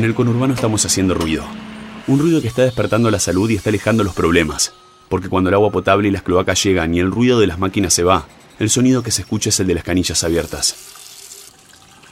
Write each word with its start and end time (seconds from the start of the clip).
En 0.00 0.06
el 0.06 0.14
conurbano 0.14 0.54
estamos 0.54 0.86
haciendo 0.86 1.12
ruido. 1.12 1.44
Un 2.06 2.20
ruido 2.20 2.40
que 2.40 2.48
está 2.48 2.62
despertando 2.62 3.10
la 3.10 3.18
salud 3.18 3.50
y 3.50 3.56
está 3.56 3.68
alejando 3.68 4.02
los 4.02 4.14
problemas. 4.14 4.72
Porque 5.10 5.28
cuando 5.28 5.50
el 5.50 5.54
agua 5.54 5.70
potable 5.70 6.08
y 6.08 6.10
las 6.10 6.22
cloacas 6.22 6.64
llegan 6.64 6.94
y 6.94 7.00
el 7.00 7.10
ruido 7.10 7.38
de 7.38 7.46
las 7.46 7.58
máquinas 7.58 7.92
se 7.92 8.02
va, 8.02 8.26
el 8.58 8.70
sonido 8.70 9.02
que 9.02 9.10
se 9.10 9.20
escucha 9.20 9.50
es 9.50 9.60
el 9.60 9.66
de 9.66 9.74
las 9.74 9.84
canillas 9.84 10.24
abiertas. 10.24 10.74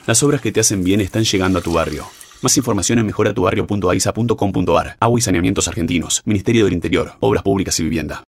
Las 0.06 0.22
obras 0.22 0.42
que 0.42 0.52
te 0.52 0.60
hacen 0.60 0.84
bien 0.84 1.00
están 1.00 1.24
llegando 1.24 1.60
a 1.60 1.62
tu 1.62 1.72
barrio. 1.72 2.06
Más 2.42 2.56
información 2.56 2.98
en 2.98 3.06
mejoratubarrio.aisa.com.ar. 3.06 4.96
Agua 5.00 5.18
y 5.18 5.22
saneamientos 5.22 5.68
argentinos. 5.68 6.22
Ministerio 6.24 6.64
del 6.64 6.74
Interior. 6.74 7.12
Obras 7.20 7.42
públicas 7.42 7.78
y 7.80 7.84
vivienda. 7.84 8.24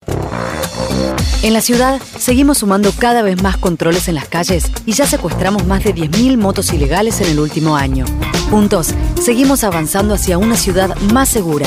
En 1.42 1.54
la 1.54 1.62
ciudad 1.62 2.00
seguimos 2.18 2.58
sumando 2.58 2.92
cada 2.92 3.22
vez 3.22 3.42
más 3.42 3.56
controles 3.56 4.08
en 4.08 4.14
las 4.14 4.28
calles 4.28 4.70
y 4.84 4.92
ya 4.92 5.06
secuestramos 5.06 5.66
más 5.66 5.84
de 5.84 5.94
10.000 5.94 6.36
motos 6.36 6.72
ilegales 6.72 7.20
en 7.20 7.28
el 7.28 7.40
último 7.40 7.76
año. 7.76 8.04
Juntos, 8.50 8.94
seguimos 9.20 9.64
avanzando 9.64 10.14
hacia 10.14 10.36
una 10.36 10.56
ciudad 10.56 10.94
más 11.12 11.28
segura. 11.28 11.66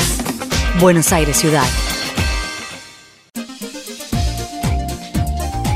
Buenos 0.80 1.12
Aires 1.12 1.36
Ciudad. 1.36 1.64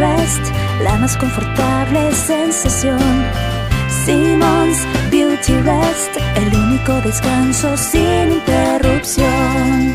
Rest, 0.00 0.40
la 0.82 0.96
más 0.96 1.14
confortable 1.18 2.10
sensación. 2.12 2.98
Simmons 4.06 4.78
Beauty 5.10 5.52
Rest, 5.60 6.16
el 6.36 6.56
único 6.56 6.94
descanso 7.02 7.76
sin 7.76 8.32
interrupción. 8.32 9.94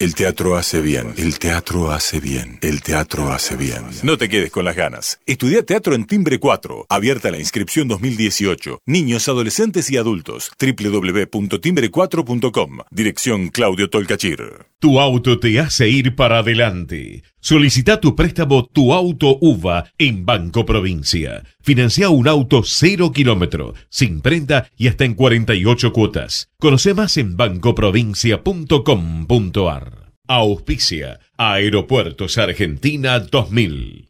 El 0.00 0.16
teatro 0.16 0.56
hace 0.56 0.80
bien, 0.80 1.14
el 1.16 1.38
teatro 1.38 1.92
hace 1.92 2.18
bien, 2.18 2.58
el 2.62 2.82
teatro 2.82 3.30
hace 3.30 3.54
bien. 3.54 3.84
No 4.02 4.18
te 4.18 4.28
quedes 4.28 4.50
con 4.50 4.64
las 4.64 4.74
ganas. 4.74 5.20
Estudia 5.26 5.62
teatro 5.62 5.94
en 5.94 6.06
Timbre 6.06 6.40
4. 6.40 6.86
Abierta 6.88 7.30
la 7.30 7.38
inscripción 7.38 7.86
2018. 7.86 8.80
Niños, 8.86 9.28
adolescentes 9.28 9.88
y 9.90 9.96
adultos. 9.96 10.50
www.timbre4.com. 10.58 12.78
Dirección 12.90 13.50
Claudio 13.50 13.88
Tolcachir. 13.90 14.66
Tu 14.80 14.98
auto 14.98 15.38
te 15.38 15.60
hace 15.60 15.88
ir 15.90 16.16
para 16.16 16.38
adelante. 16.38 17.22
Solicita 17.40 18.00
tu 18.00 18.14
préstamo 18.14 18.66
Tu 18.66 18.92
Auto 18.92 19.38
UVA 19.40 19.86
en 19.98 20.26
Banco 20.26 20.66
Provincia. 20.66 21.42
Financia 21.62 22.10
un 22.10 22.28
auto 22.28 22.62
cero 22.64 23.12
kilómetro, 23.12 23.72
sin 23.88 24.20
prenda 24.20 24.68
y 24.76 24.88
hasta 24.88 25.06
en 25.06 25.14
48 25.14 25.92
cuotas. 25.92 26.50
Conoce 26.58 26.92
más 26.92 27.16
en 27.16 27.36
bancoprovincia.com.ar. 27.36 30.12
Auspicia 30.28 31.20
Aeropuertos 31.38 32.36
Argentina 32.38 33.18
2000. 33.18 34.09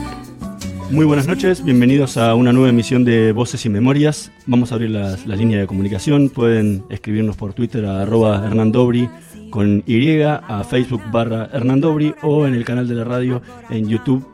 Muy 0.91 1.05
buenas 1.05 1.25
noches, 1.25 1.63
bienvenidos 1.63 2.17
a 2.17 2.35
una 2.35 2.51
nueva 2.51 2.67
emisión 2.67 3.05
de 3.05 3.31
Voces 3.31 3.65
y 3.65 3.69
Memorias. 3.69 4.29
Vamos 4.45 4.71
a 4.71 4.75
abrir 4.75 4.89
las 4.89 5.25
líneas 5.25 5.61
de 5.61 5.67
comunicación. 5.67 6.29
Pueden 6.29 6.83
escribirnos 6.89 7.37
por 7.37 7.53
Twitter 7.53 7.85
a 7.85 8.01
arroba 8.01 8.45
hernandobri 8.45 9.09
con 9.49 9.83
Y, 9.87 10.21
a 10.21 10.65
Facebook 10.69 11.01
barra 11.09 11.49
hernandobri 11.53 12.13
o 12.21 12.45
en 12.45 12.55
el 12.55 12.65
canal 12.65 12.89
de 12.89 12.95
la 12.95 13.05
radio 13.05 13.41
en 13.69 13.87
YouTube 13.87 14.27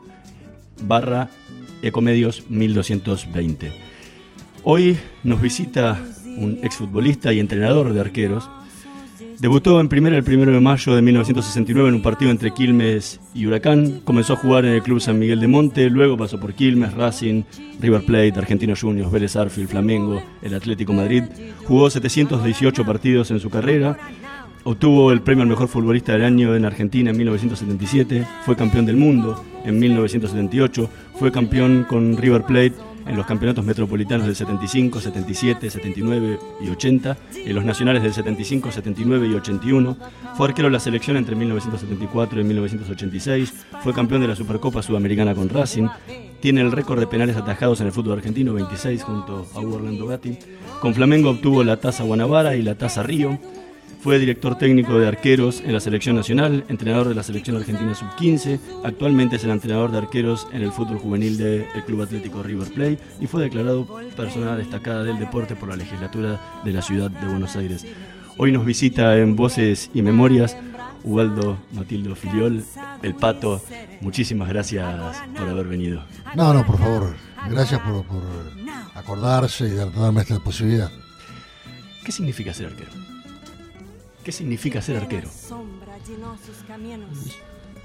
barra 0.82 1.30
Ecomedios 1.80 2.42
1220. 2.48 3.70
Hoy 4.64 4.98
nos 5.22 5.40
visita 5.40 6.02
un 6.24 6.58
exfutbolista 6.64 7.32
y 7.32 7.38
entrenador 7.38 7.92
de 7.92 8.00
arqueros. 8.00 8.50
Debutó 9.40 9.78
en 9.80 9.88
primera 9.88 10.16
el 10.16 10.24
1 10.24 10.50
de 10.50 10.60
mayo 10.60 10.96
de 10.96 11.00
1969 11.00 11.90
en 11.90 11.94
un 11.94 12.02
partido 12.02 12.32
entre 12.32 12.52
Quilmes 12.52 13.20
y 13.34 13.46
Huracán. 13.46 14.00
Comenzó 14.00 14.32
a 14.32 14.36
jugar 14.36 14.64
en 14.64 14.72
el 14.72 14.82
Club 14.82 15.00
San 15.00 15.16
Miguel 15.16 15.38
de 15.38 15.46
Monte, 15.46 15.88
luego 15.90 16.16
pasó 16.16 16.40
por 16.40 16.54
Quilmes, 16.54 16.92
Racing, 16.94 17.44
River 17.80 18.02
Plate, 18.04 18.32
Argentinos 18.36 18.80
Juniors, 18.80 19.12
Vélez 19.12 19.36
Arfield, 19.36 19.68
Flamengo, 19.68 20.20
el 20.42 20.54
Atlético 20.54 20.92
Madrid. 20.92 21.22
Jugó 21.64 21.88
718 21.88 22.84
partidos 22.84 23.30
en 23.30 23.38
su 23.38 23.48
carrera. 23.48 23.96
Obtuvo 24.64 25.12
el 25.12 25.20
premio 25.20 25.44
al 25.44 25.48
mejor 25.48 25.68
futbolista 25.68 26.14
del 26.14 26.24
año 26.24 26.56
en 26.56 26.64
Argentina 26.64 27.10
en 27.10 27.16
1977. 27.16 28.26
Fue 28.44 28.56
campeón 28.56 28.86
del 28.86 28.96
mundo 28.96 29.44
en 29.64 29.78
1978. 29.78 30.90
Fue 31.14 31.30
campeón 31.30 31.86
con 31.88 32.16
River 32.16 32.42
Plate 32.42 32.87
en 33.08 33.16
los 33.16 33.26
campeonatos 33.26 33.64
metropolitanos 33.64 34.26
del 34.26 34.36
75, 34.36 35.00
77, 35.00 35.70
79 35.70 36.38
y 36.60 36.68
80, 36.68 37.16
en 37.32 37.54
los 37.54 37.64
nacionales 37.64 38.02
del 38.02 38.12
75, 38.12 38.70
79 38.70 39.28
y 39.28 39.34
81. 39.34 39.96
Fue 40.36 40.48
arquero 40.48 40.68
de 40.68 40.72
la 40.72 40.80
selección 40.80 41.16
entre 41.16 41.34
1974 41.34 42.40
y 42.40 42.44
1986. 42.44 43.66
Fue 43.82 43.94
campeón 43.94 44.20
de 44.20 44.28
la 44.28 44.36
Supercopa 44.36 44.82
Sudamericana 44.82 45.34
con 45.34 45.48
Racing. 45.48 45.88
Tiene 46.40 46.60
el 46.60 46.70
récord 46.70 47.00
de 47.00 47.06
penales 47.06 47.36
atajados 47.36 47.80
en 47.80 47.86
el 47.86 47.92
fútbol 47.92 48.18
argentino, 48.18 48.52
26 48.52 49.02
junto 49.02 49.46
a 49.54 49.58
Orlando 49.58 50.06
Gatti. 50.06 50.38
Con 50.80 50.94
Flamengo 50.94 51.30
obtuvo 51.30 51.64
la 51.64 51.78
Taza 51.78 52.04
Guanabara 52.04 52.56
y 52.56 52.62
la 52.62 52.76
Taza 52.76 53.02
Río. 53.02 53.38
Fue 54.00 54.20
director 54.20 54.56
técnico 54.56 54.98
de 54.98 55.08
arqueros 55.08 55.60
en 55.60 55.72
la 55.72 55.80
selección 55.80 56.14
nacional, 56.14 56.64
entrenador 56.68 57.08
de 57.08 57.16
la 57.16 57.24
selección 57.24 57.56
argentina 57.56 57.94
sub-15, 57.94 58.60
actualmente 58.84 59.36
es 59.36 59.44
el 59.44 59.50
entrenador 59.50 59.90
de 59.90 59.98
arqueros 59.98 60.46
en 60.52 60.62
el 60.62 60.70
fútbol 60.70 60.98
juvenil 60.98 61.36
del 61.36 61.66
Club 61.84 62.02
Atlético 62.02 62.44
River 62.44 62.68
Plate 62.68 62.98
y 63.20 63.26
fue 63.26 63.42
declarado 63.42 63.88
persona 64.16 64.56
destacada 64.56 65.02
del 65.02 65.18
deporte 65.18 65.56
por 65.56 65.68
la 65.68 65.76
legislatura 65.76 66.40
de 66.64 66.72
la 66.72 66.82
ciudad 66.82 67.10
de 67.10 67.26
Buenos 67.26 67.56
Aires. 67.56 67.84
Hoy 68.36 68.52
nos 68.52 68.64
visita 68.64 69.18
en 69.18 69.34
Voces 69.34 69.90
y 69.92 70.00
Memorias 70.02 70.56
Ubaldo 71.02 71.58
Matildo 71.72 72.14
Filiol, 72.14 72.64
el 73.02 73.14
Pato. 73.16 73.60
Muchísimas 74.00 74.48
gracias 74.48 74.86
por 75.36 75.48
haber 75.48 75.66
venido. 75.66 76.04
No, 76.36 76.54
no, 76.54 76.64
por 76.64 76.78
favor. 76.78 77.16
Gracias 77.50 77.80
por, 77.80 78.04
por 78.04 78.22
acordarse 78.94 79.66
y 79.66 79.74
darme 79.74 80.20
esta 80.20 80.38
posibilidad. 80.38 80.90
¿Qué 82.04 82.12
significa 82.12 82.54
ser 82.54 82.66
arquero? 82.66 83.17
¿Qué 84.24 84.32
significa 84.32 84.82
ser 84.82 84.96
arquero? 84.96 85.28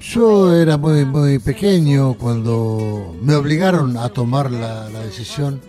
Yo 0.01 0.53
era 0.53 0.77
muy, 0.77 1.05
muy 1.05 1.39
pequeño 1.39 2.16
cuando 2.16 3.15
me 3.21 3.35
obligaron 3.35 3.97
a 3.97 4.09
tomar 4.09 4.51
la, 4.51 4.89
la 4.89 5.00
decisión. 5.00 5.62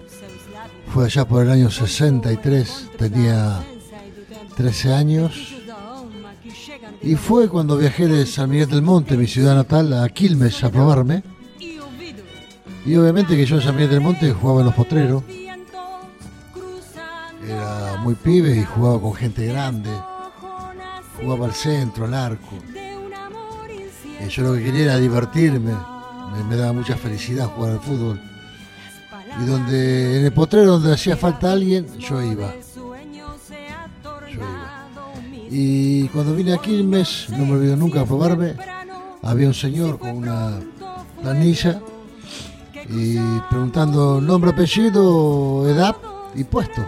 Fue 0.92 1.04
allá 1.06 1.26
por 1.26 1.42
el 1.42 1.50
año 1.50 1.70
63, 1.70 2.90
tenía 2.98 3.64
13 4.56 4.92
años. 4.92 5.54
Y 7.02 7.16
fue 7.16 7.48
cuando 7.48 7.76
viajé 7.76 8.06
de 8.06 8.26
San 8.26 8.50
Miguel 8.50 8.68
del 8.68 8.82
Monte, 8.82 9.16
mi 9.16 9.26
ciudad 9.26 9.54
natal, 9.54 9.92
a 9.92 10.08
Quilmes 10.08 10.64
a 10.64 10.70
probarme. 10.70 11.22
Y 12.86 12.96
obviamente 12.96 13.36
que 13.36 13.46
yo 13.46 13.56
en 13.56 13.62
San 13.62 13.74
Miguel 13.74 13.90
del 13.90 14.00
Monte 14.00 14.32
jugaba 14.32 14.60
en 14.60 14.66
los 14.66 14.74
potreros. 14.74 15.22
Era 17.46 17.98
muy 18.02 18.14
pibe 18.14 18.56
y 18.56 18.64
jugaba 18.64 19.00
con 19.00 19.14
gente 19.14 19.46
grande. 19.46 19.90
Jugaba 21.20 21.46
al 21.46 21.54
centro, 21.54 22.04
al 22.04 22.14
arco. 22.14 22.58
Y 24.20 24.28
yo 24.28 24.42
lo 24.42 24.54
que 24.54 24.64
quería 24.64 24.84
era 24.84 24.96
divertirme. 24.98 25.74
Me, 26.32 26.44
me 26.44 26.56
daba 26.56 26.72
mucha 26.72 26.96
felicidad 26.96 27.46
jugar 27.46 27.72
al 27.72 27.80
fútbol. 27.80 28.20
Y 29.40 29.46
donde 29.46 30.18
en 30.20 30.24
el 30.26 30.32
potrero 30.32 30.72
donde 30.72 30.92
hacía 30.92 31.16
falta 31.16 31.52
alguien, 31.52 31.86
yo 31.98 32.22
iba. 32.22 32.54
Yo 32.72 34.40
iba. 34.40 34.74
Y 35.56 36.08
cuando 36.08 36.34
vine 36.34 36.52
a 36.52 36.58
Quilmes, 36.58 37.26
no 37.30 37.46
me 37.46 37.52
olvido 37.52 37.76
nunca 37.76 38.04
probarme, 38.04 38.56
había 39.22 39.46
un 39.46 39.54
señor 39.54 39.98
con 39.98 40.10
una 40.10 40.58
planilla 41.22 41.80
y 42.88 43.16
preguntando 43.48 44.20
nombre, 44.20 44.50
apellido, 44.50 45.68
edad 45.68 45.96
y 46.34 46.44
puesto. 46.44 46.82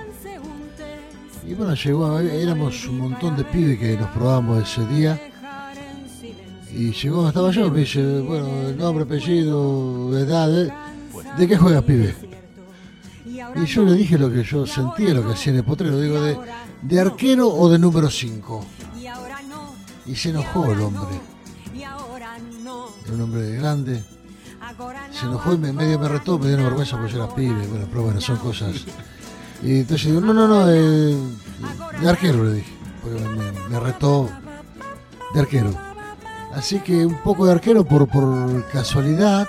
Y 1.47 1.55
bueno, 1.55 1.75
llegó, 1.75 2.19
éramos 2.19 2.89
un 2.89 2.99
montón 2.99 3.37
de 3.37 3.45
pibes 3.45 3.79
que 3.79 3.97
nos 3.97 4.11
probamos 4.11 4.69
ese 4.69 4.85
día. 4.89 5.21
Y 6.73 6.93
llegó 6.93 7.29
estaba 7.29 7.53
yo, 7.53 7.71
me 7.71 7.81
dice, 7.81 8.21
bueno, 8.21 8.73
nombre, 8.77 9.05
apellido, 9.05 10.19
edad, 10.19 10.63
¿eh? 10.63 10.73
¿de 11.39 11.49
qué 11.49 11.57
juega 11.57 11.81
pibe? 11.83 12.15
Y 13.25 13.65
yo 13.65 13.85
le 13.85 13.95
dije 13.95 14.19
lo 14.19 14.31
que 14.31 14.43
yo 14.43 14.67
sentía, 14.67 15.15
lo 15.15 15.25
que 15.25 15.35
hacía 15.35 15.53
en 15.53 15.59
el 15.61 15.65
potrero, 15.65 16.01
digo, 16.01 16.21
de, 16.21 16.37
de 16.83 17.01
arquero 17.01 17.49
o 17.49 17.69
de 17.69 17.79
número 17.79 18.11
5. 18.11 18.67
Y 20.07 20.17
se 20.17 20.31
enojó 20.31 20.73
el 20.73 20.81
hombre. 20.81 21.21
Era 23.05 23.15
un 23.15 23.21
hombre 23.21 23.53
grande. 23.53 24.05
Se 25.13 25.27
enojó 25.27 25.55
y 25.55 25.59
me, 25.59 25.73
medio 25.73 25.99
me 25.99 26.09
retó, 26.09 26.39
me 26.39 26.49
dio 26.49 26.57
una 26.57 26.65
vergüenza 26.65 26.99
porque 26.99 27.15
era 27.15 27.33
pibe. 27.33 27.67
Bueno, 27.69 27.87
pero 27.89 28.03
bueno, 28.03 28.21
son 28.21 28.37
cosas. 28.39 28.85
Y 29.63 29.81
entonces 29.81 30.09
digo, 30.09 30.21
no, 30.21 30.33
no, 30.33 30.47
no, 30.47 30.67
de, 30.67 31.17
arquero 32.07 32.45
le 32.45 32.55
dije. 32.55 32.73
Porque 33.03 33.21
me, 33.71 33.81
retó 33.81 34.31
de 35.35 35.41
arquero. 35.41 35.71
Así 36.55 36.81
que 36.81 37.07
un 37.07 37.19
poco 37.23 37.47
de 37.47 37.53
arquero 37.53 37.85
por, 37.85 38.09
por 38.09 38.67
casualidad, 38.69 39.49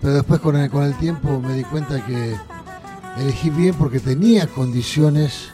pero 0.00 0.14
después 0.14 0.40
con 0.40 0.56
el, 0.56 0.70
con 0.70 0.84
el 0.84 0.96
tiempo 0.98 1.40
me 1.40 1.54
di 1.54 1.64
cuenta 1.64 2.04
que 2.04 2.36
elegí 3.20 3.50
bien 3.50 3.74
porque 3.74 4.00
tenía 4.00 4.46
condiciones, 4.46 5.50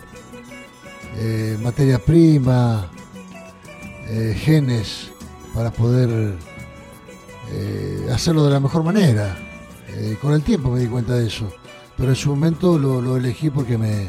eh, 1.16 1.58
materia 1.62 1.99
prima, 1.99 2.90
eh, 4.08 4.37
genes 4.38 5.11
para 5.55 5.70
poder 5.70 6.37
eh, 7.50 8.08
hacerlo 8.12 8.44
de 8.44 8.50
la 8.50 8.61
mejor 8.61 8.82
manera. 8.82 9.38
Con 10.20 10.32
el 10.32 10.43
tiempo 10.43 10.70
me 10.70 10.81
di 10.81 10.88
cuenta 10.88 11.14
de 11.14 11.28
eso, 11.28 11.49
pero 11.96 12.11
en 12.11 12.17
su 12.17 12.31
momento 12.31 12.79
lo, 12.79 13.00
lo 13.00 13.17
elegí 13.17 13.50
porque 13.50 13.79
me, 13.79 14.08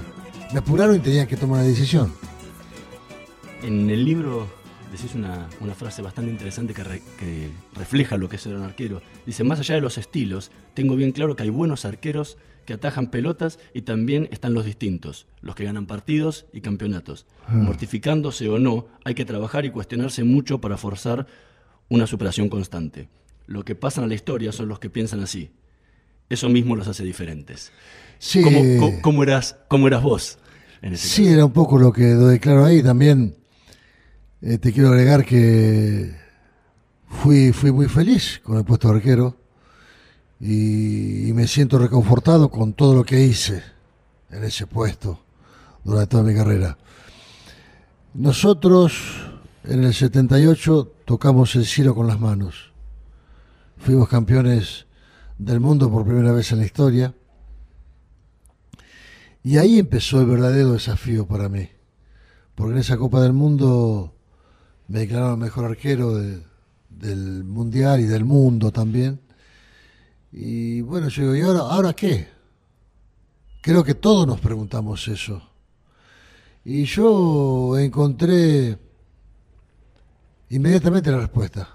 me 0.52 0.60
apuraron 0.60 0.96
y 0.96 1.00
tenía 1.00 1.28
que 1.28 1.38
tomar 1.38 1.60
una 1.60 1.68
decisión. 1.68 2.14
En 3.64 3.90
el 3.90 4.04
libro 4.06 4.48
decís 4.92 5.16
una, 5.16 5.48
una 5.60 5.74
frase 5.74 6.02
bastante 6.02 6.32
interesante 6.32 6.74
que, 6.74 6.84
re- 6.84 7.02
que 7.20 7.50
refleja 7.74 8.18
lo 8.18 8.30
que 8.30 8.36
es 8.38 8.42
ser 8.42 8.56
un 8.56 8.64
arquero. 8.64 9.02
Dice, 9.26 9.44
más 9.44 9.60
allá 9.60 9.76
de 9.76 9.82
los 9.82 9.98
estilos, 9.98 10.52
tengo 10.74 10.96
bien 10.96 11.12
claro 11.12 11.36
que 11.36 11.44
hay 11.44 11.50
buenos 11.50 11.86
arqueros 11.86 12.38
que 12.66 12.74
atajan 12.74 13.12
pelotas 13.12 13.60
y 13.74 13.82
también 13.82 14.28
están 14.32 14.54
los 14.54 14.66
distintos, 14.66 15.28
los 15.42 15.54
que 15.56 15.66
ganan 15.66 15.86
partidos 15.86 16.46
y 16.54 16.62
campeonatos. 16.62 17.26
Mortificándose 17.50 18.50
o 18.50 18.58
no, 18.58 18.88
hay 19.04 19.14
que 19.14 19.26
trabajar 19.26 19.66
y 19.66 19.70
cuestionarse 19.72 20.24
mucho 20.24 20.60
para 20.62 20.78
forzar 20.78 21.28
una 21.90 22.08
superación 22.08 22.50
constante. 22.50 23.08
Lo 23.46 23.64
que 23.64 23.76
pasan 23.76 24.06
a 24.06 24.08
la 24.08 24.16
historia 24.16 24.52
son 24.52 24.68
los 24.68 24.80
que 24.80 24.90
piensan 24.90 25.20
así. 25.20 25.52
Eso 26.30 26.50
mismo 26.50 26.76
los 26.76 26.88
hace 26.88 27.04
diferentes. 27.04 27.72
Sí, 28.20 28.42
¿Cómo, 28.42 28.60
cómo- 28.80 29.02
cómo 29.02 29.24
eras, 29.24 29.58
cómo 29.68 29.88
eras 29.88 30.02
vos? 30.04 30.38
En 30.82 30.94
ese 30.94 31.08
Sí, 31.08 31.24
caso? 31.24 31.34
era 31.36 31.46
un 31.46 31.52
poco 31.54 31.78
lo 31.78 31.92
que 31.92 32.06
doy 32.14 32.40
claro 32.40 32.66
ahí. 32.66 32.82
También 32.82 33.36
eh, 34.42 34.58
te 34.58 34.72
quiero 34.74 34.90
agregar 34.90 35.26
que 35.26 36.16
fui, 37.08 37.52
fui 37.52 37.72
muy 37.72 37.88
feliz 37.88 38.40
con 38.44 38.58
el 38.58 38.64
puesto 38.66 38.90
de 38.90 38.96
arquero 38.96 39.38
y, 40.40 41.30
y 41.30 41.34
me 41.34 41.48
siento 41.48 41.78
reconfortado 41.78 42.50
con 42.50 42.74
todo 42.74 42.94
lo 42.96 43.04
que 43.04 43.22
hice 43.22 43.64
en 44.32 44.44
ese 44.44 44.68
puesto 44.68 45.24
durante 45.84 46.08
toda 46.12 46.24
mi 46.24 46.34
carrera. 46.36 46.78
Nosotros 48.14 48.94
en 49.64 49.84
el 49.84 49.94
78 49.94 50.92
tocamos 51.06 51.56
el 51.56 51.66
cielo 51.66 51.94
con 51.96 52.08
las 52.08 52.20
manos. 52.20 52.72
Fuimos 53.78 54.08
campeones 54.08 54.86
del 55.38 55.60
mundo 55.60 55.92
por 55.92 56.06
primera 56.06 56.32
vez 56.32 56.52
en 56.52 56.60
la 56.60 56.66
historia. 56.66 57.14
Y 59.44 59.58
ahí 59.58 59.80
empezó 59.80 60.22
el 60.22 60.28
verdadero 60.28 60.74
desafío 60.74 61.28
para 61.28 61.50
mí. 61.50 61.70
Porque 62.56 62.74
en 62.74 62.80
esa 62.80 62.98
Copa 62.98 63.22
del 63.22 63.34
Mundo 63.34 64.16
me 64.88 65.00
declararon 65.00 65.40
mejor 65.40 65.66
arquero 65.66 66.16
de- 66.16 66.42
del 66.90 67.44
Mundial 67.44 68.00
y 68.00 68.06
del 68.06 68.24
mundo 68.24 68.72
también. 68.72 69.20
Y 70.32 70.82
bueno, 70.82 71.10
yo 71.10 71.24
digo, 71.24 71.36
¿y 71.36 71.42
ahora, 71.42 71.60
ahora 71.60 71.94
qué? 71.94 72.28
Creo 73.62 73.84
que 73.84 73.96
todos 73.96 74.26
nos 74.26 74.40
preguntamos 74.40 75.08
eso. 75.08 75.42
Y 76.64 76.86
yo 76.86 77.78
encontré 77.78 78.78
inmediatamente 80.50 81.12
la 81.12 81.20
respuesta. 81.20 81.70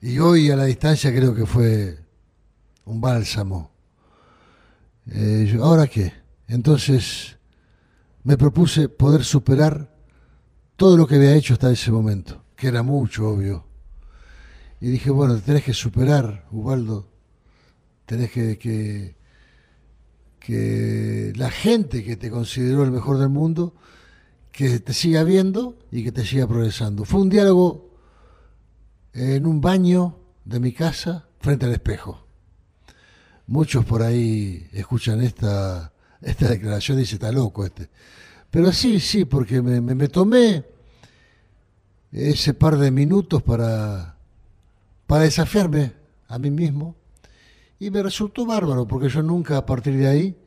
Y 0.00 0.18
hoy 0.18 0.50
a 0.50 0.56
la 0.56 0.64
distancia 0.64 1.10
creo 1.14 1.34
que 1.34 1.44
fue 1.44 1.98
un 2.90 3.00
bálsamo. 3.00 3.70
Eh, 5.06 5.48
yo, 5.50 5.64
¿Ahora 5.64 5.86
qué? 5.86 6.12
Entonces 6.48 7.36
me 8.24 8.36
propuse 8.36 8.88
poder 8.88 9.24
superar 9.24 9.94
todo 10.76 10.96
lo 10.96 11.06
que 11.06 11.16
había 11.16 11.34
hecho 11.34 11.54
hasta 11.54 11.70
ese 11.70 11.90
momento, 11.90 12.44
que 12.56 12.68
era 12.68 12.82
mucho, 12.82 13.28
obvio. 13.28 13.66
Y 14.80 14.88
dije, 14.88 15.10
bueno, 15.10 15.36
te 15.36 15.42
tenés 15.42 15.64
que 15.64 15.74
superar, 15.74 16.46
Ubaldo. 16.50 17.08
Tenés 18.06 18.30
que, 18.32 18.58
que, 18.58 19.14
que 20.40 21.32
la 21.36 21.50
gente 21.50 22.02
que 22.02 22.16
te 22.16 22.30
consideró 22.30 22.82
el 22.82 22.90
mejor 22.90 23.18
del 23.18 23.28
mundo, 23.28 23.74
que 24.52 24.80
te 24.80 24.94
siga 24.94 25.22
viendo 25.22 25.78
y 25.92 26.02
que 26.02 26.12
te 26.12 26.24
siga 26.24 26.46
progresando. 26.48 27.04
Fue 27.04 27.20
un 27.20 27.28
diálogo 27.28 27.90
en 29.12 29.46
un 29.46 29.60
baño 29.60 30.18
de 30.44 30.60
mi 30.60 30.72
casa 30.72 31.28
frente 31.40 31.66
al 31.66 31.72
espejo. 31.72 32.29
Muchos 33.50 33.84
por 33.84 34.00
ahí 34.00 34.68
escuchan 34.70 35.20
esta, 35.22 35.92
esta 36.22 36.48
declaración 36.48 36.98
y 36.98 37.00
dicen, 37.00 37.16
está 37.16 37.32
loco 37.32 37.64
este. 37.64 37.90
Pero 38.48 38.70
sí, 38.70 39.00
sí, 39.00 39.24
porque 39.24 39.60
me, 39.60 40.06
tomé 40.06 40.64
ese 42.12 42.54
par 42.54 42.78
de 42.78 42.92
minutos 42.92 43.42
para, 43.42 44.16
para 45.04 45.24
desafiarme 45.24 45.94
a 46.28 46.38
mí 46.38 46.48
mismo 46.52 46.94
y 47.80 47.90
me 47.90 48.04
resultó 48.04 48.46
bárbaro, 48.46 48.86
porque 48.86 49.08
yo 49.08 49.20
nunca 49.20 49.56
a 49.56 49.66
partir 49.66 49.96
de 49.96 50.06
ahí 50.06 50.38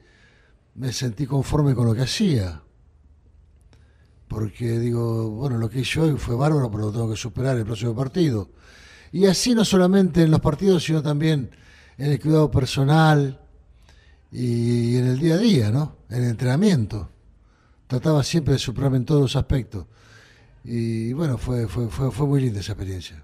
me 0.75 0.93
sentí 0.93 1.25
conforme 1.25 1.75
con 1.75 1.85
lo 1.85 1.93
que 1.93 2.03
hacía. 2.03 2.61
Porque 4.29 4.79
digo, 4.79 5.29
bueno, 5.29 5.57
lo 5.57 5.69
que 5.69 5.81
hice 5.81 5.99
hoy 5.99 6.17
fue 6.17 6.37
bárbaro, 6.37 6.71
pero 6.71 6.85
lo 6.85 6.91
tengo 6.93 7.09
que 7.09 7.17
superar 7.17 7.57
el 7.57 7.65
próximo 7.65 7.93
partido. 7.93 8.51
Y 9.11 9.25
así 9.25 9.53
no 9.53 9.65
solamente 9.65 10.23
en 10.23 10.31
los 10.31 10.39
partidos, 10.39 10.85
sino 10.85 11.03
también 11.03 11.51
en 11.97 12.11
el 12.11 12.19
cuidado 12.19 12.49
personal 12.51 13.39
y 14.31 14.97
en 14.97 15.07
el 15.07 15.19
día 15.19 15.35
a 15.35 15.37
día, 15.37 15.71
¿no? 15.71 15.97
En 16.09 16.23
el 16.23 16.29
entrenamiento. 16.31 17.09
Trataba 17.87 18.23
siempre 18.23 18.53
de 18.53 18.59
superarme 18.59 18.97
en 18.97 19.05
todos 19.05 19.21
los 19.21 19.35
aspectos. 19.35 19.85
Y 20.63 21.13
bueno, 21.13 21.37
fue, 21.37 21.67
fue, 21.67 21.89
fue, 21.89 22.11
fue 22.11 22.25
muy 22.27 22.41
linda 22.41 22.59
esa 22.61 22.71
experiencia. 22.71 23.23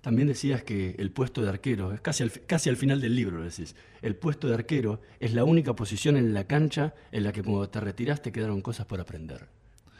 También 0.00 0.26
decías 0.26 0.64
que 0.64 0.96
el 0.98 1.12
puesto 1.12 1.42
de 1.42 1.48
arquero, 1.48 1.92
es 1.92 2.00
casi 2.00 2.24
al, 2.24 2.32
casi 2.46 2.68
al 2.68 2.76
final 2.76 3.00
del 3.00 3.14
libro 3.14 3.38
lo 3.38 3.44
decís, 3.44 3.76
el 4.02 4.16
puesto 4.16 4.48
de 4.48 4.54
arquero 4.54 5.00
es 5.20 5.32
la 5.32 5.44
única 5.44 5.74
posición 5.74 6.16
en 6.16 6.34
la 6.34 6.44
cancha 6.48 6.92
en 7.12 7.22
la 7.22 7.32
que 7.32 7.42
cuando 7.42 7.68
te 7.70 7.78
retiraste 7.80 8.32
quedaron 8.32 8.62
cosas 8.62 8.84
por 8.86 9.00
aprender. 9.00 9.46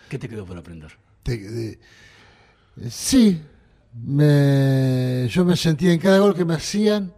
¿Qué 0.08 0.18
te 0.18 0.28
quedó 0.28 0.44
por 0.44 0.58
aprender? 0.58 0.90
Te- 1.22 1.38
de- 1.38 1.78
sí, 2.90 3.40
me, 4.04 5.28
yo 5.30 5.44
me 5.44 5.56
sentía 5.56 5.92
en 5.92 6.00
cada 6.00 6.18
gol 6.18 6.34
que 6.34 6.44
me 6.44 6.54
hacían, 6.54 7.12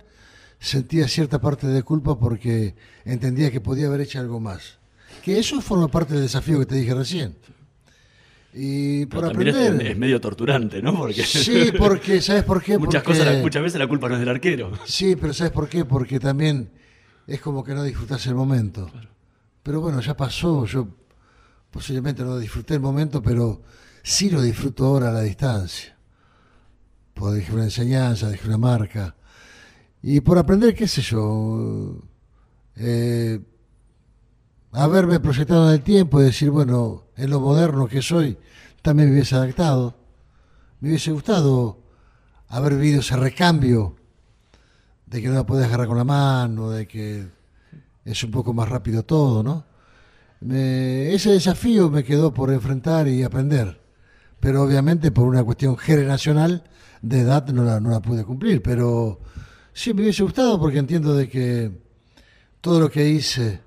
sentía 0.64 1.06
cierta 1.08 1.40
parte 1.40 1.66
de 1.66 1.82
culpa 1.82 2.18
porque 2.18 2.74
entendía 3.04 3.50
que 3.50 3.60
podía 3.60 3.86
haber 3.86 4.00
hecho 4.02 4.18
algo 4.20 4.40
más. 4.40 4.78
Que 5.22 5.38
eso 5.38 5.60
forma 5.60 5.88
parte 5.88 6.14
del 6.14 6.22
desafío 6.22 6.58
que 6.58 6.66
te 6.66 6.74
dije 6.76 6.94
recién. 6.94 7.36
Y 8.52 9.06
por 9.06 9.26
también 9.28 9.48
es- 9.48 9.54
aprender. 9.56 9.86
es, 9.88 9.96
medio 9.98 10.20
torturante, 10.20 10.80
¿no? 10.80 10.96
Porque 10.96 11.22
Sí, 11.24 11.72
porque, 11.76 12.20
¿sabes 12.20 12.44
por 12.44 12.62
qué? 12.62 12.78
muchas, 12.78 13.02
Porque- 13.02 13.18
cosas, 13.18 13.40
muchas 13.42 13.62
veces 13.62 13.78
la 13.80 13.88
culpa 13.88 14.08
no 14.08 14.14
es 14.14 14.20
del 14.20 14.28
arquero. 14.28 14.72
Sí, 14.84 15.16
pero 15.16 15.32
¿sabes 15.34 15.52
por 15.52 15.68
qué? 15.68 15.84
Porque 15.84 16.20
también 16.20 16.70
es 17.26 17.40
como 17.40 17.64
que 17.64 17.74
no 17.74 17.82
disfrutas 17.82 18.24
el 18.26 18.34
momento. 18.34 18.90
Pero 19.62 19.80
bueno, 19.80 20.00
ya 20.00 20.16
pasó, 20.16 20.66
yo 20.66 20.88
posiblemente 21.70 22.22
no 22.22 22.38
disfruté 22.38 22.74
el 22.74 22.80
momento, 22.80 23.20
pero 23.22 23.62
sí 24.02 24.30
lo 24.30 24.40
disfruto 24.40 24.84
ahora 24.86 25.08
a 25.08 25.12
la 25.12 25.22
distancia. 25.22 25.96
Porque 27.12 27.36
dejé 27.38 27.52
una 27.54 27.64
enseñanza, 27.64 28.28
dejé 28.28 28.46
una 28.48 28.58
marca. 28.58 29.16
Y 30.06 30.20
por 30.20 30.36
aprender, 30.36 30.74
qué 30.74 30.86
sé 30.86 31.00
yo, 31.00 31.96
eh, 32.76 33.40
haberme 34.72 35.18
proyectado 35.18 35.68
en 35.68 35.76
el 35.76 35.82
tiempo 35.82 36.20
y 36.20 36.24
decir, 36.24 36.50
bueno, 36.50 37.04
en 37.16 37.30
lo 37.30 37.40
moderno 37.40 37.86
que 37.88 38.02
soy, 38.02 38.36
también 38.82 39.08
me 39.08 39.14
hubiese 39.14 39.34
adaptado. 39.34 39.96
Me 40.80 40.90
hubiese 40.90 41.10
gustado 41.10 41.78
haber 42.48 42.74
vivido 42.74 43.00
ese 43.00 43.16
recambio 43.16 43.96
de 45.06 45.22
que 45.22 45.28
no 45.28 45.36
la 45.36 45.46
puedes 45.46 45.64
agarrar 45.64 45.86
con 45.86 45.96
la 45.96 46.04
mano, 46.04 46.68
de 46.68 46.86
que 46.86 47.26
es 48.04 48.24
un 48.24 48.30
poco 48.30 48.52
más 48.52 48.68
rápido 48.68 49.04
todo, 49.04 49.42
¿no? 49.42 49.64
Ese 50.46 51.30
desafío 51.30 51.88
me 51.88 52.04
quedó 52.04 52.34
por 52.34 52.52
enfrentar 52.52 53.08
y 53.08 53.22
aprender, 53.22 53.80
pero 54.38 54.64
obviamente 54.64 55.10
por 55.10 55.26
una 55.26 55.42
cuestión 55.42 55.78
generacional 55.78 56.62
de 57.00 57.20
edad 57.20 57.48
no 57.48 57.64
la, 57.64 57.80
no 57.80 57.88
la 57.88 58.00
pude 58.02 58.22
cumplir, 58.22 58.62
pero 58.62 59.20
Sí, 59.76 59.92
me 59.92 60.02
hubiese 60.02 60.22
gustado 60.22 60.58
porque 60.60 60.78
entiendo 60.78 61.16
de 61.16 61.28
que 61.28 61.68
todo 62.60 62.78
lo 62.78 62.88
que 62.88 63.08
hice 63.08 63.60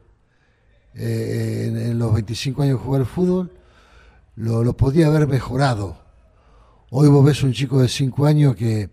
eh, 0.95 1.65
en, 1.67 1.75
en 1.75 1.99
los 1.99 2.13
25 2.13 2.63
años 2.63 2.79
de 2.79 2.85
jugar 2.85 3.01
al 3.01 3.07
fútbol 3.07 3.51
lo, 4.37 4.63
lo 4.63 4.77
podía 4.77 5.07
haber 5.07 5.27
mejorado. 5.27 5.97
Hoy 6.91 7.09
vos 7.09 7.25
ves 7.25 7.43
un 7.43 7.51
chico 7.51 7.81
de 7.81 7.89
5 7.89 8.25
años 8.25 8.55
que 8.55 8.89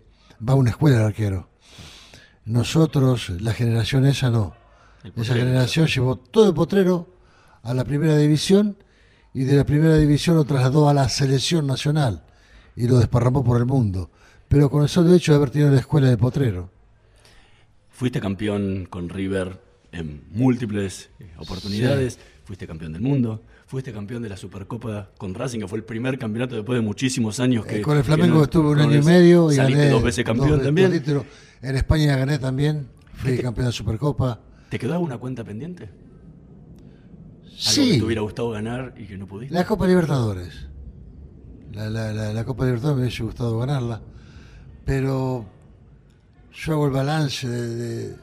va 0.47 0.53
a 0.53 0.57
una 0.57 0.71
escuela 0.71 0.97
de 0.97 1.05
arquero. 1.05 1.47
Nosotros, 2.43 3.29
la 3.29 3.53
generación 3.53 4.05
esa 4.05 4.29
no. 4.29 4.53
Esa 5.15 5.35
generación 5.35 5.87
llevó 5.87 6.17
todo 6.17 6.49
el 6.49 6.53
potrero 6.53 7.07
a 7.63 7.73
la 7.73 7.85
primera 7.85 8.17
división 8.17 8.77
y 9.33 9.45
de 9.45 9.55
la 9.55 9.63
primera 9.63 9.95
división 9.95 10.35
lo 10.35 10.43
trasladó 10.43 10.89
a 10.89 10.93
la 10.93 11.07
selección 11.07 11.65
nacional 11.65 12.25
y 12.75 12.89
lo 12.89 12.97
desparramó 12.97 13.41
por 13.41 13.55
el 13.55 13.65
mundo. 13.65 14.11
Pero 14.49 14.69
con 14.69 14.83
el 14.83 14.89
solo 14.89 15.13
hecho 15.13 15.31
de 15.31 15.37
haber 15.37 15.51
tenido 15.51 15.71
la 15.71 15.79
escuela 15.79 16.09
de 16.09 16.17
potrero. 16.17 16.74
Fuiste 17.95 18.19
campeón 18.19 18.87
con 18.89 19.07
River 19.07 19.61
en 19.93 20.23
múltiples 20.31 21.09
eh, 21.19 21.31
oportunidades, 21.37 22.19
fuiste 22.43 22.67
campeón 22.67 22.91
del 22.91 23.01
mundo, 23.01 23.41
fuiste 23.67 23.93
campeón 23.93 24.21
de 24.21 24.27
la 24.27 24.35
Supercopa 24.35 25.11
con 25.17 25.33
Racing, 25.33 25.59
que 25.59 25.67
fue 25.69 25.77
el 25.77 25.85
primer 25.85 26.19
campeonato 26.19 26.55
después 26.55 26.77
de 26.77 26.85
muchísimos 26.85 27.39
años 27.39 27.65
que... 27.65 27.77
Eh, 27.77 27.81
con 27.81 27.95
el 27.97 28.03
Flamengo 28.03 28.33
que 28.33 28.37
no- 28.39 28.43
estuve 28.43 28.69
un 28.71 28.79
año 28.81 28.99
y 28.99 29.01
medio 29.01 29.49
y 29.49 29.55
gané 29.55 29.89
dos 29.89 30.03
veces 30.03 30.25
campeón 30.25 30.49
dos- 30.57 30.63
también. 30.63 30.91
En 31.61 31.75
España 31.77 32.17
gané 32.17 32.37
también, 32.37 32.89
fui 33.13 33.37
campeón 33.37 33.67
de 33.67 33.71
Supercopa. 33.71 34.41
¿Te 34.69 34.77
quedó 34.77 34.91
alguna 34.93 35.17
cuenta 35.17 35.45
pendiente? 35.45 35.85
¿Algo 35.85 37.53
que 37.53 37.57
Sí, 37.61 37.97
te 37.97 38.03
hubiera 38.03 38.21
gustado 38.21 38.49
ganar 38.49 38.93
y 38.97 39.05
que 39.05 39.17
no 39.17 39.25
pudiste? 39.25 39.55
la 39.55 39.65
Copa 39.65 39.87
Libertadores. 39.87 40.67
La, 41.71 41.89
la- 41.89 42.11
la- 42.11 42.33
la 42.33 42.43
Copa 42.43 42.65
Libertadores 42.65 42.97
me 42.97 43.03
hubiese 43.05 43.23
gustado 43.23 43.57
ganarla, 43.59 44.01
pero 44.83 45.45
yo 46.55 46.73
hago 46.73 46.85
el 46.85 46.91
balance 46.91 47.47
eh, 47.47 48.15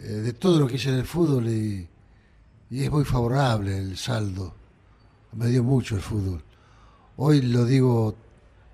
de 0.00 0.32
todo 0.34 0.60
lo 0.60 0.66
que 0.66 0.76
hice 0.76 0.90
en 0.90 0.96
el 0.96 1.04
fútbol 1.04 1.48
y, 1.48 1.88
es 2.70 2.90
muy 2.90 3.04
favorable 3.04 3.78
el 3.78 3.96
saldo. 3.96 4.54
Me 5.32 5.46
dio 5.46 5.64
mucho 5.64 5.96
el 5.96 6.02
fútbol. 6.02 6.42
Hoy 7.16 7.40
lo 7.40 7.64
digo 7.64 8.14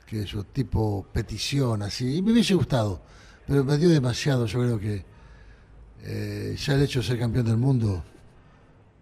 que 0.07 0.25
yo 0.25 0.45
tipo 0.45 1.07
petición 1.13 1.83
así, 1.83 2.17
y 2.17 2.23
me 2.23 2.33
hubiese 2.33 2.55
gustado, 2.55 3.01
pero 3.47 3.65
me 3.65 3.79
dio 3.79 3.89
demasiado, 3.89 4.47
yo 4.47 4.61
creo 4.61 4.79
que 4.79 5.05
eh, 6.03 6.57
ya 6.59 6.75
el 6.75 6.83
hecho 6.83 7.01
de 7.01 7.07
ser 7.07 7.19
campeón 7.19 7.47
del 7.47 7.57
mundo 7.57 8.05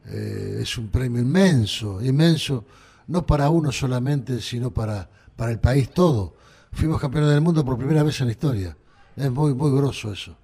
eh, 0.06 0.58
es 0.60 0.78
un 0.78 0.88
premio 0.88 1.22
inmenso, 1.22 2.02
inmenso, 2.02 2.64
no 3.08 3.26
para 3.26 3.48
uno 3.48 3.72
solamente, 3.72 4.40
sino 4.40 4.70
para, 4.70 5.08
para 5.34 5.50
el 5.50 5.58
país 5.58 5.90
todo. 5.90 6.36
Fuimos 6.70 7.00
campeones 7.00 7.30
del 7.30 7.40
mundo 7.40 7.64
por 7.64 7.78
primera 7.78 8.02
vez 8.02 8.20
en 8.20 8.26
la 8.26 8.32
historia. 8.32 8.76
Es 9.16 9.30
muy, 9.30 9.54
muy 9.54 9.70
grosso 9.76 10.12
eso. 10.12 10.36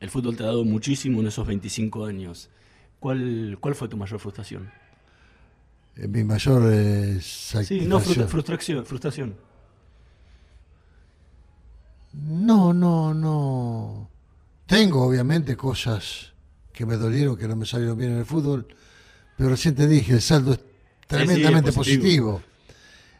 El 0.00 0.10
fútbol 0.10 0.36
te 0.36 0.42
ha 0.42 0.46
dado 0.46 0.64
muchísimo 0.64 1.20
en 1.20 1.26
esos 1.28 1.46
25 1.46 2.04
años. 2.06 2.48
¿Cuál, 3.00 3.56
cuál 3.60 3.74
fue 3.74 3.88
tu 3.88 3.96
mayor 3.96 4.18
frustración? 4.20 4.70
Eh, 5.96 6.08
mi 6.08 6.24
mayor 6.24 6.62
eh, 6.72 7.18
Sí, 7.20 7.82
no, 7.86 8.00
frustra- 8.00 8.26
frustración. 8.26 8.84
frustración. 8.86 9.34
No, 12.12 12.72
no, 12.72 13.14
no. 13.14 14.08
Tengo 14.66 15.02
obviamente 15.06 15.56
cosas 15.56 16.32
que 16.72 16.86
me 16.86 16.96
dolieron, 16.96 17.36
que 17.36 17.48
no 17.48 17.56
me 17.56 17.66
salieron 17.66 17.96
bien 17.98 18.12
en 18.12 18.18
el 18.18 18.26
fútbol, 18.26 18.66
pero 19.36 19.50
recién 19.50 19.74
te 19.74 19.86
dije, 19.86 20.14
el 20.14 20.22
saldo 20.22 20.52
es 20.52 20.60
tremendamente 21.06 21.70
es 21.70 21.76
positivo. 21.76 22.40
positivo. 22.40 22.52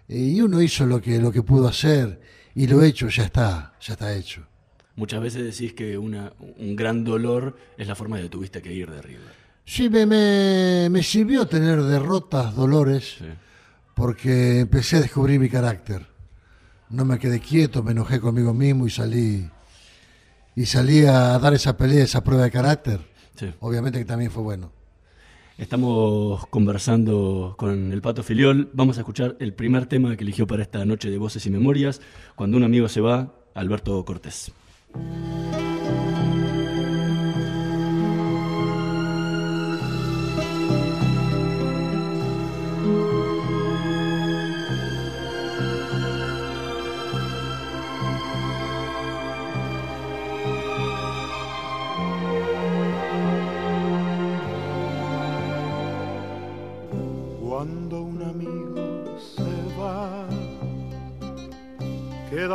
Y 0.08 0.40
uno 0.40 0.60
hizo 0.60 0.86
lo 0.86 1.00
que, 1.00 1.18
lo 1.20 1.32
que 1.32 1.42
pudo 1.42 1.68
hacer 1.68 2.20
y 2.54 2.66
lo 2.66 2.82
hecho 2.82 3.08
ya 3.08 3.24
está, 3.24 3.74
ya 3.80 3.94
está 3.94 4.14
hecho. 4.14 4.46
Muchas 4.96 5.20
veces 5.22 5.42
decís 5.44 5.72
que 5.72 5.96
una, 5.96 6.32
un 6.58 6.76
gran 6.76 7.02
dolor 7.04 7.56
es 7.78 7.88
la 7.88 7.94
forma 7.94 8.16
de 8.16 8.24
que 8.24 8.28
tuviste 8.28 8.60
que 8.62 8.72
ir 8.72 8.90
de 8.90 9.00
River. 9.02 9.42
Sí, 9.64 9.88
me, 9.88 10.04
me, 10.06 10.88
me 10.90 11.02
sirvió 11.02 11.46
tener 11.46 11.82
derrotas, 11.82 12.54
dolores, 12.54 13.16
Sí. 13.18 13.24
porque 13.94 14.60
empecé 14.60 14.96
a 14.96 15.00
descubrir 15.00 15.38
mi 15.40 15.48
carácter. 15.48 16.06
No 16.90 17.04
me 17.06 17.18
quedé 17.18 17.40
quieto, 17.40 17.82
me 17.82 17.92
enojé 17.92 18.20
conmigo 18.20 18.52
mismo 18.52 18.86
y 18.86 18.90
salí 18.90 19.48
y 20.54 20.66
salí 20.66 21.06
a 21.06 21.38
dar 21.38 21.54
esa 21.54 21.76
pelea, 21.76 22.04
esa 22.04 22.22
prueba 22.22 22.44
de 22.44 22.50
carácter. 22.50 23.00
Sí. 23.36 23.50
Obviamente 23.60 23.98
que 23.98 24.04
también 24.04 24.30
fue 24.30 24.42
bueno. 24.42 24.70
Estamos 25.58 26.46
conversando 26.48 27.54
con 27.56 27.92
el 27.92 28.02
Pato 28.02 28.22
Filiol. 28.22 28.68
Vamos 28.72 28.96
a 28.98 29.00
escuchar 29.00 29.36
el 29.38 29.54
primer 29.54 29.86
tema 29.86 30.16
que 30.16 30.24
eligió 30.24 30.46
para 30.46 30.62
esta 30.62 30.84
noche 30.84 31.10
de 31.10 31.18
Voces 31.18 31.46
y 31.46 31.50
Memorias. 31.50 32.00
Cuando 32.34 32.56
un 32.56 32.64
amigo 32.64 32.88
se 32.88 33.00
va, 33.00 33.32
Alberto 33.54 34.04
Cortés. 34.04 34.50
Cuando 34.92 35.61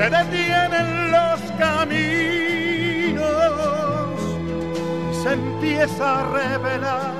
se 0.00 0.08
detienen 0.08 1.12
los 1.12 1.40
caminos 1.58 1.92
y 5.10 5.14
se 5.22 5.32
empieza 5.34 6.20
a 6.20 6.32
revelar 6.32 7.14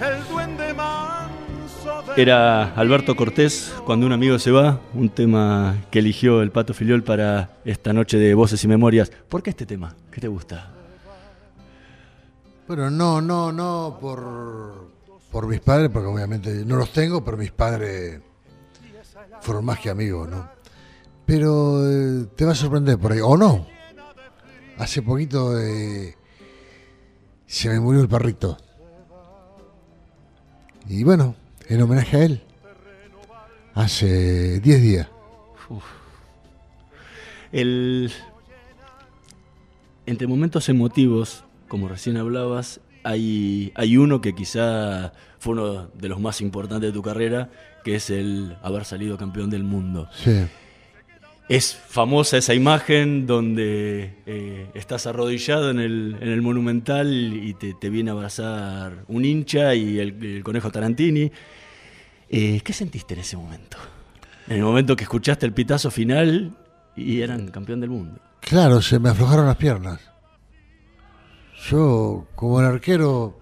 el 0.00 0.28
duende 0.28 0.72
manso 0.74 2.04
de 2.14 2.22
Era 2.22 2.72
Alberto 2.74 3.16
Cortés, 3.16 3.74
Cuando 3.84 4.06
un 4.06 4.12
amigo 4.12 4.38
se 4.38 4.52
va, 4.52 4.78
un 4.94 5.08
tema 5.08 5.76
que 5.90 5.98
eligió 5.98 6.40
el 6.40 6.52
Pato 6.52 6.72
Filiol 6.72 7.02
para 7.02 7.50
esta 7.64 7.92
noche 7.92 8.16
de 8.16 8.32
Voces 8.34 8.62
y 8.62 8.68
Memorias. 8.68 9.10
¿Por 9.28 9.42
qué 9.42 9.50
este 9.50 9.66
tema? 9.66 9.96
¿Qué 10.12 10.20
te 10.20 10.28
gusta? 10.28 10.70
Bueno, 12.68 12.90
no, 12.90 13.20
no, 13.20 13.50
no 13.50 13.98
por, 14.00 14.88
por 15.32 15.48
mis 15.48 15.60
padres, 15.60 15.90
porque 15.92 16.06
obviamente 16.06 16.64
no 16.64 16.76
los 16.76 16.92
tengo, 16.92 17.24
pero 17.24 17.36
mis 17.36 17.50
padres 17.50 18.20
fueron 19.40 19.64
más 19.64 19.80
que 19.80 19.90
amigos, 19.90 20.28
¿no? 20.28 20.55
Pero 21.26 21.90
eh, 21.90 22.26
te 22.36 22.44
va 22.44 22.52
a 22.52 22.54
sorprender 22.54 22.98
por 22.98 23.12
ahí, 23.12 23.20
o 23.22 23.36
no. 23.36 23.66
Hace 24.78 25.02
poquito 25.02 25.58
eh, 25.58 26.16
se 27.46 27.68
me 27.68 27.80
murió 27.80 28.00
el 28.00 28.08
perrito. 28.08 28.56
Y 30.88 31.02
bueno, 31.02 31.34
en 31.68 31.82
homenaje 31.82 32.16
a 32.16 32.24
él, 32.24 32.42
hace 33.74 34.60
10 34.60 34.82
días. 34.82 35.08
El... 37.50 38.12
Entre 40.04 40.28
momentos 40.28 40.68
emotivos, 40.68 41.42
como 41.66 41.88
recién 41.88 42.16
hablabas, 42.16 42.80
hay, 43.02 43.72
hay 43.74 43.96
uno 43.96 44.20
que 44.20 44.34
quizá 44.34 45.12
fue 45.40 45.54
uno 45.54 45.88
de 45.88 46.08
los 46.08 46.20
más 46.20 46.40
importantes 46.40 46.88
de 46.88 46.92
tu 46.92 47.02
carrera, 47.02 47.50
que 47.82 47.96
es 47.96 48.10
el 48.10 48.56
haber 48.62 48.84
salido 48.84 49.16
campeón 49.16 49.50
del 49.50 49.64
mundo. 49.64 50.08
Sí. 50.22 50.46
Es 51.48 51.76
famosa 51.76 52.38
esa 52.38 52.54
imagen 52.54 53.24
donde 53.24 54.16
eh, 54.26 54.66
estás 54.74 55.06
arrodillado 55.06 55.70
en 55.70 55.78
el, 55.78 56.16
en 56.20 56.28
el 56.28 56.42
Monumental 56.42 57.08
y 57.12 57.54
te, 57.54 57.72
te, 57.74 57.88
viene 57.88 58.10
a 58.10 58.14
abrazar 58.14 59.04
un 59.06 59.24
hincha 59.24 59.72
y 59.76 60.00
el, 60.00 60.42
conejo 60.42 60.72
Tarantini. 60.72 61.30
Eh, 62.28 62.60
¿Qué 62.64 62.72
sentiste 62.72 63.14
en 63.14 63.20
ese 63.20 63.36
momento? 63.36 63.76
En 64.48 64.56
el 64.56 64.64
momento 64.64 64.96
que 64.96 65.04
escuchaste 65.04 65.46
el 65.46 65.52
pitazo 65.52 65.88
final 65.92 66.56
y 66.96 67.20
eran 67.20 67.46
campeón 67.48 67.80
del 67.80 67.90
mundo. 67.90 68.20
Claro, 68.40 68.82
se 68.82 68.98
me 68.98 69.10
aflojaron 69.10 69.46
las 69.46 69.56
piernas. 69.56 70.00
Yo, 71.70 72.26
como 72.34 72.58
el 72.58 72.66
arquero, 72.66 73.38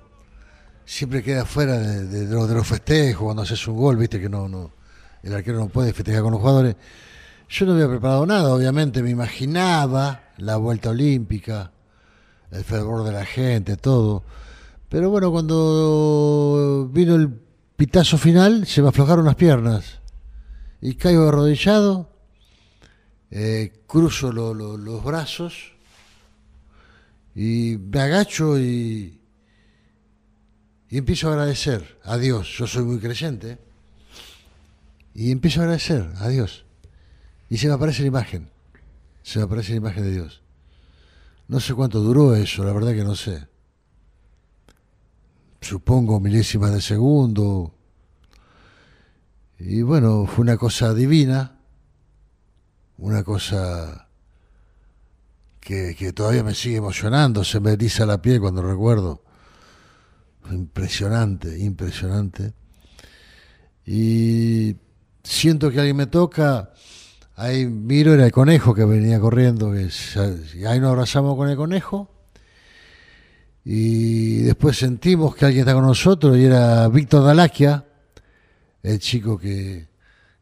siempre 0.85 1.23
queda 1.23 1.47
fuera 1.47 1.79
de, 1.79 2.05
de, 2.05 2.27
de, 2.27 2.35
los, 2.35 2.49
de 2.51 2.55
los 2.55 2.67
festejos, 2.67 3.25
cuando 3.25 3.43
haces 3.43 3.67
un 3.67 3.77
gol, 3.77 3.97
viste 3.97 4.21
que 4.21 4.29
no, 4.29 4.47
no, 4.47 4.73
el 5.23 5.35
arquero 5.35 5.59
no 5.59 5.69
puede 5.69 5.95
festejar 5.95 6.23
con 6.23 6.33
los 6.33 6.41
jugadores. 6.41 6.77
Yo 7.49 7.67
no 7.67 7.73
había 7.75 7.89
preparado 7.89 8.27
nada, 8.27 8.55
obviamente 8.55 9.03
me 9.03 9.11
imaginaba 9.11 10.23
la 10.39 10.57
vuelta 10.57 10.91
olímpica, 10.91 11.71
el 12.51 12.65
fervor 12.65 13.05
de 13.05 13.13
la 13.13 13.25
gente, 13.25 13.77
todo. 13.77 14.25
Pero 14.89 15.11
bueno, 15.11 15.31
cuando 15.31 16.89
vino 16.93 17.15
el 17.15 17.29
pitazo 17.77 18.19
final, 18.19 18.67
se 18.67 18.83
me 18.83 18.89
aflojaron 18.89 19.25
las 19.25 19.35
piernas. 19.35 20.01
Y 20.81 20.95
caigo 20.95 21.29
arrodillado, 21.29 22.11
eh, 23.31 23.85
cruzo 23.87 24.33
lo, 24.33 24.55
lo, 24.55 24.77
los 24.77 25.03
brazos 25.03 25.73
y 27.35 27.77
me 27.79 28.01
agacho 28.01 28.59
y, 28.59 29.19
y 30.89 30.99
empiezo 30.99 31.29
a 31.29 31.33
agradecer 31.33 31.99
a 32.05 32.17
Dios. 32.17 32.49
Yo 32.57 32.67
soy 32.67 32.85
muy 32.85 32.99
creyente. 32.99 33.59
Y 35.15 35.31
empiezo 35.31 35.61
a 35.61 35.65
agradecer 35.65 36.09
a 36.19 36.29
Dios. 36.29 36.64
Y 37.55 37.59
se 37.59 37.69
me 37.69 37.75
aparece 37.75 38.03
la 38.03 38.09
imagen. 38.09 38.51
Se 39.23 39.39
me 39.39 39.45
aparece 39.45 39.71
la 39.71 39.77
imagen 39.77 40.03
de 40.03 40.11
Dios. 40.11 40.43
No 41.47 41.61
sé 41.61 41.73
cuánto 41.73 42.01
duró 42.01 42.35
eso, 42.35 42.65
la 42.65 42.73
verdad 42.73 42.95
que 42.95 43.05
no 43.05 43.15
sé. 43.15 43.47
Supongo 45.61 46.19
milésimas 46.19 46.73
de 46.73 46.81
segundo. 46.81 47.73
Y 49.61 49.83
bueno, 49.83 50.27
fue 50.27 50.43
una 50.43 50.57
cosa 50.57 50.95
divina. 50.95 51.61
Una 52.99 53.23
cosa 53.23 54.09
que, 55.61 55.95
que 55.97 56.13
todavía 56.13 56.43
me 56.43 56.57
sigue 56.57 56.79
emocionando. 56.79 57.45
Se 57.45 57.61
me 57.61 57.71
eriza 57.71 58.05
la 58.05 58.21
piel 58.21 58.41
cuando 58.41 58.63
recuerdo. 58.63 59.23
Impresionante, 60.51 61.57
impresionante. 61.57 62.53
Y 63.87 64.75
siento 65.23 65.71
que 65.71 65.79
alguien 65.79 65.97
me 65.99 66.07
toca, 66.07 66.73
ahí 67.37 67.67
miro, 67.67 68.15
era 68.15 68.27
el 68.27 68.33
conejo 68.33 68.75
que 68.75 68.85
venía 68.85 69.19
corriendo, 69.21 69.73
que 69.73 69.89
ahí 70.67 70.81
nos 70.81 70.91
abrazamos 70.91 71.37
con 71.37 71.49
el 71.49 71.57
conejo, 71.57 72.11
y 73.65 74.43
después 74.43 74.77
sentimos 74.77 75.35
que 75.35 75.47
alguien 75.47 75.61
está 75.63 75.75
con 75.75 75.85
nosotros, 75.85 76.37
y 76.37 76.45
era 76.45 76.89
Víctor 76.89 77.25
Dalaquia, 77.25 77.85
el 78.83 78.99
chico 78.99 79.39
que, 79.39 79.89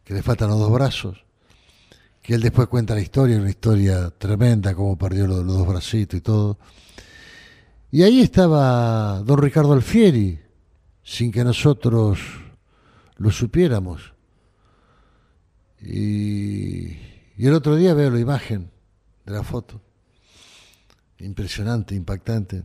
que 0.05 0.15
le 0.15 0.23
faltan 0.23 0.49
los 0.49 0.59
dos 0.59 0.73
brazos, 0.73 1.25
que 2.21 2.35
él 2.35 2.43
después 2.43 2.69
cuenta 2.69 2.95
la 2.95 3.01
historia, 3.01 3.37
una 3.37 3.51
historia 3.51 4.11
tremenda, 4.11 4.75
cómo 4.75 4.97
perdió 4.97 5.27
los, 5.27 5.45
los 5.45 5.57
dos 5.59 5.67
bracitos 5.67 6.19
y 6.19 6.21
todo. 6.21 6.59
Y 7.91 8.03
ahí 8.03 8.21
estaba 8.21 9.21
don 9.21 9.39
Ricardo 9.39 9.73
Alfieri, 9.73 10.41
sin 11.03 11.31
que 11.31 11.45
nosotros 11.45 12.21
lo 13.17 13.31
supiéramos. 13.31 14.12
Y, 15.83 16.97
el 17.39 17.55
otro 17.55 17.77
día 17.77 17.95
veo 17.95 18.11
la 18.11 18.21
imagen 18.21 18.71
de 19.27 19.33
la 19.33 19.43
foto. 19.43 19.81
Impresionante, 21.19 21.95
impactante. 21.95 22.65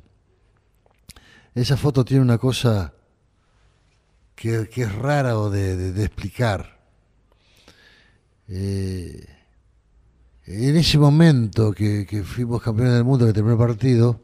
Esa 1.56 1.78
foto 1.78 2.06
tiene 2.06 2.22
una 2.22 2.38
cosa 2.38 2.94
que, 4.36 4.70
que 4.70 4.84
es 4.84 4.94
rara 4.94 5.40
o 5.40 5.50
de, 5.50 5.90
explicar. 6.04 6.78
Eh, 8.48 9.26
en 10.46 10.78
ese 10.78 10.98
momento 10.98 11.74
que, 11.74 12.24
fuimos 12.24 12.62
campeones 12.62 12.94
del 12.94 13.04
mundo, 13.04 13.26
que 13.26 13.34
terminó 13.34 13.58
partido, 13.58 14.22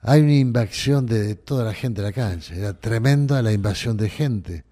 hay 0.00 0.20
una 0.20 0.34
invasión 0.34 1.06
de 1.06 1.34
toda 1.34 1.64
la 1.64 1.74
gente 1.74 2.00
de 2.00 2.08
la 2.08 2.12
cancha. 2.12 2.54
Era 2.54 2.78
tremenda 2.78 3.42
la 3.42 3.52
invasión 3.52 3.96
de 3.96 4.08
gente 4.08 4.64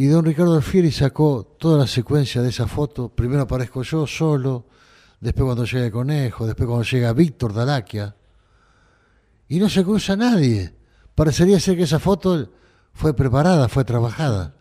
y 0.00 0.06
don 0.06 0.24
Ricardo 0.24 0.54
Alfieri 0.54 0.90
sacó 0.90 1.44
toda 1.58 1.76
la 1.76 1.86
secuencia 1.86 2.40
de 2.40 2.48
esa 2.48 2.66
foto. 2.66 3.10
Primero 3.10 3.42
aparezco 3.42 3.82
yo 3.82 4.06
solo, 4.06 4.64
después 5.20 5.44
cuando 5.44 5.66
llega 5.66 5.84
el 5.84 5.92
conejo, 5.92 6.46
después 6.46 6.66
cuando 6.66 6.84
llega 6.84 7.12
Víctor 7.12 7.52
Dalaquia. 7.52 8.16
Y 9.48 9.58
no 9.58 9.68
se 9.68 9.84
cruza 9.84 10.16
nadie. 10.16 10.74
Parecería 11.14 11.60
ser 11.60 11.76
que 11.76 11.82
esa 11.82 11.98
foto 11.98 12.50
fue 12.94 13.12
preparada, 13.12 13.68
fue 13.68 13.84
trabajada. 13.84 14.54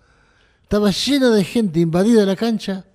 Estaba 0.61 0.91
llena 0.91 1.29
de 1.29 1.45
gente 1.45 1.79
invadida 1.79 2.25
la 2.25 2.35
cancha. 2.35 2.85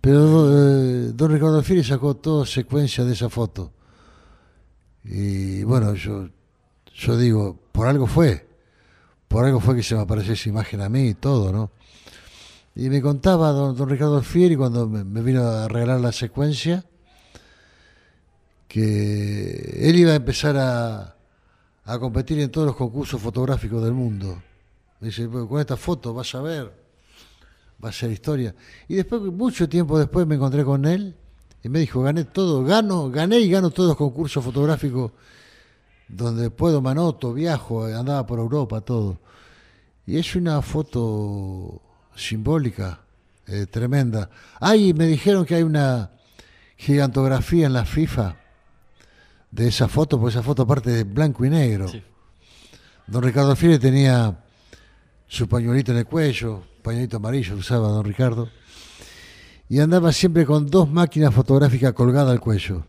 Pero 0.00 0.50
eh, 0.50 1.12
don 1.14 1.30
Ricardo 1.30 1.58
Alfieri 1.58 1.84
sacó 1.84 2.16
toda 2.16 2.44
secuencia 2.44 3.04
de 3.04 3.12
esa 3.12 3.30
foto. 3.30 3.72
Y 5.04 5.62
bueno, 5.62 5.94
yo, 5.94 6.28
yo 6.92 7.16
digo, 7.16 7.56
por 7.70 7.86
algo 7.86 8.08
fue 8.08 8.51
por 9.32 9.46
algo 9.46 9.60
fue 9.60 9.74
que 9.74 9.82
se 9.82 9.94
me 9.94 10.02
apareció 10.02 10.34
esa 10.34 10.50
imagen 10.50 10.82
a 10.82 10.90
mí 10.90 11.08
y 11.08 11.14
todo, 11.14 11.50
¿no? 11.50 11.70
Y 12.74 12.90
me 12.90 13.00
contaba 13.00 13.50
don, 13.50 13.74
don 13.74 13.88
Ricardo 13.88 14.18
Alfieri 14.18 14.56
cuando 14.56 14.86
me, 14.86 15.04
me, 15.04 15.22
vino 15.22 15.42
a 15.42 15.68
regalar 15.68 16.00
la 16.00 16.12
secuencia 16.12 16.84
que 18.68 19.88
él 19.88 19.96
iba 19.96 20.12
a 20.12 20.16
empezar 20.16 20.56
a, 20.58 21.16
a 21.84 21.98
competir 21.98 22.40
en 22.40 22.50
todos 22.50 22.66
los 22.66 22.76
concursos 22.76 23.20
fotográficos 23.20 23.82
del 23.82 23.94
mundo. 23.94 24.42
Me 25.00 25.08
dice, 25.08 25.26
con 25.26 25.58
esta 25.58 25.78
foto 25.78 26.12
vas 26.12 26.34
a 26.34 26.42
ver, 26.42 26.70
va 27.82 27.88
a 27.88 27.92
ser 27.92 28.10
historia. 28.10 28.54
Y 28.86 28.96
después, 28.96 29.22
mucho 29.22 29.66
tiempo 29.66 29.98
después, 29.98 30.26
me 30.26 30.34
encontré 30.34 30.62
con 30.62 30.84
él 30.84 31.16
y 31.62 31.70
me 31.70 31.78
dijo, 31.78 32.02
gané 32.02 32.24
todo, 32.24 32.64
gano, 32.64 33.10
gané 33.10 33.40
y 33.40 33.50
gano 33.50 33.70
todos 33.70 33.88
los 33.88 33.96
concursos 33.96 34.44
fotográficos 34.44 35.12
donde 36.12 36.50
puedo 36.50 36.82
manoto, 36.82 37.32
viajo, 37.32 37.86
andaba 37.86 38.26
por 38.26 38.38
Europa, 38.38 38.82
todo. 38.82 39.18
Y 40.06 40.18
es 40.18 40.36
una 40.36 40.60
foto 40.60 41.80
simbólica, 42.14 43.00
eh, 43.46 43.66
tremenda. 43.66 44.28
Ay, 44.60 44.92
me 44.92 45.06
dijeron 45.06 45.46
que 45.46 45.54
hay 45.54 45.62
una 45.62 46.10
gigantografía 46.76 47.66
en 47.66 47.72
la 47.72 47.86
FIFA 47.86 48.36
de 49.50 49.68
esa 49.68 49.88
foto, 49.88 50.20
porque 50.20 50.32
esa 50.32 50.42
foto 50.42 50.66
parte 50.66 50.90
de 50.90 51.04
blanco 51.04 51.44
y 51.44 51.50
negro. 51.50 51.88
Sí. 51.88 52.02
Don 53.06 53.22
Ricardo 53.22 53.56
Fiere 53.56 53.78
tenía 53.78 54.38
su 55.26 55.48
pañuelito 55.48 55.92
en 55.92 55.98
el 55.98 56.06
cuello, 56.06 56.62
pañuelito 56.82 57.16
amarillo 57.16 57.56
usaba 57.56 57.88
don 57.88 58.04
Ricardo, 58.04 58.48
y 59.68 59.80
andaba 59.80 60.12
siempre 60.12 60.44
con 60.44 60.66
dos 60.66 60.90
máquinas 60.90 61.34
fotográficas 61.34 61.94
colgadas 61.94 62.32
al 62.32 62.40
cuello. 62.40 62.84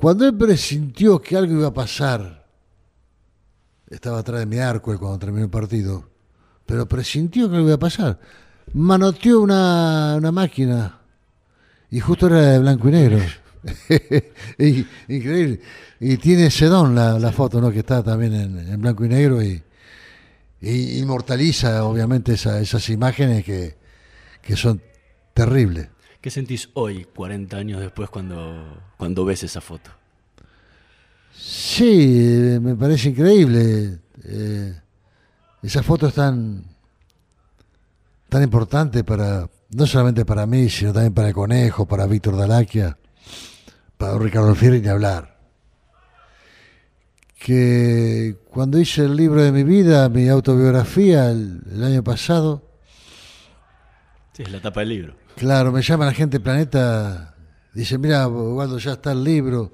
Cuando 0.00 0.26
él 0.26 0.34
presintió 0.34 1.20
que 1.20 1.36
algo 1.36 1.52
iba 1.52 1.68
a 1.68 1.74
pasar, 1.74 2.46
estaba 3.86 4.20
atrás 4.20 4.40
de 4.40 4.46
mi 4.46 4.58
arco 4.58 4.98
cuando 4.98 5.18
terminó 5.18 5.44
el 5.44 5.50
partido, 5.50 6.08
pero 6.64 6.88
presintió 6.88 7.50
que 7.50 7.56
algo 7.56 7.68
iba 7.68 7.76
a 7.76 7.80
pasar. 7.80 8.18
Manoteó 8.72 9.40
una, 9.40 10.14
una 10.16 10.32
máquina 10.32 11.00
y 11.90 12.00
justo 12.00 12.28
era 12.28 12.40
de 12.52 12.58
blanco 12.60 12.88
y 12.88 12.92
negro. 12.92 13.18
Increíble. 15.08 15.60
Y 16.00 16.16
tiene 16.16 16.50
sedón 16.50 16.94
la, 16.94 17.18
la, 17.18 17.30
foto, 17.30 17.60
¿no? 17.60 17.70
Que 17.70 17.80
está 17.80 18.02
también 18.02 18.32
en, 18.32 18.58
en 18.58 18.80
blanco 18.80 19.04
y 19.04 19.08
negro 19.08 19.42
y, 19.42 19.62
y 20.62 20.98
inmortaliza, 20.98 21.84
obviamente, 21.84 22.34
esa, 22.34 22.58
esas 22.58 22.88
imágenes 22.88 23.44
que, 23.44 23.76
que 24.40 24.56
son 24.56 24.80
terribles. 25.34 25.88
¿Qué 26.20 26.30
sentís 26.30 26.68
hoy, 26.74 27.04
40 27.04 27.56
años 27.56 27.80
después, 27.80 28.10
cuando, 28.10 28.62
cuando 28.98 29.24
ves 29.24 29.42
esa 29.42 29.62
foto? 29.62 29.90
Sí, 31.32 32.58
me 32.60 32.76
parece 32.76 33.08
increíble. 33.08 34.00
Eh, 34.24 34.78
esa 35.62 35.82
foto 35.82 36.08
es 36.08 36.14
tan, 36.14 36.62
tan 38.28 38.42
importante 38.42 39.02
para, 39.02 39.48
no 39.70 39.86
solamente 39.86 40.26
para 40.26 40.44
mí, 40.44 40.68
sino 40.68 40.92
también 40.92 41.14
para 41.14 41.28
el 41.28 41.34
Conejo, 41.34 41.86
para 41.86 42.06
Víctor 42.06 42.36
Dalaquia, 42.36 42.98
para 43.96 44.18
Ricardo 44.18 44.54
Fierri, 44.54 44.82
ni 44.82 44.88
hablar. 44.88 45.38
Que 47.38 48.36
cuando 48.50 48.78
hice 48.78 49.06
el 49.06 49.16
libro 49.16 49.42
de 49.42 49.52
mi 49.52 49.64
vida, 49.64 50.06
mi 50.10 50.28
autobiografía, 50.28 51.30
el, 51.30 51.62
el 51.72 51.82
año 51.82 52.04
pasado. 52.04 52.62
Sí, 54.34 54.42
es 54.42 54.52
la 54.52 54.60
tapa 54.60 54.80
del 54.80 54.90
libro. 54.90 55.19
Claro, 55.36 55.72
me 55.72 55.80
llama 55.82 56.04
la 56.04 56.12
gente 56.12 56.38
Planeta, 56.38 57.34
dice, 57.72 57.96
mira, 57.98 58.28
Waldo, 58.28 58.78
ya 58.78 58.92
está 58.92 59.12
el 59.12 59.24
libro, 59.24 59.72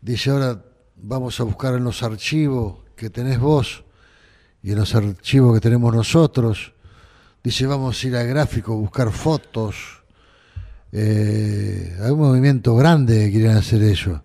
dice, 0.00 0.30
ahora 0.30 0.62
vamos 0.96 1.38
a 1.40 1.44
buscar 1.44 1.74
en 1.74 1.84
los 1.84 2.02
archivos 2.02 2.76
que 2.96 3.10
tenés 3.10 3.38
vos 3.38 3.84
y 4.62 4.72
en 4.72 4.78
los 4.78 4.94
archivos 4.94 5.54
que 5.54 5.60
tenemos 5.60 5.94
nosotros, 5.94 6.72
dice 7.42 7.66
vamos 7.66 8.02
a 8.02 8.06
ir 8.06 8.16
al 8.16 8.26
gráfico 8.26 8.72
a 8.72 8.76
buscar 8.76 9.10
fotos. 9.12 10.02
Eh, 10.92 11.96
hay 12.02 12.10
un 12.10 12.18
movimiento 12.18 12.74
grande 12.74 13.26
que 13.26 13.32
quieren 13.32 13.56
hacer 13.56 13.82
ellos. 13.82 14.20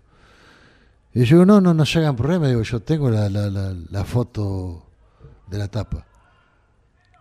Y 1.13 1.23
yo 1.25 1.38
digo, 1.38 1.45
no, 1.45 1.62
no, 1.62 1.73
no 1.73 1.86
se 1.86 1.99
hagan 1.99 2.15
problema, 2.15 2.47
digo, 2.47 2.62
yo 2.62 2.81
tengo 2.81 3.10
la 3.10 4.05
foto 4.05 4.86
de 5.47 5.58
la 5.58 5.67
tapa. 5.67 6.05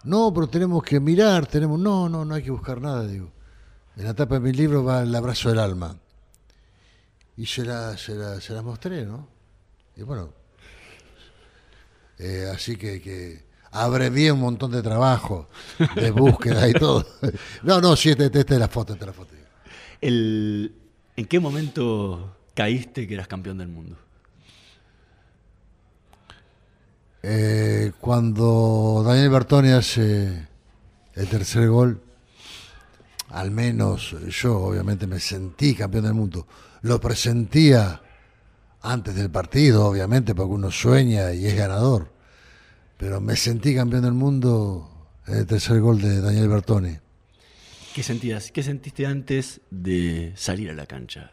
No, 0.05 0.33
pero 0.33 0.47
tenemos 0.47 0.83
que 0.83 1.01
mirar, 1.01 1.47
tenemos, 1.47 1.79
no, 1.81 2.09
no, 2.09 2.25
no 2.25 2.35
hay 2.35 2.43
que 2.43 2.51
buscar 2.51 2.81
nada, 2.81 3.07
digo. 3.07 3.31
En 3.97 4.05
la 4.05 4.15
tapa 4.15 4.35
de 4.35 4.41
mi 4.41 4.53
libro 4.53 4.85
va 4.85 5.03
el 5.03 5.15
abrazo 5.15 5.49
del 5.49 5.59
alma. 5.59 5.97
Y 7.37 7.47
se 7.47 7.65
la, 7.65 7.97
se 7.97 8.15
la, 8.15 8.41
se 8.41 8.53
la 8.53 8.63
mostré, 8.63 9.05
¿no? 9.05 9.27
Y 9.97 10.03
bueno, 10.03 10.31
eh, 12.19 12.51
así 12.53 12.77
que, 12.77 13.01
que 13.01 13.45
abrevié 13.71 14.31
un 14.31 14.41
montón 14.41 14.71
de 14.71 14.83
trabajo, 14.83 15.49
de 15.97 16.11
búsqueda 16.11 16.69
y 16.69 16.73
todo. 16.73 17.07
No, 17.63 17.81
no, 17.81 17.97
sí, 17.97 18.11
esta 18.11 18.25
este, 18.25 18.41
este 18.41 18.55
es 18.55 18.61
la 18.61 18.69
foto, 18.69 18.93
esta 18.93 19.05
es 19.05 19.09
la 19.09 19.13
foto. 19.13 19.35
¿En 20.01 21.27
qué 21.29 21.41
momento 21.41 22.37
caíste 22.55 23.07
que 23.07 23.15
eras 23.15 23.27
campeón 23.27 23.59
del 23.59 23.69
mundo? 23.69 23.97
Eh, 27.27 27.93
cuando 28.03 29.03
Daniel 29.03 29.31
Bertoni 29.31 29.71
hace 29.71 30.47
el 31.15 31.27
tercer 31.27 31.71
gol, 31.71 31.99
al 33.31 33.51
menos 33.51 34.15
yo 34.29 34.59
obviamente 34.59 35.07
me 35.07 35.19
sentí 35.19 35.75
campeón 35.75 36.05
del 36.05 36.13
mundo. 36.13 36.47
Lo 36.83 37.01
presentía 37.01 38.03
antes 38.83 39.15
del 39.15 39.31
partido, 39.31 39.87
obviamente, 39.87 40.35
porque 40.35 40.53
uno 40.53 40.71
sueña 40.71 41.33
y 41.33 41.47
es 41.47 41.57
ganador. 41.57 42.13
Pero 42.99 43.23
me 43.23 43.37
sentí 43.37 43.75
campeón 43.75 44.03
del 44.03 44.13
mundo 44.13 45.09
en 45.27 45.37
el 45.37 45.47
tercer 45.47 45.81
gol 45.81 46.03
de 46.03 46.21
Daniel 46.21 46.49
Bertoni. 46.51 46.99
¿Qué 47.95 48.03
sentías? 48.03 48.53
¿Qué 48.53 48.63
sentiste 48.63 49.07
antes 49.07 49.63
de 49.71 50.35
salir 50.37 50.69
a 50.69 50.75
la 50.75 50.85
cancha? 50.85 51.31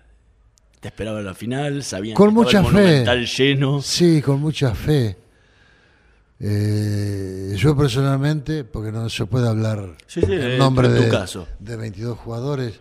¿Te 0.79 0.87
esperaba 0.87 1.21
la 1.21 1.33
final? 1.33 1.83
¿Sabían 1.83 2.15
con 2.15 2.29
que 2.29 2.33
mucha 2.33 2.59
el 2.61 2.67
fe. 2.67 3.25
lleno? 3.25 3.81
Sí, 3.81 4.21
con 4.21 4.39
mucha 4.39 4.73
fe. 4.73 5.17
Eh, 6.43 7.53
yo 7.55 7.77
personalmente, 7.77 8.63
porque 8.63 8.91
no 8.91 9.07
se 9.09 9.27
puede 9.27 9.47
hablar 9.47 9.95
sí, 10.07 10.21
sí, 10.21 10.33
en 10.33 10.57
nombre 10.57 10.87
en 10.87 10.95
tu 10.95 11.01
de, 11.03 11.09
caso. 11.09 11.47
de 11.59 11.75
22 11.75 12.17
jugadores, 12.17 12.79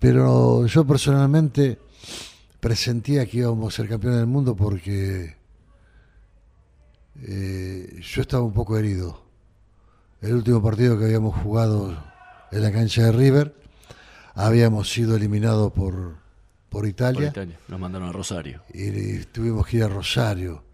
pero 0.00 0.66
yo 0.66 0.84
personalmente 0.84 1.78
presentía 2.58 3.26
que 3.26 3.38
íbamos 3.38 3.72
a 3.72 3.76
ser 3.76 3.88
campeones 3.88 4.18
del 4.18 4.26
mundo 4.26 4.56
porque 4.56 5.36
eh, 7.22 8.00
yo 8.02 8.22
estaba 8.22 8.42
un 8.42 8.52
poco 8.52 8.76
herido. 8.76 9.22
El 10.20 10.34
último 10.34 10.60
partido 10.60 10.98
que 10.98 11.04
habíamos 11.04 11.40
jugado 11.40 11.96
en 12.50 12.62
la 12.62 12.72
cancha 12.72 13.04
de 13.04 13.12
River, 13.12 13.54
habíamos 14.34 14.90
sido 14.90 15.14
eliminados 15.14 15.70
por, 15.72 16.16
por 16.68 16.88
Italia. 16.88 17.20
Por 17.20 17.42
Italia. 17.44 17.58
Nos 17.68 17.78
mandaron 17.78 18.08
a 18.08 18.12
Rosario. 18.12 18.62
Y, 18.74 18.88
y 18.88 19.24
tuvimos 19.26 19.64
que 19.64 19.76
ir 19.76 19.84
a 19.84 19.88
Rosario. 19.88 20.64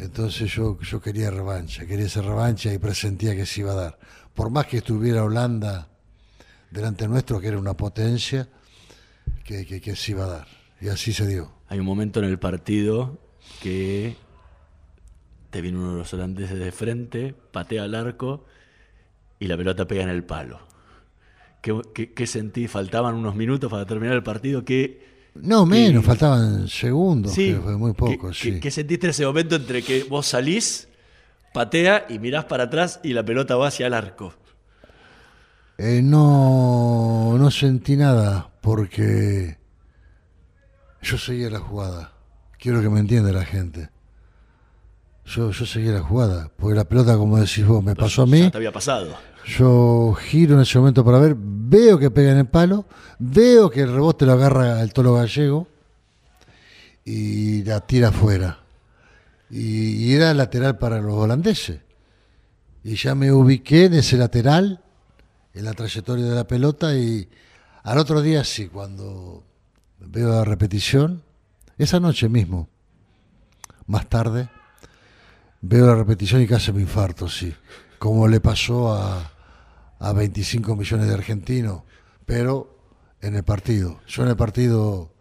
Entonces 0.00 0.50
yo, 0.52 0.78
yo 0.80 1.00
quería 1.00 1.30
revancha, 1.30 1.86
quería 1.86 2.06
esa 2.06 2.22
revancha 2.22 2.72
y 2.72 2.78
presentía 2.78 3.36
que 3.36 3.44
se 3.44 3.60
iba 3.60 3.72
a 3.72 3.76
dar. 3.76 3.98
Por 4.34 4.50
más 4.50 4.66
que 4.66 4.78
estuviera 4.78 5.22
Holanda 5.22 5.88
delante 6.70 7.06
nuestro, 7.06 7.40
que 7.40 7.48
era 7.48 7.58
una 7.58 7.74
potencia, 7.74 8.48
que, 9.44 9.66
que, 9.66 9.80
que 9.80 9.94
se 9.94 10.12
iba 10.12 10.24
a 10.24 10.28
dar. 10.28 10.48
Y 10.80 10.88
así 10.88 11.12
se 11.12 11.26
dio. 11.26 11.52
Hay 11.68 11.78
un 11.78 11.84
momento 11.84 12.20
en 12.20 12.26
el 12.26 12.38
partido 12.38 13.18
que 13.62 14.16
te 15.50 15.60
viene 15.60 15.78
uno 15.78 15.92
de 15.92 15.98
los 15.98 16.14
holandeses 16.14 16.58
de 16.58 16.72
frente, 16.72 17.34
patea 17.52 17.84
al 17.84 17.94
arco 17.94 18.46
y 19.38 19.48
la 19.48 19.56
pelota 19.56 19.86
pega 19.86 20.02
en 20.02 20.08
el 20.08 20.24
palo. 20.24 20.60
¿Qué, 21.60 22.14
qué, 22.14 22.26
sentí? 22.26 22.68
Faltaban 22.68 23.14
unos 23.16 23.34
minutos 23.34 23.70
para 23.70 23.84
terminar 23.84 24.14
el 24.14 24.22
partido. 24.22 24.64
¿Qué, 24.64 25.09
no, 25.34 25.64
menos, 25.66 26.04
faltaban 26.04 26.68
segundos, 26.68 27.32
Sí, 27.32 27.46
que 27.54 27.60
fue 27.60 27.76
muy 27.76 27.92
poco, 27.92 28.28
¿Qué, 28.28 28.34
sí. 28.34 28.52
qué- 28.52 28.60
qué 28.60 28.70
sentiste 28.70 29.06
en 29.06 29.10
ese 29.10 29.26
momento 29.26 29.56
entre 29.56 29.82
que 29.82 30.04
vos 30.04 30.26
salís, 30.26 30.88
patea 31.52 32.06
y 32.08 32.18
mirás 32.18 32.44
para 32.44 32.64
atrás 32.64 33.00
y 33.02 33.12
la 33.12 33.24
pelota 33.24 33.56
va 33.56 33.68
hacia 33.68 33.86
el 33.86 33.94
arco? 33.94 34.34
Eh, 35.78 36.02
no, 36.02 37.36
no 37.38 37.50
sentí 37.50 37.96
nada 37.96 38.50
porque 38.60 39.56
yo 41.02 41.16
seguía 41.16 41.48
la 41.50 41.58
jugada. 41.60 42.12
Quiero 42.58 42.82
que 42.82 42.90
me 42.90 43.00
entienda 43.00 43.32
la 43.32 43.44
gente. 43.44 43.88
Yo, 45.24 45.50
yo 45.52 45.64
seguía 45.64 45.92
la 45.92 46.02
jugada, 46.02 46.50
porque 46.56 46.74
la 46.76 46.84
pelota, 46.84 47.16
como 47.16 47.38
decís 47.38 47.64
vos, 47.66 47.82
me 47.82 47.94
pasó 47.94 48.22
a 48.22 48.26
mí. 48.26 48.40
Ya 48.42 48.50
te 48.50 48.56
había 48.58 48.72
pasado. 48.72 49.16
Yo 49.46 50.14
giro 50.14 50.54
en 50.54 50.62
ese 50.62 50.78
momento 50.78 51.04
para 51.04 51.18
ver, 51.18 51.36
veo 51.36 51.98
que 51.98 52.10
pega 52.10 52.32
en 52.32 52.38
el 52.38 52.46
palo, 52.46 52.86
veo 53.18 53.70
que 53.70 53.82
el 53.82 53.92
rebote 53.92 54.26
lo 54.26 54.32
agarra 54.32 54.80
el 54.80 54.92
tolo 54.92 55.14
gallego 55.14 55.66
y 57.04 57.64
la 57.64 57.80
tira 57.80 58.08
afuera. 58.08 58.60
Y, 59.50 60.06
y 60.06 60.14
era 60.14 60.32
lateral 60.34 60.78
para 60.78 61.00
los 61.00 61.14
holandeses. 61.14 61.80
Y 62.84 62.94
ya 62.94 63.14
me 63.14 63.32
ubiqué 63.32 63.86
en 63.86 63.94
ese 63.94 64.16
lateral, 64.16 64.82
en 65.52 65.64
la 65.64 65.72
trayectoria 65.72 66.24
de 66.24 66.34
la 66.34 66.46
pelota, 66.46 66.94
y 66.94 67.28
al 67.82 67.98
otro 67.98 68.22
día 68.22 68.44
sí, 68.44 68.68
cuando 68.68 69.44
veo 69.98 70.30
la 70.30 70.44
repetición, 70.44 71.22
esa 71.78 72.00
noche 72.00 72.28
mismo, 72.28 72.68
más 73.86 74.08
tarde, 74.08 74.48
veo 75.60 75.86
la 75.86 75.94
repetición 75.94 76.42
y 76.42 76.46
casi 76.46 76.72
me 76.72 76.82
infarto, 76.82 77.28
sí. 77.28 77.54
Como 78.00 78.26
le 78.28 78.40
pasó 78.40 78.94
a, 78.94 79.30
a 79.98 80.12
25 80.14 80.74
millones 80.74 81.06
de 81.06 81.12
argentinos, 81.14 81.82
pero 82.24 82.78
en 83.20 83.34
el 83.36 83.42
partido. 83.44 84.00
Yo 84.08 84.22
en 84.22 84.30
el 84.30 84.36
partido 84.36 85.12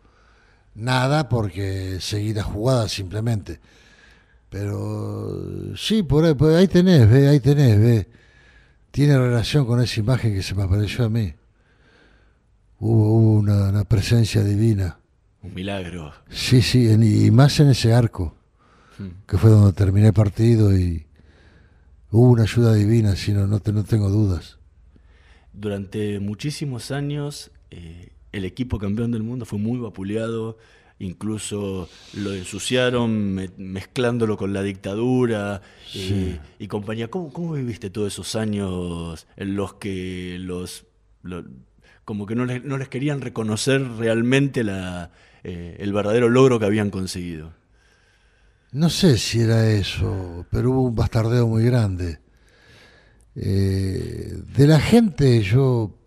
nada 0.75 1.27
porque 1.27 1.97
seguí 1.99 2.33
la 2.33 2.43
jugada 2.43 2.87
simplemente. 2.87 3.59
Pero 4.49 5.75
sí, 5.75 6.03
por 6.03 6.23
ahí, 6.23 6.33
por 6.35 6.53
ahí 6.53 6.69
tenés, 6.69 7.07
ve, 7.09 7.27
ahí 7.27 7.41
tenés, 7.41 7.77
ve. 7.79 8.09
Tiene 8.91 9.17
relación 9.17 9.65
con 9.65 9.81
esa 9.81 9.99
imagen 9.99 10.33
que 10.33 10.41
se 10.41 10.55
me 10.55 10.63
apareció 10.63 11.03
a 11.03 11.09
mí. 11.09 11.33
Hubo, 12.79 13.13
hubo 13.13 13.33
una, 13.39 13.69
una 13.69 13.83
presencia 13.83 14.41
divina. 14.41 14.97
Un 15.43 15.53
milagro. 15.53 16.13
Sí, 16.29 16.61
sí, 16.61 16.89
en- 16.89 17.03
y 17.03 17.29
más 17.29 17.59
en 17.59 17.69
ese 17.71 17.93
arco, 17.93 18.35
que 19.27 19.37
fue 19.37 19.49
donde 19.49 19.73
terminé 19.73 20.07
el 20.07 20.13
partido 20.13 20.75
y 20.75 21.05
hubo 22.11 22.29
una 22.31 22.43
ayuda 22.43 22.73
divina, 22.73 23.15
si 23.15 23.31
no, 23.33 23.59
te- 23.59 23.71
no 23.73 23.83
tengo 23.83 24.09
dudas. 24.09 24.57
Durante 25.53 26.19
muchísimos 26.19 26.91
años, 26.91 27.51
eh, 27.71 28.09
el 28.31 28.45
equipo 28.45 28.77
campeón 28.79 29.11
del 29.11 29.23
mundo 29.23 29.45
fue 29.45 29.59
muy 29.59 29.79
vapuleado, 29.79 30.57
incluso 30.99 31.89
lo 32.13 32.33
ensuciaron 32.33 33.33
me- 33.33 33.49
mezclándolo 33.57 34.37
con 34.37 34.53
la 34.53 34.61
dictadura 34.61 35.61
eh, 35.95 36.39
y 36.59 36.67
compañía. 36.67 37.09
¿Cómo, 37.09 37.31
¿Cómo 37.33 37.53
viviste 37.53 37.89
todos 37.89 38.13
esos 38.13 38.35
años 38.35 39.25
en 39.37 39.55
los 39.55 39.73
que 39.75 40.37
los... 40.39 40.85
lo- 41.23 41.43
como 42.05 42.25
que 42.25 42.33
no 42.35 42.45
les, 42.45 42.63
no 42.63 42.77
les 42.79 42.89
querían 42.89 43.21
reconocer 43.21 43.83
realmente 43.99 44.63
la, 44.63 45.11
eh, 45.43 45.77
el 45.79 45.93
verdadero 45.93 46.27
logro 46.27 46.59
que 46.59 46.65
habían 46.65 46.89
conseguido? 46.89 47.53
No 48.71 48.89
sé 48.89 49.17
si 49.17 49.41
era 49.41 49.67
eso, 49.67 50.45
pero 50.51 50.71
hubo 50.71 50.81
un 50.83 50.95
bastardeo 50.95 51.47
muy 51.47 51.63
grande. 51.63 52.19
Eh, 53.35 54.43
de 54.55 54.67
la 54.67 54.79
gente 54.79 55.41
yo, 55.41 55.97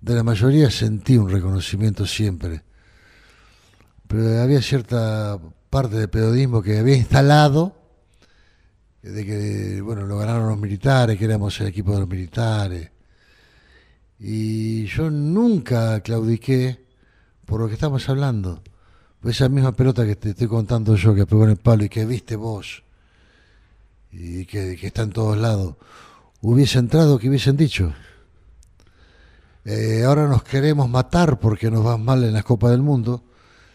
de 0.00 0.14
la 0.14 0.22
mayoría 0.22 0.70
sentí 0.70 1.18
un 1.18 1.28
reconocimiento 1.28 2.06
siempre, 2.06 2.62
pero 4.06 4.40
había 4.40 4.62
cierta 4.62 5.38
parte 5.68 5.96
del 5.96 6.08
periodismo 6.08 6.62
que 6.62 6.78
había 6.78 6.96
instalado 6.96 7.76
de 9.02 9.26
que, 9.26 9.80
bueno, 9.82 10.06
lo 10.06 10.18
ganaron 10.18 10.48
los 10.48 10.58
militares, 10.58 11.18
que 11.18 11.24
éramos 11.26 11.60
el 11.60 11.66
equipo 11.66 11.92
de 11.92 12.00
los 12.00 12.08
militares. 12.08 12.90
Y 14.18 14.86
yo 14.86 15.10
nunca 15.10 16.00
claudiqué 16.00 16.84
por 17.44 17.60
lo 17.60 17.68
que 17.68 17.74
estamos 17.74 18.08
hablando. 18.08 18.62
Esa 19.24 19.48
misma 19.48 19.72
pelota 19.72 20.06
que 20.06 20.16
te 20.16 20.30
estoy 20.30 20.46
contando 20.46 20.94
yo, 20.94 21.14
que 21.14 21.26
pegó 21.26 21.44
en 21.44 21.50
el 21.50 21.56
palo 21.56 21.84
y 21.84 21.88
que 21.88 22.04
viste 22.06 22.36
vos, 22.36 22.84
y 24.12 24.46
que, 24.46 24.76
que 24.76 24.86
está 24.86 25.02
en 25.02 25.10
todos 25.10 25.36
lados, 25.36 25.74
hubiese 26.40 26.78
entrado, 26.78 27.18
que 27.18 27.28
hubiesen 27.28 27.56
dicho. 27.56 27.92
Eh, 29.64 30.04
ahora 30.04 30.26
nos 30.28 30.44
queremos 30.44 30.88
matar 30.88 31.38
porque 31.40 31.70
nos 31.70 31.84
va 31.84 31.98
mal 31.98 32.24
en 32.24 32.32
las 32.32 32.44
Copas 32.44 32.70
del 32.70 32.80
Mundo. 32.80 33.22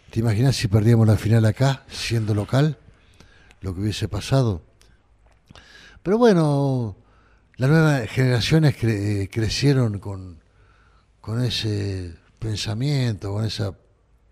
¿Te 0.09 0.21
imaginas 0.21 0.55
si 0.55 0.67
perdíamos 0.67 1.05
la 1.05 1.17
final 1.17 1.45
acá, 1.45 1.83
siendo 1.87 2.33
local? 2.33 2.77
Lo 3.61 3.75
que 3.75 3.81
hubiese 3.81 4.07
pasado. 4.07 4.61
Pero 6.01 6.17
bueno, 6.17 6.95
las 7.57 7.69
nuevas 7.69 8.09
generaciones 8.09 8.75
eh, 8.83 9.29
crecieron 9.31 9.99
con, 9.99 10.39
con 11.21 11.43
ese 11.43 12.15
pensamiento, 12.39 13.31
con 13.31 13.45
esa 13.45 13.73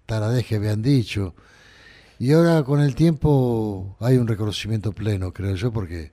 taradez 0.06 0.46
que 0.46 0.56
habían 0.56 0.82
dicho. 0.82 1.36
Y 2.20 2.34
ahora 2.34 2.64
con 2.64 2.82
el 2.82 2.94
tiempo 2.94 3.98
hay 4.00 4.18
un 4.18 4.28
reconocimiento 4.28 4.92
pleno, 4.92 5.34
creo 5.34 5.56
yo, 5.56 5.72
porque 5.72 6.12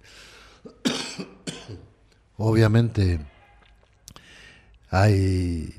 obviamente 2.36 3.20
hay 4.90 5.74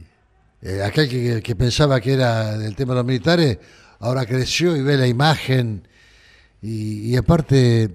eh, 0.62 0.84
aquel 0.84 1.42
que, 1.42 1.56
pensaba 1.56 2.00
que 2.00 2.14
era 2.14 2.58
del 2.58 2.76
tema 2.76 2.94
de 2.94 3.00
los 3.00 3.06
militares, 3.06 3.58
ahora 4.00 4.26
creció 4.26 4.76
y 4.76 4.82
ve 4.82 4.98
la 4.98 5.08
imagen 5.08 5.88
y, 6.62 7.12
y 7.12 7.16
aparte 7.16 7.90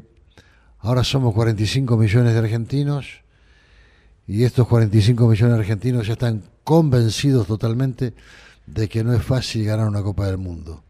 ahora 0.81 1.05
somos 1.05 1.35
45 1.35 1.96
millones 1.96 2.33
de 2.33 2.38
argentinos 2.38 3.22
y 4.27 4.44
estos 4.44 4.66
45 4.66 5.29
millones 5.29 5.55
de 5.55 5.61
argentinos 5.61 6.07
ya 6.07 6.14
están 6.14 6.42
convencidos 6.64 7.46
totalmente 7.46 8.14
de 8.66 8.88
que 8.88 9.05
no 9.05 9.12
es 9.14 9.22
fácil 9.22 9.64
ganar 9.64 9.87
una 9.87 10.03
Copa 10.03 10.27
del 10.27 10.38
Mundo. 10.38 10.85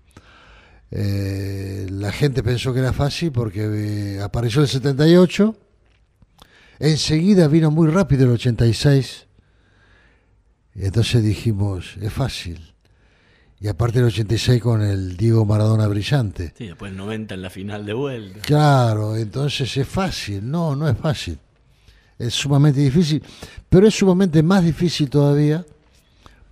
Eh, 0.91 1.87
la 1.91 2.13
gente 2.13 2.43
pensó 2.43 2.73
que 2.73 2.81
era 2.81 2.93
fácil 2.93 3.33
porque 3.33 3.65
eh, 3.65 4.23
apareció 4.23 4.63
el 4.63 4.69
78, 4.69 5.57
enseguida 6.79 7.49
vino 7.49 7.71
muy 7.71 7.89
rápido 7.91 8.25
el 8.25 8.33
86, 8.33 9.27
y 10.77 10.85
entonces 10.85 11.23
dijimos, 11.23 11.97
es 12.01 12.13
fácil. 12.13 12.75
Y 13.61 13.69
aparte 13.69 13.99
el 14.01 14.07
86 14.07 14.61
con 14.61 14.83
el 14.83 15.17
Diego 15.17 15.45
Maradona 15.47 15.87
brillante. 15.87 16.53
Sí, 16.59 16.67
después 16.67 16.91
el 16.91 16.99
90 16.99 17.35
en 17.35 17.43
la 17.43 17.51
final 17.51 17.87
de 17.87 17.95
vuelta. 17.95 18.41
Claro, 18.41 19.17
entonces 19.17 19.75
es 19.77 19.89
fácil. 19.89 20.51
No, 20.51 20.77
no 20.77 20.89
es 20.89 20.99
fácil. 20.99 21.39
Es 22.19 22.35
sumamente 22.35 22.81
difícil, 22.81 23.23
pero 23.69 23.89
es 23.89 23.95
sumamente 23.95 24.43
más 24.43 24.63
difícil 24.63 25.09
todavía 25.09 25.65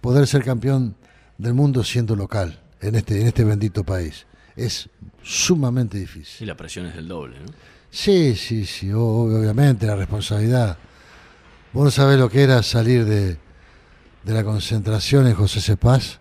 poder 0.00 0.26
ser 0.26 0.42
campeón 0.42 0.96
del 1.42 1.54
mundo 1.54 1.82
siendo 1.84 2.14
local 2.16 2.60
en 2.80 2.94
este, 2.94 3.20
en 3.20 3.26
este 3.26 3.44
bendito 3.44 3.84
país. 3.84 4.26
Es 4.56 4.88
sumamente 5.22 5.98
difícil. 5.98 6.44
Y 6.44 6.46
la 6.46 6.56
presión 6.56 6.86
es 6.86 6.94
del 6.94 7.08
doble, 7.08 7.40
¿no? 7.40 7.46
Sí, 7.90 8.36
sí, 8.36 8.64
sí, 8.64 8.88
ob- 8.88 9.38
obviamente 9.38 9.86
la 9.86 9.96
responsabilidad. 9.96 10.78
Vos 11.72 11.84
no 11.84 11.90
sabés 11.90 12.18
lo 12.18 12.28
que 12.30 12.42
era 12.42 12.62
salir 12.62 13.04
de, 13.04 13.36
de 14.24 14.32
la 14.32 14.44
concentración 14.44 15.26
en 15.26 15.34
José 15.34 15.60
Cepaz, 15.60 16.18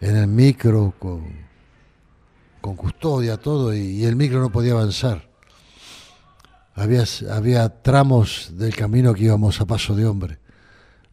en 0.00 0.16
el 0.16 0.26
micro, 0.26 0.94
con, 0.98 1.24
con 2.60 2.76
custodia, 2.76 3.36
todo, 3.38 3.74
y, 3.74 3.78
y 3.78 4.04
el 4.04 4.16
micro 4.16 4.40
no 4.40 4.50
podía 4.50 4.72
avanzar. 4.72 5.26
Había, 6.74 7.04
había 7.30 7.68
tramos 7.82 8.50
del 8.52 8.74
camino 8.76 9.14
que 9.14 9.24
íbamos 9.24 9.60
a 9.60 9.66
paso 9.66 9.94
de 9.94 10.04
hombre. 10.06 10.38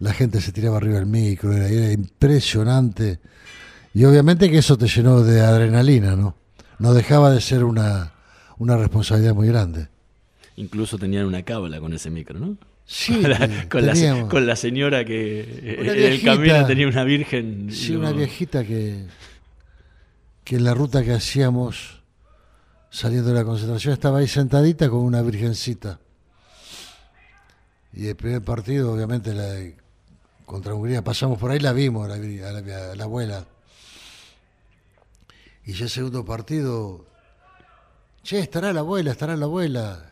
La 0.03 0.13
gente 0.13 0.41
se 0.41 0.51
tiraba 0.51 0.77
arriba 0.77 0.95
del 0.95 1.05
micro, 1.05 1.53
era, 1.53 1.69
era 1.69 1.91
impresionante. 1.91 3.19
Y 3.93 4.03
obviamente 4.05 4.49
que 4.51 4.57
eso 4.57 4.77
te 4.77 4.87
llenó 4.87 5.21
de 5.21 5.39
adrenalina, 5.41 6.15
¿no? 6.15 6.35
No 6.79 6.93
dejaba 6.93 7.31
de 7.31 7.39
ser 7.39 7.63
una, 7.63 8.11
una 8.57 8.75
responsabilidad 8.75 9.33
muy 9.33 9.47
grande. 9.47 9.87
Incluso 10.57 10.97
tenían 10.97 11.25
una 11.25 11.43
cábala 11.43 11.79
con 11.79 11.93
ese 11.93 12.09
micro, 12.09 12.37
¿no? 12.39 12.57
Sí, 12.85 13.21
con, 13.21 13.29
la, 13.31 13.39
ten- 13.39 13.69
con 13.69 13.85
la- 13.85 13.93
teníamos. 13.93 14.29
con 14.29 14.45
la 14.45 14.55
señora 14.57 15.05
que 15.05 15.39
eh, 15.39 15.77
en 15.79 16.11
el 16.13 16.21
camino 16.21 16.65
tenía 16.65 16.87
una 16.87 17.03
virgen. 17.05 17.69
Sí, 17.71 17.95
una 17.95 18.11
viejita 18.11 18.65
que, 18.65 19.05
que 20.43 20.57
en 20.57 20.65
la 20.65 20.73
ruta 20.73 21.01
que 21.03 21.13
hacíamos 21.13 22.01
saliendo 22.89 23.29
de 23.29 23.35
la 23.35 23.45
concentración 23.45 23.93
estaba 23.93 24.19
ahí 24.19 24.27
sentadita 24.27 24.89
con 24.89 24.99
una 24.99 25.21
virgencita. 25.21 25.99
Y 27.93 28.07
el 28.07 28.15
primer 28.17 28.41
partido, 28.41 28.91
obviamente, 28.91 29.33
la 29.33 29.43
de- 29.43 29.77
contra 30.45 30.73
Hungría, 30.73 31.03
pasamos 31.03 31.37
por 31.39 31.51
ahí, 31.51 31.59
la 31.59 31.73
vimos, 31.73 32.09
a 32.09 32.17
la, 32.17 33.03
abuela. 33.03 33.45
Y 35.65 35.73
ya 35.73 35.85
el 35.85 35.89
segundo 35.89 36.25
partido, 36.25 37.05
che, 38.23 38.39
estará 38.39 38.73
la 38.73 38.81
abuela, 38.81 39.11
estará 39.11 39.35
la 39.35 39.45
abuela. 39.45 40.11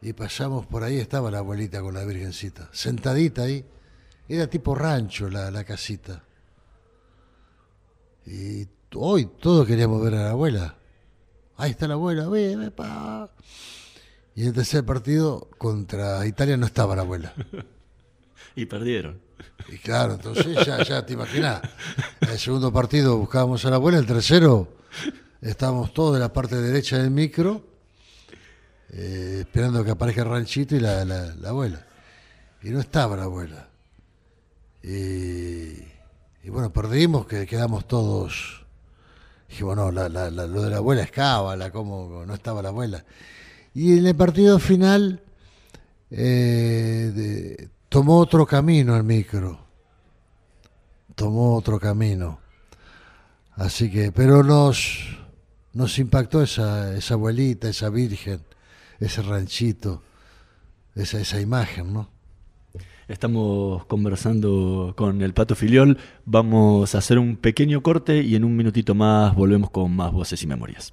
Y 0.00 0.12
pasamos 0.12 0.66
por 0.66 0.82
ahí, 0.82 0.98
estaba 0.98 1.30
la 1.30 1.38
abuelita 1.38 1.80
con 1.80 1.94
la 1.94 2.04
virgencita, 2.04 2.68
sentadita 2.72 3.42
ahí. 3.42 3.64
Era 4.28 4.46
tipo 4.46 4.74
rancho 4.74 5.28
la, 5.28 5.50
la 5.50 5.64
casita. 5.64 6.22
Y 8.26 8.66
hoy 8.94 9.26
todos 9.26 9.66
queríamos 9.66 10.02
ver 10.02 10.14
a 10.14 10.24
la 10.24 10.30
abuela. 10.30 10.76
Ahí 11.56 11.70
está 11.70 11.86
la 11.86 11.94
abuela, 11.94 12.28
ve, 12.28 12.56
ve, 12.56 12.70
pa. 12.70 13.30
Y 14.34 14.42
en 14.42 14.48
el 14.48 14.54
tercer 14.54 14.84
partido 14.84 15.48
contra 15.58 16.26
Italia 16.26 16.56
no 16.56 16.66
estaba 16.66 16.96
la 16.96 17.02
abuela. 17.02 17.34
Y 18.56 18.66
perdieron. 18.66 19.23
Y 19.68 19.78
claro, 19.78 20.14
entonces 20.14 20.64
ya, 20.66 20.82
ya 20.84 21.04
te 21.04 21.14
imaginas. 21.14 21.60
El 22.20 22.38
segundo 22.38 22.72
partido 22.72 23.16
buscábamos 23.16 23.64
a 23.64 23.70
la 23.70 23.76
abuela, 23.76 23.98
el 23.98 24.06
tercero 24.06 24.68
estábamos 25.40 25.92
todos 25.92 26.14
de 26.14 26.20
la 26.20 26.32
parte 26.32 26.56
derecha 26.56 26.96
del 26.98 27.10
micro, 27.10 27.62
eh, 28.90 29.38
esperando 29.40 29.84
que 29.84 29.90
aparezca 29.90 30.22
el 30.22 30.28
ranchito 30.30 30.76
y 30.76 30.80
la, 30.80 31.04
la- 31.04 31.34
la 31.34 31.48
abuela. 31.50 31.84
Y 32.62 32.70
no 32.70 32.80
estaba 32.80 33.16
la 33.16 33.24
abuela. 33.24 33.68
Y, 34.82 35.80
bueno, 36.50 36.72
perdimos, 36.72 37.26
que 37.26 37.46
quedamos 37.46 37.86
todos. 37.88 38.64
Dijimos, 39.48 39.76
no, 39.76 39.90
la- 39.90 40.08
la- 40.08 40.30
la- 40.30 40.46
lo 40.46 40.62
de 40.62 40.70
la 40.70 40.76
abuela 40.78 41.02
es 41.02 41.10
cábala, 41.10 41.70
como 41.70 42.24
no 42.26 42.34
estaba 42.34 42.62
la 42.62 42.68
abuela. 42.68 43.04
Y 43.74 43.98
en 43.98 44.06
el 44.06 44.14
partido 44.14 44.58
final 44.58 45.20
eh, 46.10 47.68
tomó 47.94 48.18
otro 48.18 48.44
camino 48.44 48.96
el 48.96 49.04
micro. 49.04 49.56
Tomó 51.14 51.54
otro 51.54 51.78
camino. 51.78 52.40
Así 53.52 53.88
que, 53.88 54.10
pero 54.10 54.42
nos, 54.42 55.16
nos 55.72 55.96
impactó 56.00 56.42
esa, 56.42 56.96
esa 56.96 57.14
abuelita, 57.14 57.68
esa 57.68 57.90
virgen, 57.90 58.40
ese 58.98 59.22
ranchito, 59.22 60.02
esa, 60.96 61.20
esa 61.20 61.40
imagen, 61.40 61.92
¿no? 61.92 62.08
Estamos 63.06 63.86
conversando 63.86 64.94
con 64.96 65.22
el 65.22 65.32
Pato 65.32 65.54
Filiol. 65.54 65.96
Vamos 66.24 66.96
a 66.96 66.98
hacer 66.98 67.20
un 67.20 67.36
pequeño 67.36 67.80
corte 67.84 68.22
y 68.22 68.34
en 68.34 68.42
un 68.42 68.56
minutito 68.56 68.96
más 68.96 69.36
volvemos 69.36 69.70
con 69.70 69.94
más 69.94 70.10
voces 70.10 70.42
y 70.42 70.48
memorias. 70.48 70.92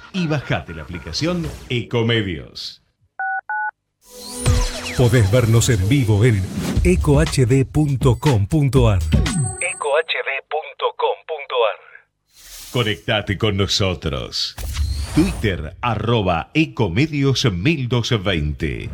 y 0.13 0.27
bajate 0.27 0.73
la 0.73 0.83
aplicación 0.83 1.47
Ecomedios. 1.69 2.81
Podés 4.97 5.31
vernos 5.31 5.69
en 5.69 5.87
vivo 5.89 6.25
en 6.25 6.43
ecohd.com.ar. 6.83 7.39
ecohd.com.ar 9.61 10.31
Conectate 12.71 13.37
con 13.37 13.57
nosotros. 13.57 14.55
Twitter 15.15 15.75
arroba 15.81 16.51
Ecomedios 16.53 17.51
1220. 17.51 18.89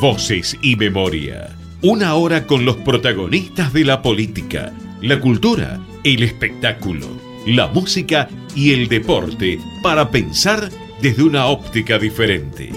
Voces 0.00 0.56
y 0.62 0.76
memoria. 0.76 1.50
Una 1.82 2.14
hora 2.14 2.46
con 2.46 2.64
los 2.64 2.76
protagonistas 2.76 3.72
de 3.72 3.84
la 3.84 4.00
política, 4.00 4.72
la 5.00 5.20
cultura, 5.20 5.80
el 6.04 6.22
espectáculo, 6.22 7.06
la 7.46 7.66
música 7.68 8.28
y 8.54 8.72
el 8.72 8.88
deporte 8.88 9.58
para 9.82 10.10
pensar 10.10 10.70
desde 11.00 11.22
una 11.22 11.46
óptica 11.46 11.98
diferente. 11.98 12.70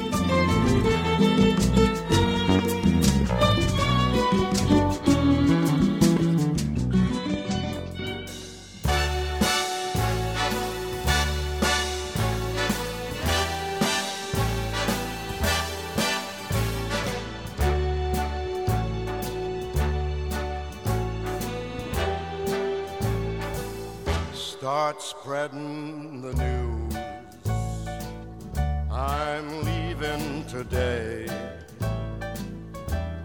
Today. 30.78 31.26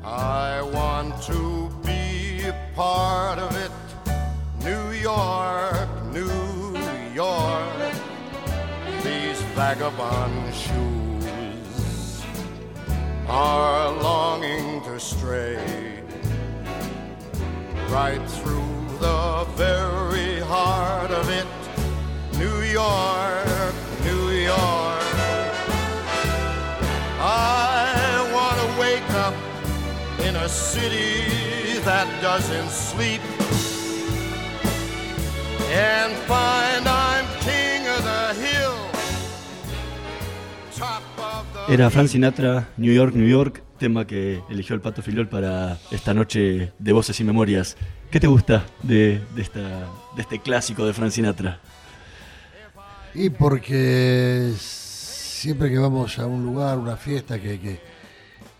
I 0.05 0.62
want 0.62 1.23
to 1.25 1.71
be 1.85 2.47
a 2.47 2.57
part 2.75 3.38
of 3.38 3.51
it. 3.65 3.73
New 4.69 4.91
York, 4.93 5.88
New 6.19 6.77
York. 7.15 7.93
These 9.05 9.41
vagabond 9.59 10.55
shoes 10.55 12.23
are 13.29 13.91
longing 14.09 14.83
to 14.85 14.99
stray 14.99 16.03
right 17.88 18.25
through 18.37 18.77
the 18.99 19.47
very 19.57 20.41
heart 20.41 21.11
of 21.11 21.29
it. 21.29 21.49
New 22.38 22.61
York, 22.62 23.41
city 30.53 31.81
that 31.85 32.07
doesn't 32.23 32.69
sleep 32.71 33.21
and 35.75 36.12
find 36.29 36.87
I'm 36.87 37.27
king 37.41 37.87
of 37.88 38.03
the 38.05 38.35
hill. 38.41 38.75
Top 40.77 41.03
of 41.19 41.67
the 41.67 41.73
Era 41.73 41.91
Frank 41.91 42.09
Sinatra, 42.09 42.67
New 42.77 42.93
York, 42.93 43.15
New 43.15 43.27
York, 43.29 43.62
tema 43.79 44.07
que 44.07 44.43
eligió 44.51 44.75
el 44.75 44.81
Pato 44.81 45.03
Filiol 45.03 45.29
para 45.29 45.79
esta 45.91 46.15
noche 46.15 46.73
de 46.79 46.93
Voces 46.93 47.19
y 47.21 47.25
Memorias. 47.25 47.77
¿Qué 48.11 48.21
te 48.21 48.27
gusta 48.27 48.65
de, 48.83 49.21
de 49.35 49.43
esta, 49.43 49.61
de 50.15 50.23
este 50.23 50.38
clásico 50.41 50.85
de 50.87 50.93
Frank 50.93 51.11
Sinatra? 51.11 51.59
Y 53.15 53.31
porque 53.31 54.53
siempre 54.59 55.71
que 55.71 55.79
vamos 55.79 56.19
a 56.19 56.27
un 56.27 56.45
lugar, 56.45 56.79
una 56.79 56.97
fiesta, 56.97 57.41
que, 57.41 57.59
que- 57.59 57.91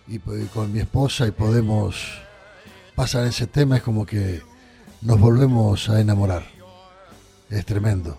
y, 0.07 0.19
con 0.19 0.71
mi 0.71 0.79
esposa 0.79 1.27
y 1.27 1.31
podemos 1.31 1.95
pasar 2.95 3.25
ese 3.25 3.47
tema, 3.47 3.77
es 3.77 3.83
como 3.83 4.05
que 4.05 4.41
nos 5.01 5.19
volvemos 5.19 5.89
a 5.89 5.99
enamorar. 5.99 6.43
Es 7.49 7.65
tremendo. 7.65 8.17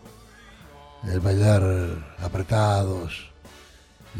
El 1.11 1.21
bailar 1.21 2.15
apretados 2.19 3.31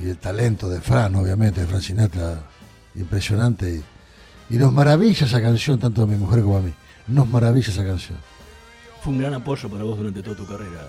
y 0.01 0.09
el 0.09 0.19
talento 0.19 0.69
de 0.69 0.81
Fran, 0.81 1.15
obviamente, 1.15 1.63
de 1.63 1.67
Fran 1.67 1.83
Sinatra, 1.83 2.43
impresionante. 2.95 3.83
Y 4.51 4.57
nos 4.57 4.73
maravilla 4.73 5.27
esa 5.27 5.41
canción, 5.41 5.79
tanto 5.79 6.03
a 6.03 6.07
mi 6.07 6.17
mujer 6.17 6.43
como 6.43 6.59
a 6.59 6.61
mí. 6.61 6.73
Nos 7.07 7.29
maravilla 7.29 7.69
esa 7.69 7.85
canción. 7.85 8.19
Fue 9.03 9.13
un 9.13 9.21
gran 9.21 9.35
apoyo 9.35 9.69
para 9.69 9.85
vos 9.85 9.97
durante 9.97 10.23
toda 10.23 10.37
tu 10.37 10.47
carrera, 10.47 10.81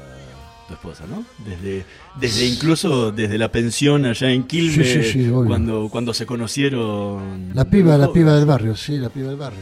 tu 0.67 0.73
esposa, 0.73 1.03
¿no? 1.07 1.23
Desde, 1.45 1.85
desde 2.19 2.45
incluso 2.47 3.11
desde 3.11 3.37
la 3.37 3.51
pensión 3.51 4.05
allá 4.05 4.31
en 4.31 4.43
Quilmes, 4.43 4.87
Sí, 4.91 5.03
sí, 5.03 5.23
sí, 5.25 5.29
cuando, 5.29 5.89
cuando 5.89 6.13
se 6.13 6.25
conocieron. 6.25 7.51
La 7.53 7.65
piba, 7.65 7.97
la 7.97 8.11
piba 8.11 8.33
del 8.35 8.45
barrio, 8.45 8.75
sí, 8.75 8.97
la 8.97 9.09
piba 9.09 9.27
del 9.29 9.37
barrio. 9.37 9.59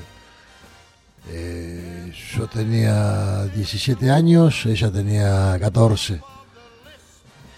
Eh, 1.30 2.12
yo 2.36 2.48
tenía 2.48 3.46
17 3.46 4.10
años, 4.10 4.66
ella 4.66 4.92
tenía 4.92 5.58
14. 5.60 6.22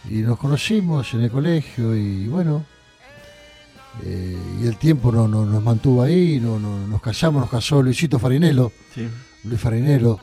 Y 0.09 0.15
nos 0.21 0.37
conocimos 0.37 1.13
en 1.15 1.21
el 1.21 1.31
colegio 1.31 1.95
y 1.95 2.27
bueno, 2.27 2.63
eh, 4.03 4.37
y 4.61 4.67
el 4.67 4.77
tiempo 4.77 5.11
no, 5.11 5.27
no- 5.27 5.45
nos 5.45 5.63
mantuvo 5.63 6.03
ahí, 6.03 6.39
no, 6.39 6.59
no- 6.59 6.85
nos 6.87 7.01
casamos, 7.01 7.41
nos 7.41 7.49
casó 7.49 7.81
Luisito 7.81 8.19
Farinelo, 8.19 8.71
Sí. 8.93 9.07
Luis 9.45 9.59
Farinelo. 9.59 10.19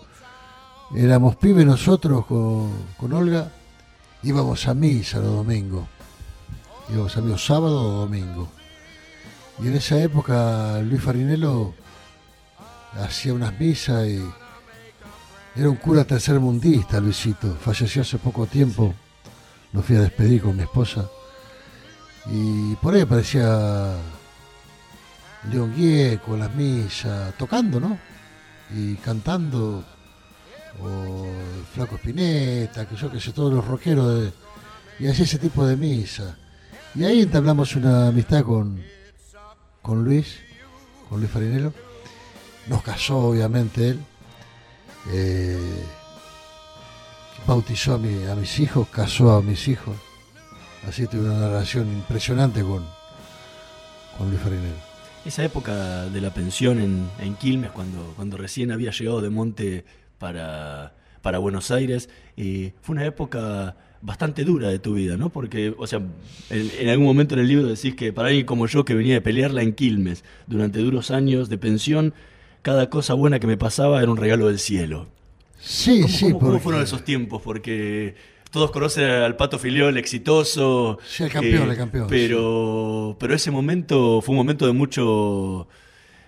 Éramos 0.94 1.36
pibes 1.36 1.64
nosotros 1.64 2.26
con, 2.26 2.70
con 2.98 3.12
Olga, 3.14 3.50
íbamos 4.22 4.68
a 4.68 4.74
misa 4.74 5.18
los 5.18 5.32
domingos. 5.32 5.86
Íbamos 6.90 7.16
a 7.16 7.20
misa 7.22 7.38
sábado 7.38 7.80
o 7.80 8.00
domingo. 8.00 8.48
Y 9.58 9.68
en 9.68 9.76
esa 9.76 9.98
época 9.98 10.80
Luis 10.82 11.02
Farinelo 11.02 11.74
hacía 12.92 13.32
unas 13.32 13.58
misas 13.58 14.06
y 14.06 14.22
era 15.54 15.70
un 15.70 15.76
cura 15.76 16.04
tercermundista, 16.04 17.00
Luisito. 17.00 17.54
Falleció 17.56 18.02
hace 18.02 18.18
poco 18.18 18.46
tiempo. 18.46 18.94
Lo 19.72 19.82
fui 19.82 19.96
a 19.96 20.00
despedir 20.00 20.42
con 20.42 20.56
mi 20.56 20.62
esposa. 20.62 21.08
Y 22.26 22.74
por 22.76 22.94
ahí 22.94 23.00
aparecía 23.00 23.96
León 25.50 25.74
Gieco 25.74 26.36
las 26.36 26.54
misas, 26.54 27.34
tocando, 27.36 27.80
¿no? 27.80 27.98
Y 28.74 28.96
cantando. 28.96 29.84
O 30.80 31.26
Flaco 31.74 31.96
Espineta, 31.96 32.86
que 32.88 32.96
yo 32.96 33.10
que 33.10 33.20
sé, 33.20 33.32
todos 33.32 33.52
los 33.52 33.64
rockeros. 33.66 34.20
de- 34.20 34.32
y 34.98 35.06
hacía 35.08 35.24
ese 35.24 35.38
tipo 35.38 35.66
de 35.66 35.76
misa. 35.76 36.36
Y 36.94 37.04
ahí 37.04 37.22
entablamos 37.22 37.74
una 37.76 38.08
amistad 38.08 38.42
con, 38.44 38.82
con 39.80 40.04
Luis, 40.04 40.38
con 41.08 41.18
Luis 41.20 41.30
Farinelo. 41.30 41.72
Nos 42.68 42.82
casó, 42.82 43.18
obviamente, 43.18 43.88
él. 43.90 44.00
Eh, 45.10 45.84
bautizó 47.46 47.94
a, 47.94 47.98
mi- 47.98 48.24
a 48.26 48.34
mis 48.36 48.58
hijos, 48.60 48.88
casó 48.88 49.32
a 49.32 49.42
mis 49.42 49.66
hijos. 49.68 49.96
Así 50.86 51.06
tuve 51.06 51.28
una 51.30 51.48
relación 51.48 51.88
impresionante 51.92 52.62
con, 52.62 52.86
con 54.18 54.28
Luis 54.30 54.40
Farinelo. 54.40 54.74
Esa 55.24 55.44
época 55.44 56.04
de 56.06 56.20
la 56.20 56.30
pensión 56.34 56.80
en, 56.80 57.08
en 57.20 57.34
Quilmes, 57.36 57.70
cuando, 57.70 58.12
cuando 58.16 58.36
recién 58.36 58.72
había 58.72 58.90
llegado 58.90 59.20
de 59.20 59.30
Monte 59.30 59.84
para, 60.22 60.94
para 61.20 61.38
Buenos 61.38 61.70
Aires, 61.70 62.08
eh, 62.38 62.72
fue 62.80 62.94
una 62.94 63.04
época 63.04 63.76
bastante 64.00 64.44
dura 64.44 64.68
de 64.68 64.78
tu 64.78 64.94
vida, 64.94 65.16
¿no? 65.16 65.28
Porque, 65.28 65.74
o 65.76 65.86
sea, 65.86 65.98
en, 66.50 66.70
en 66.80 66.88
algún 66.88 67.06
momento 67.06 67.34
en 67.34 67.40
el 67.40 67.48
libro 67.48 67.66
decís 67.66 67.94
que 67.94 68.12
para 68.12 68.28
alguien 68.28 68.46
como 68.46 68.66
yo 68.66 68.84
que 68.84 68.94
venía 68.94 69.14
de 69.14 69.20
pelearla 69.20 69.62
en 69.62 69.74
Quilmes 69.74 70.24
durante 70.46 70.78
duros 70.78 71.10
años 71.10 71.48
de 71.48 71.58
pensión, 71.58 72.14
cada 72.62 72.88
cosa 72.88 73.14
buena 73.14 73.38
que 73.40 73.46
me 73.46 73.56
pasaba 73.56 74.00
era 74.00 74.10
un 74.10 74.16
regalo 74.16 74.46
del 74.48 74.58
cielo. 74.58 75.08
Sí, 75.60 76.00
¿Cómo, 76.02 76.08
sí, 76.14 76.24
cómo- 76.26 76.38
cómo 76.38 76.50
porque- 76.52 76.62
fueron 76.64 76.82
esos 76.82 77.04
tiempos? 77.04 77.42
Porque 77.42 78.14
todos 78.50 78.70
conocen 78.72 79.04
al 79.04 79.36
Pato 79.36 79.58
Filiol 79.58 79.96
exitoso. 79.96 80.98
eh, 81.00 81.04
Sí, 81.08 81.22
el 81.24 81.30
campeón, 81.30 81.70
el 81.70 81.76
campeón, 81.76 82.06
Pero, 82.08 83.16
pero 83.20 83.34
ese 83.34 83.50
momento 83.50 84.20
fue 84.20 84.32
un 84.34 84.38
momento 84.38 84.66
de 84.66 84.72
mucho 84.72 85.68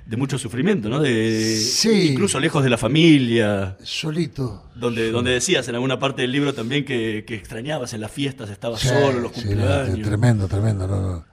de 0.06 0.16
mucho 0.16 0.38
sufrimiento, 0.38 0.88
¿no? 0.88 1.00
De, 1.00 1.56
Sí. 1.56 2.10
Incluso 2.12 2.38
lejos 2.40 2.62
de 2.62 2.70
la 2.70 2.76
familia. 2.78 3.76
Solito. 3.82 4.64
Donde, 4.74 5.10
donde 5.10 5.30
decías 5.32 5.66
en 5.68 5.74
alguna 5.76 5.98
parte 5.98 6.22
del 6.22 6.32
libro 6.32 6.52
también 6.52 6.84
que, 6.84 7.24
que 7.26 7.34
extrañabas 7.34 7.94
en 7.94 8.00
las 8.02 8.10
fiestas, 8.10 8.50
estabas 8.50 8.80
Sí, 8.80 8.88
solo, 8.88 9.20
los 9.20 9.32
sí, 9.32 9.42
cumpleaños. 9.46 10.06
tremendo, 10.06 10.46
tremendo. 10.48 10.86
No, 10.86 11.00
no. 11.00 11.24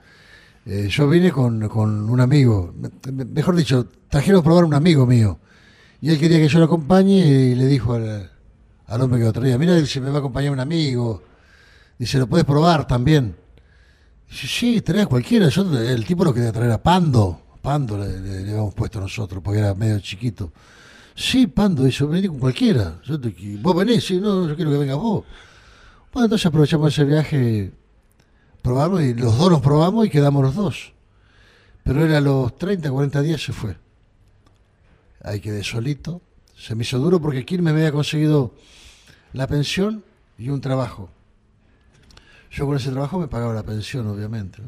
Eh, 0.64 0.88
yo 0.88 1.08
vine 1.08 1.30
con, 1.32 1.68
con 1.68 2.08
un 2.08 2.20
amigo, 2.20 2.72
me- 2.78 3.12
me- 3.12 3.24
mejor 3.24 3.56
dicho, 3.56 3.88
trajeron 4.08 4.40
a 4.40 4.44
probar 4.44 4.64
un 4.64 4.74
amigo 4.74 5.06
mío. 5.06 5.38
Y 6.00 6.10
él 6.10 6.18
quería 6.18 6.38
que 6.38 6.48
yo 6.48 6.58
lo 6.58 6.64
acompañe 6.66 7.18
y 7.18 7.54
le 7.54 7.66
dijo 7.66 7.94
al, 7.94 8.30
al 8.86 9.00
hombre 9.00 9.18
que 9.20 9.26
lo 9.26 9.32
traía, 9.32 9.58
mira, 9.58 9.74
dice, 9.76 10.00
me 10.00 10.08
va 10.10 10.16
a 10.16 10.18
acompañar 10.20 10.52
un 10.52 10.60
amigo. 10.60 11.22
Dice, 11.98 12.18
lo 12.18 12.26
puedes 12.26 12.44
probar 12.46 12.86
también. 12.86 13.36
Dice, 14.30 14.46
sí, 14.46 14.80
trae 14.80 15.02
a 15.02 15.06
cualquiera. 15.06 15.48
Yo, 15.48 15.62
el 15.78 16.04
tipo 16.04 16.24
lo 16.24 16.32
quería 16.32 16.52
traer 16.52 16.72
a 16.72 16.82
Pando. 16.82 17.41
Pando 17.62 17.96
le, 17.96 18.20
le- 18.20 18.50
habíamos 18.50 18.74
puesto 18.74 19.00
nosotros 19.00 19.40
porque 19.42 19.60
era 19.60 19.74
medio 19.74 19.98
chiquito. 20.00 20.52
Sí, 21.14 21.46
Pando, 21.46 21.84
dice, 21.84 22.04
vení 22.04 22.26
con 22.28 22.38
cualquiera. 22.38 23.00
Vos 23.60 23.76
venís, 23.76 24.04
sí, 24.06 24.18
no, 24.20 24.48
yo 24.48 24.56
quiero 24.56 24.70
que 24.72 24.78
vengas 24.78 24.96
vos. 24.96 25.24
Bueno, 26.12 26.26
entonces 26.26 26.46
aprovechamos 26.46 26.92
ese 26.92 27.04
viaje, 27.04 27.72
probamos 28.62 29.00
y 29.02 29.14
los 29.14 29.36
dos 29.38 29.50
nos 29.50 29.60
probamos 29.60 30.06
y 30.06 30.10
quedamos 30.10 30.42
los 30.42 30.54
dos. 30.54 30.92
Pero 31.84 32.04
él 32.04 32.14
a 32.14 32.20
los 32.20 32.56
30, 32.58 32.90
40 32.90 33.22
días 33.22 33.42
se 33.42 33.52
fue. 33.52 33.76
Ahí 35.22 35.40
quedé 35.40 35.62
solito. 35.62 36.20
Se 36.56 36.74
me 36.74 36.82
hizo 36.82 36.98
duro 36.98 37.20
porque 37.20 37.44
Quilmes 37.44 37.72
me 37.74 37.80
había 37.80 37.92
conseguido 37.92 38.54
la 39.32 39.46
pensión 39.46 40.04
y 40.38 40.48
un 40.48 40.60
trabajo. 40.60 41.10
Yo 42.50 42.66
con 42.66 42.76
ese 42.76 42.90
trabajo 42.90 43.18
me 43.18 43.28
pagaba 43.28 43.54
la 43.54 43.62
pensión, 43.62 44.06
obviamente. 44.06 44.62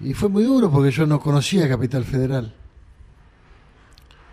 Y 0.00 0.14
fue 0.14 0.28
muy 0.28 0.44
duro 0.44 0.70
porque 0.70 0.90
yo 0.90 1.06
no 1.06 1.20
conocía 1.20 1.68
Capital 1.68 2.04
Federal. 2.04 2.54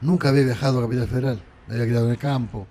Nunca 0.02 0.30
había 0.30 0.44
viajado 0.44 0.80
a 0.80 0.84
Capital 0.84 1.08
Federal. 1.08 1.44
Me 1.68 1.76
había 1.76 1.88
quedado 1.88 2.06
en 2.06 2.12
el 2.12 2.18
campo. 2.18 2.68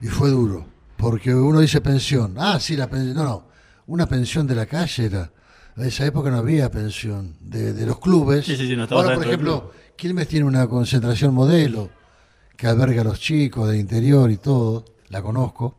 Y 0.00 0.06
fue 0.06 0.30
duro, 0.30 0.66
porque 0.96 1.32
uno 1.34 1.60
dice 1.60 1.80
pensión. 1.80 2.34
Ah, 2.38 2.58
sí, 2.58 2.76
la 2.76 2.88
pensión. 2.88 3.14
No, 3.14 3.24
no, 3.24 3.48
una 3.86 4.06
pensión 4.06 4.46
de 4.46 4.54
la 4.54 4.66
calle 4.66 5.04
era. 5.06 5.30
En 5.76 5.84
esa 5.84 6.04
época 6.04 6.30
no 6.30 6.38
había 6.38 6.70
pensión 6.70 7.36
de, 7.40 7.72
de 7.72 7.86
los 7.86 8.00
clubes. 8.00 8.46
Sí, 8.46 8.56
sí, 8.56 8.66
sí, 8.66 8.76
no 8.76 8.88
Ahora, 8.90 9.14
por 9.14 9.24
ejemplo, 9.24 9.72
Quilmes 9.94 10.26
tiene 10.26 10.46
una 10.46 10.66
concentración 10.66 11.32
modelo 11.32 11.90
que 12.56 12.66
alberga 12.66 13.02
a 13.02 13.04
los 13.04 13.20
chicos 13.20 13.68
del 13.68 13.78
interior 13.78 14.30
y 14.30 14.38
todo. 14.38 14.84
La 15.08 15.22
conozco. 15.22 15.78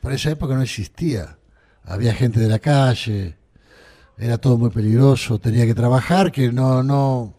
Pero 0.00 0.10
en 0.10 0.16
esa 0.16 0.30
época 0.30 0.54
no 0.54 0.62
existía. 0.62 1.38
Había 1.84 2.12
gente 2.12 2.40
de 2.40 2.48
la 2.48 2.58
calle. 2.58 3.37
Era 4.18 4.38
todo 4.38 4.58
muy 4.58 4.70
peligroso. 4.70 5.38
Tenía 5.38 5.64
que 5.66 5.74
trabajar, 5.74 6.32
que 6.32 6.50
no, 6.52 6.82
no. 6.82 7.34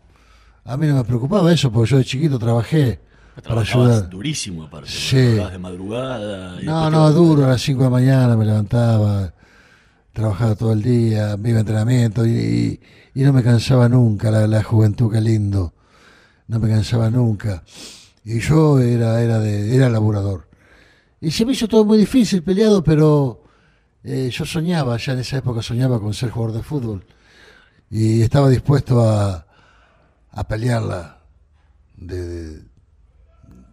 A 0.66 0.78
mí 0.78 0.88
no 0.88 0.96
me 0.96 1.04
preocupaba 1.04 1.52
eso, 1.52 1.72
porque 1.72 1.92
yo 1.92 1.98
de 1.98 2.06
chiquito 2.06 2.38
trabajé 2.40 3.00
para 3.48 3.62
ayudar. 3.62 4.10
durísimo 4.10 4.64
aparte. 4.64 4.90
Sí. 4.90 5.16
De 5.18 5.58
madrugada. 5.58 6.62
y 6.62 6.66
No, 6.66 6.90
no, 6.90 7.12
duro, 7.12 7.46
a 7.46 7.50
las 7.50 7.62
5 7.62 7.80
de 7.80 7.86
la 7.86 7.90
mañana 7.90 8.38
me 8.38 8.46
levantaba, 8.46 9.34
trabajaba 10.14 10.56
todo 10.56 10.74
el 10.74 10.82
día, 10.82 11.36
me 11.38 11.50
iba 11.50 11.58
a 11.58 11.62
entrenamiento 11.62 12.26
y, 12.26 12.30
y- 12.32 12.80
y 13.16 13.24
no 13.24 13.34
me 13.34 13.42
cansaba 13.44 13.90
nunca 13.90 14.30
la, 14.32 14.46
la 14.48 14.64
juventud, 14.64 15.12
qué 15.12 15.20
lindo. 15.22 15.74
No 16.48 16.60
me 16.60 16.70
cansaba 16.70 17.10
nunca. 17.10 17.64
Y 18.24 18.40
yo 18.40 18.80
era, 18.80 19.22
era, 19.22 19.40
de, 19.40 19.76
era 19.76 19.90
laburador. 19.90 20.48
Y 21.22 21.32
se 21.32 21.46
me 21.46 21.54
hizo 21.54 21.68
todo 21.68 21.84
muy 21.86 21.98
difícil, 21.98 22.44
peleado, 22.44 22.84
pero 22.84 23.44
eh, 24.04 24.30
yo 24.32 24.46
soñaba, 24.46 24.98
ya 24.98 25.14
en 25.14 25.20
esa 25.20 25.38
época 25.38 25.62
soñaba 25.62 26.00
con 26.00 26.14
ser 26.14 26.30
jugador 26.32 26.58
de 26.58 26.64
fútbol. 26.64 27.06
Y 27.92 28.22
estaba 28.22 28.50
dispuesto 28.50 29.02
a, 29.08 29.46
a 30.32 30.48
pelearla 30.48 31.20
de, 31.98 32.28
de- 32.28 32.70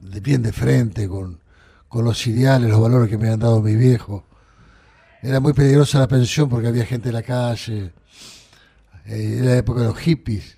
de 0.00 0.20
bien 0.20 0.42
de 0.42 0.52
frente, 0.52 1.08
con, 1.08 1.40
con 1.88 2.04
los 2.04 2.26
ideales, 2.26 2.70
los 2.70 2.80
valores 2.80 3.10
que 3.10 3.18
me 3.18 3.28
han 3.28 3.40
dado 3.40 3.60
mis 3.60 3.76
viejos. 3.78 4.22
Era 5.22 5.40
muy 5.40 5.52
peligrosa 5.52 5.98
la 5.98 6.06
pensión 6.08 6.48
porque 6.48 6.68
había 6.68 6.86
gente 6.86 7.08
en 7.08 7.14
la 7.14 7.22
calle. 7.22 7.92
Eh, 9.06 9.36
era 9.38 9.46
la 9.46 9.56
época 9.58 9.80
de 9.80 9.86
los 9.88 9.98
hippies. 9.98 10.56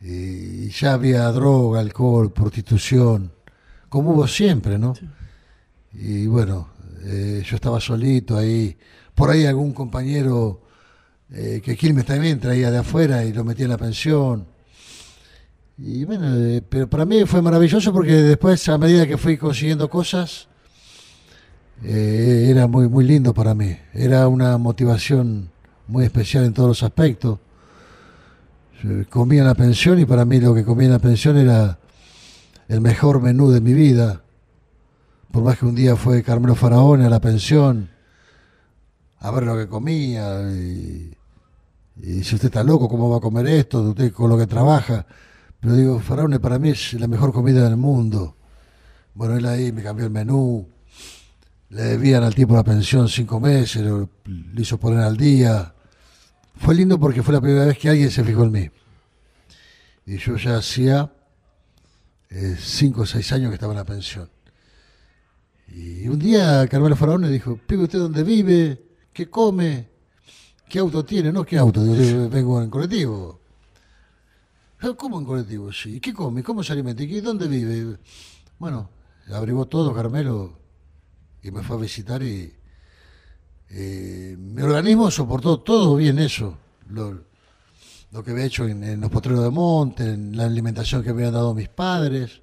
Y 0.00 0.68
ya 0.70 0.94
había 0.94 1.28
droga, 1.28 1.80
alcohol, 1.80 2.32
prostitución, 2.32 3.32
como 3.88 4.10
hubo 4.10 4.26
siempre, 4.26 4.76
¿no? 4.78 4.94
Y 5.92 6.26
bueno, 6.26 6.68
eh, 7.04 7.42
yo 7.44 7.56
estaba 7.56 7.80
solito 7.80 8.36
ahí. 8.36 8.76
Por 9.14 9.30
ahí 9.30 9.44
algún 9.44 9.72
compañero 9.72 10.62
eh, 11.30 11.60
que 11.64 11.76
Quilmes 11.76 12.06
también 12.06 12.38
traía 12.38 12.70
de 12.70 12.78
afuera 12.78 13.24
y 13.24 13.32
lo 13.32 13.44
metía 13.44 13.64
en 13.64 13.70
la 13.70 13.78
pensión. 13.78 14.46
Y 15.78 16.04
bueno, 16.04 16.36
eh, 16.36 16.62
pero 16.68 16.88
para 16.88 17.04
mí 17.04 17.24
fue 17.24 17.42
maravilloso 17.42 17.92
porque 17.92 18.12
después, 18.12 18.68
a 18.68 18.78
medida 18.78 19.06
que 19.06 19.18
fui 19.18 19.36
consiguiendo 19.36 19.88
cosas, 19.90 20.48
era 21.84 22.68
muy, 22.68 22.88
muy 22.88 23.04
lindo 23.04 23.34
para 23.34 23.54
mí. 23.54 23.76
Era 23.92 24.28
una 24.28 24.56
motivación 24.56 25.50
muy 25.88 26.04
especial 26.04 26.44
en 26.44 26.52
todos 26.52 26.68
los 26.68 26.82
aspectos. 26.84 27.40
Comía 29.10 29.40
en 29.40 29.46
la 29.46 29.54
pensión 29.54 29.98
y 29.98 30.04
para 30.04 30.24
mí 30.24 30.38
lo 30.38 30.54
que 30.54 30.64
comía 30.64 30.86
en 30.86 30.92
la 30.92 30.98
pensión 31.00 31.36
era 31.36 31.78
el 32.68 32.80
mejor 32.80 33.20
menú 33.20 33.50
de 33.50 33.60
mi 33.60 33.72
vida. 33.72 34.22
Por 35.32 35.42
más 35.42 35.58
que 35.58 35.64
un 35.64 35.74
día 35.74 35.96
fue 35.96 36.22
Carmelo 36.22 36.54
Faraón 36.54 37.00
a 37.00 37.08
la 37.08 37.18
pensión 37.18 37.88
a 39.18 39.30
ver 39.30 39.44
lo 39.44 39.56
que 39.56 39.66
comía. 39.66 40.42
Y, 40.52 41.16
si 42.22 42.34
usted 42.34 42.46
está 42.48 42.62
loco, 42.62 42.86
¿cómo 42.88 43.08
va 43.08 43.16
a 43.16 43.20
comer 43.20 43.46
esto? 43.46 43.80
Usted 43.82 44.12
con 44.12 44.28
lo 44.28 44.36
que 44.36 44.46
trabaja. 44.46 45.06
Pero 45.58 45.74
digo, 45.74 46.00
Faraone 46.00 46.38
para 46.38 46.58
mí 46.58 46.70
es 46.70 46.92
la 46.94 47.06
mejor 47.06 47.32
comida 47.32 47.64
del 47.64 47.78
mundo. 47.78 48.36
Bueno, 49.14 49.36
él 49.36 49.46
ahí 49.46 49.72
me 49.72 49.82
cambió 49.82 50.04
el 50.04 50.12
menú. 50.12 50.68
Le 51.70 51.82
debían 51.82 52.24
al 52.24 52.34
tipo 52.34 52.54
la 52.54 52.64
pensión 52.64 53.08
cinco 53.08 53.40
meses, 53.40 53.82
lo, 53.82 54.10
le 54.26 54.60
hizo 54.60 54.78
poner 54.78 55.00
al 55.00 55.16
día. 55.16 55.72
Fue 56.56 56.74
lindo 56.74 57.00
porque 57.00 57.22
fue 57.22 57.32
la 57.32 57.40
primera 57.40 57.64
vez 57.64 57.78
que 57.78 57.88
alguien 57.88 58.10
se 58.10 58.22
fijó 58.22 58.44
en 58.44 58.52
mí. 58.52 58.70
Y 60.04 60.18
yo 60.18 60.36
ya 60.36 60.58
hacía 60.58 61.10
eh, 62.28 62.56
cinco 62.58 63.02
o 63.02 63.06
seis 63.06 63.32
años 63.32 63.48
que 63.48 63.54
estaba 63.54 63.72
en 63.72 63.78
la 63.78 63.84
pensión. 63.84 64.28
Y 65.74 66.06
un 66.08 66.18
día 66.18 66.66
Carmelo 66.68 66.96
Faraón 66.96 67.22
le 67.22 67.28
dijo, 67.30 67.58
pibe, 67.66 67.84
¿usted 67.84 67.98
dónde 67.98 68.22
vive? 68.22 68.82
¿Qué 69.12 69.30
come? 69.30 69.88
¿Qué 70.68 70.78
auto 70.78 71.04
tiene? 71.04 71.32
No, 71.32 71.44
¿qué 71.44 71.56
auto? 71.58 71.84
Yo 71.84 72.28
vengo 72.28 72.62
en 72.62 72.70
colectivo. 72.70 73.40
"Ah, 74.80 74.92
¿Cómo 74.96 75.18
en 75.18 75.24
colectivo? 75.24 75.72
Sí. 75.72 75.96
¿Y 75.96 76.00
qué 76.00 76.12
come? 76.12 76.42
¿Cómo 76.42 76.62
se 76.62 76.72
alimenta? 76.72 77.02
¿Y 77.02 77.20
dónde 77.20 77.46
vive? 77.48 77.98
Bueno, 78.58 78.90
abrigó 79.32 79.66
todo 79.66 79.94
Carmelo 79.94 80.58
y 81.42 81.50
me 81.50 81.62
fue 81.62 81.76
a 81.76 81.80
visitar 81.80 82.22
y 82.22 82.52
eh, 83.70 84.36
mi 84.38 84.62
organismo 84.62 85.10
soportó 85.10 85.60
todo 85.60 85.96
bien 85.96 86.18
eso. 86.18 86.58
Lo, 86.88 87.24
lo 88.10 88.22
que 88.24 88.32
había 88.32 88.44
hecho 88.44 88.66
en, 88.66 88.82
en 88.84 89.00
los 89.00 89.10
potreros 89.10 89.42
de 89.44 89.50
monte, 89.50 90.04
en 90.04 90.36
la 90.36 90.44
alimentación 90.44 91.02
que 91.02 91.12
me 91.12 91.22
habían 91.22 91.34
dado 91.34 91.54
mis 91.54 91.68
padres, 91.68 92.42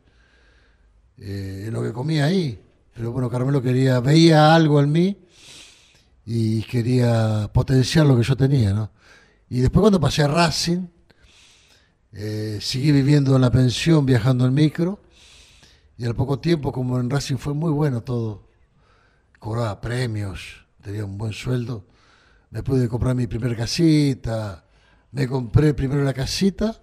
eh, 1.18 1.66
en 1.68 1.74
lo 1.74 1.84
que 1.84 1.94
comía 1.94 2.26
ahí. 2.26 2.60
Pero 2.94 3.12
bueno, 3.12 3.30
Carmelo 3.30 3.62
quería, 3.62 4.00
veía 4.00 4.54
algo 4.54 4.80
en 4.82 4.92
mí 4.92 5.18
y 6.26 6.64
quería 6.64 7.50
potenciar 7.54 8.06
lo 8.06 8.16
que 8.18 8.24
yo 8.24 8.36
tenía, 8.36 8.74
¿no? 8.74 8.92
Y 9.50 9.62
después 9.62 9.82
cuando 9.82 10.00
pasé 10.00 10.24
a 10.24 10.28
Racing, 10.28 10.88
eh, 12.12 12.60
seguí 12.62 12.92
viviendo 12.92 13.36
en 13.36 13.42
la 13.42 13.52
pensión, 13.52 14.06
viajando 14.06 14.46
en 14.46 14.54
micro, 14.54 15.02
y 15.98 16.06
al 16.06 16.16
poco 16.16 16.40
tiempo, 16.40 16.72
como 16.72 17.00
en 17.00 17.10
Racing 17.10 17.38
fue 17.38 17.54
muy 17.54 17.72
bueno 17.72 18.02
todo, 18.02 18.48
cobraba 19.40 19.82
premios, 19.82 20.66
tenía 20.82 21.04
un 21.04 21.18
buen 21.18 21.34
sueldo, 21.34 21.86
me 22.52 22.64
pude 22.64 22.88
comprar 22.88 23.16
mi 23.16 23.28
primer 23.28 23.56
casita, 23.56 24.66
me 25.12 25.28
compré 25.28 25.74
primero 25.74 26.04
la 26.04 26.14
casita, 26.14 26.80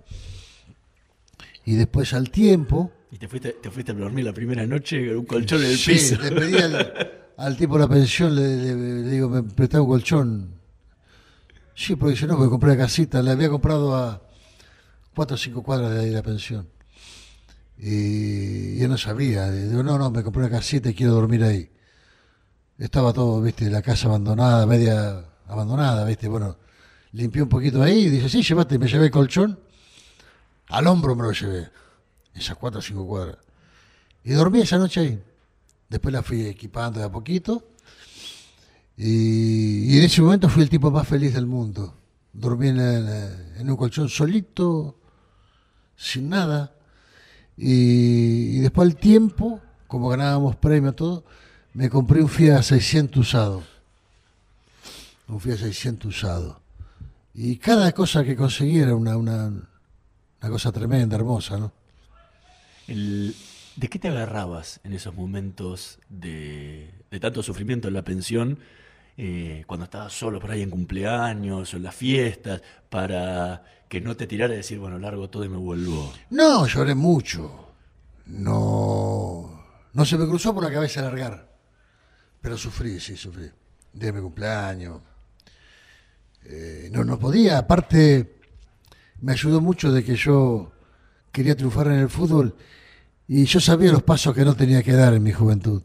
y 1.65 1.75
después 1.75 2.15
al 2.15 2.31
tiempo, 2.31 2.93
Y 3.17 3.19
te 3.19 3.29
fuiste, 3.29 3.53
te 3.63 3.71
fuiste 3.71 3.93
a 3.93 3.95
dormir 3.95 4.27
la 4.27 4.35
primera 4.35 4.67
noche 4.67 5.09
con 5.09 5.17
un 5.21 5.25
colchón 5.25 5.63
en 5.65 5.71
el 5.71 5.79
Sí, 5.79 5.93
piso. 5.93 6.19
le 6.21 6.33
pedí 6.33 6.59
al, 6.59 6.93
al 7.39 7.57
tipo 7.57 7.77
de 7.77 7.81
la 7.81 7.89
pensión, 7.89 8.37
le, 8.37 8.43
le- 8.59 8.75
le 9.05 9.11
digo, 9.11 9.31
me 9.31 9.43
prestaba 9.43 9.85
un 9.85 9.89
colchón. 9.89 10.51
Sí, 11.75 11.97
porque 11.97 12.11
dice, 12.13 12.27
no, 12.27 12.37
porque 12.37 12.51
compré 12.51 12.69
la 12.73 12.77
casita, 12.77 13.23
le 13.23 13.31
había 13.31 13.49
comprado 13.49 13.97
a 13.97 14.21
cuatro 15.15 15.35
o 15.35 15.39
cinco 15.39 15.63
cuadras 15.63 15.93
de 15.95 16.01
ahí 16.01 16.11
la 16.11 16.23
pensión. 16.23 16.69
Y 17.79 18.79
yo 18.79 18.87
no 18.87 18.99
sabía, 18.99 19.47
le 19.49 19.69
digo, 19.69 19.83
no, 19.83 19.97
no, 19.99 20.11
me 20.11 20.23
compré 20.23 20.43
una 20.43 20.51
casita 20.51 20.91
y 20.91 20.95
quiero 20.95 21.13
dormir 21.15 21.43
ahí. 21.43 21.71
Estaba 22.77 23.15
todo, 23.15 23.41
viste, 23.41 23.71
la 23.71 23.81
casa 23.81 24.09
abandonada, 24.09 24.67
media 24.67 25.25
abandonada, 25.47 26.05
viste, 26.05 26.29
bueno, 26.29 26.59
limpié 27.13 27.41
un 27.43 27.49
poquito 27.49 27.83
ahí 27.83 28.01
y 28.01 28.11
dice, 28.11 28.29
sí, 28.29 28.43
llévate, 28.43 28.79
me 28.79 28.87
llevé 28.89 29.07
el 29.07 29.11
colchón, 29.11 29.59
al 30.69 30.87
hombro 30.87 31.17
me 31.17 31.23
lo 31.23 31.33
llevé, 31.33 31.71
esas 32.37 32.57
cuatro 32.57 32.81
o 32.81 32.83
cinco 32.83 33.07
cuadras. 33.07 33.39
Y 34.25 34.33
dormí 34.33 34.61
esa 34.61 34.79
noche 34.79 35.01
ahí. 35.01 35.23
Después 35.89 36.13
la 36.13 36.23
fui 36.23 36.47
equipando 36.47 37.01
de 37.01 37.07
a 37.07 37.11
poquito. 37.11 37.65
Y, 38.97 39.99
en 39.99 40.05
ese 40.05 40.23
momento 40.23 40.49
fui 40.49 40.63
el 40.63 40.71
tipo 40.71 40.91
más 40.91 41.07
feliz 41.07 41.35
del 41.35 41.47
mundo. 41.47 41.95
Dormí 42.33 42.69
en, 42.69 43.71
un 43.71 43.77
colchón 43.77 44.09
solito, 44.09 44.99
sin 45.97 46.29
nada. 46.29 46.75
Y, 47.57 48.57
y 48.57 48.59
después 48.59 48.89
al 48.89 48.97
tiempo, 48.97 49.61
como 49.87 50.09
ganábamos 50.09 50.57
premio 50.57 50.95
todo, 50.95 51.25
me 51.73 51.89
compré 51.89 52.23
un 52.23 52.29
Fiat 52.29 52.63
600 52.63 53.21
usado. 53.21 53.63
Un 55.29 55.41
Fiat 55.41 55.59
600 55.59 56.15
usado. 56.15 56.61
Y 57.35 57.57
cada 57.57 57.93
cosa 57.93 58.25
que 58.25 58.35
conseguí 58.35 58.79
era 58.79 58.95
una, 58.95 59.17
una, 59.17 59.47
una 59.47 60.51
cosa 60.51 60.73
tremenda, 60.73 61.17
hermosa, 61.17 61.59
¿no? 61.59 61.71
¿De 62.87 63.89
qué 63.89 63.99
te 63.99 64.09
agarrabas 64.09 64.81
en 64.85 64.93
esos 64.93 65.15
momentos 65.15 65.99
de, 66.09 66.91
de 67.11 67.21
tanto 67.21 67.43
sufrimiento 67.43 67.89
en 67.89 67.95
la 67.95 68.03
pensión, 68.03 68.59
eh, 69.19 69.65
cuando 69.67 69.85
estabas 69.85 70.13
solo 70.13 70.41
por 70.41 70.51
ahí 70.51 70.63
en 70.63 70.71
cumpleaños 70.71 71.73
o 71.73 71.77
en 71.77 71.83
las 71.83 71.95
fiestas, 71.95 72.63
para 72.89 73.65
que 73.89 74.01
no 74.01 74.17
te 74.17 74.27
tirara 74.27 74.55
y 74.55 74.59
decir, 74.59 74.79
bueno, 74.79 74.99
largo 74.99 75.31
todo 75.31 75.45
y 75.45 75.49
me 75.49 75.57
vuelvo? 75.57 76.13
No, 76.31 76.67
lloré 76.67 76.95
mucho. 76.95 77.75
No, 78.27 79.65
no 79.93 80.05
se 80.05 80.19
me 80.19 80.27
cruzó 80.27 80.55
por 80.55 80.65
la 80.65 80.73
cabeza 80.73 81.03
largar. 81.03 81.49
Pero 82.41 82.57
sufrí, 82.57 83.01
sí, 83.01 83.17
sufrí. 83.17 83.51
De 83.93 84.13
mi 84.13 84.21
cumpleaños. 84.21 85.01
Eh, 86.45 86.89
no, 86.93 87.05
no 87.05 87.19
podía. 87.19 87.59
Aparte, 87.59 88.39
me 89.21 89.33
ayudó 89.33 89.61
mucho 89.61 89.91
de 89.91 90.05
que 90.05 90.17
yo 90.17 90.73
quería 91.37 91.55
triunfar 91.55 91.89
en 91.89 91.99
el 92.01 92.09
fútbol 92.09 92.57
y 93.29 93.45
yo 93.45 93.61
sabía 93.61 93.93
los 93.93 94.03
pasos 94.03 94.35
que 94.35 94.43
no 94.43 94.55
tenía 94.57 94.83
que 94.83 94.93
dar 94.95 95.13
en 95.13 95.23
mi 95.23 95.33
juventud. 95.33 95.83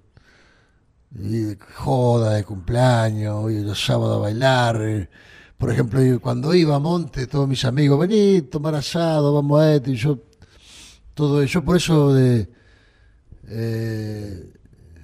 Y 1.13 1.57
joda 1.75 2.35
de 2.35 2.45
cumpleaños, 2.45 3.51
y 3.51 3.59
los 3.61 3.83
sábados 3.83 4.15
a 4.15 4.21
bailar. 4.21 4.81
eh, 4.81 5.09
Por 5.57 5.69
ejemplo, 5.69 5.99
cuando 6.21 6.53
iba 6.53 6.77
a 6.77 6.79
Monte, 6.79 7.27
todos 7.27 7.49
mis 7.49 7.65
amigos, 7.65 7.99
vení, 7.99 8.43
tomar 8.43 8.75
asado, 8.75 9.33
vamos 9.33 9.59
a 9.59 9.75
esto, 9.75 9.91
y 9.91 9.95
yo, 9.97 10.19
todo 11.13 11.41
eso, 11.41 11.65
por 11.65 11.75
eso 11.75 12.13
de, 12.13 12.49
eh, 13.49 14.53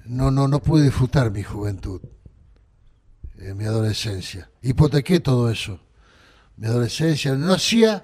no, 0.06 0.30
no, 0.30 0.48
no 0.48 0.62
pude 0.62 0.84
disfrutar 0.84 1.30
mi 1.30 1.42
juventud, 1.42 2.00
eh, 3.38 3.52
mi 3.52 3.64
adolescencia. 3.64 4.50
Hipotequé 4.62 5.20
todo 5.20 5.50
eso. 5.50 5.78
Mi 6.56 6.68
adolescencia, 6.68 7.34
no 7.34 7.52
hacía 7.52 8.02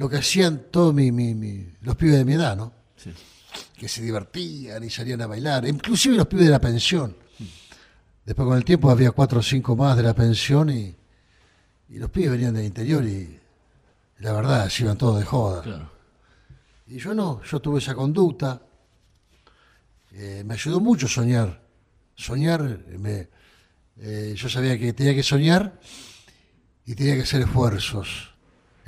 lo 0.00 0.08
que 0.08 0.16
hacían 0.16 0.62
todos 0.70 0.94
mi, 0.94 1.12
mi- 1.12 1.34
mi- 1.34 1.66
los 1.82 1.94
pibes 1.94 2.16
de 2.16 2.24
mi 2.24 2.32
edad, 2.32 2.56
¿no? 2.56 2.72
Sí. 2.96 3.12
Que 3.76 3.86
se 3.86 4.00
divertían 4.00 4.82
y 4.82 4.88
salían 4.88 5.20
a 5.20 5.26
bailar, 5.26 5.66
inclusive 5.68 6.16
los 6.16 6.26
pibes 6.26 6.46
de 6.46 6.50
la 6.52 6.58
pensión. 6.60 7.14
Después 8.24 8.46
con 8.48 8.56
el 8.56 8.64
tiempo 8.64 8.90
había 8.90 9.10
cuatro 9.10 9.40
o 9.40 9.42
cinco 9.42 9.76
más 9.76 9.98
de 9.98 10.02
la 10.02 10.14
pensión 10.14 10.70
y, 10.70 10.96
y 11.90 11.98
los 11.98 12.08
pibes 12.10 12.30
venían 12.30 12.54
del 12.54 12.64
interior 12.64 13.04
y 13.04 13.38
la 14.20 14.32
verdad 14.32 14.70
se 14.70 14.84
iban 14.84 14.96
todos 14.96 15.18
de 15.18 15.24
joda. 15.26 15.60
Claro. 15.62 15.90
Y 16.86 16.96
yo 16.98 17.12
no, 17.14 17.42
yo 17.44 17.60
tuve 17.60 17.78
esa 17.80 17.94
conducta. 17.94 18.62
Eh, 20.12 20.42
me 20.46 20.54
ayudó 20.54 20.80
mucho 20.80 21.08
soñar. 21.08 21.60
Soñar, 22.16 22.62
eh, 22.88 22.96
me- 22.98 23.28
eh, 23.98 24.34
yo 24.34 24.48
sabía 24.48 24.78
que 24.78 24.94
tenía 24.94 25.14
que 25.14 25.22
soñar 25.22 25.78
y 26.86 26.94
tenía 26.94 27.16
que 27.16 27.22
hacer 27.22 27.42
esfuerzos. 27.42 28.29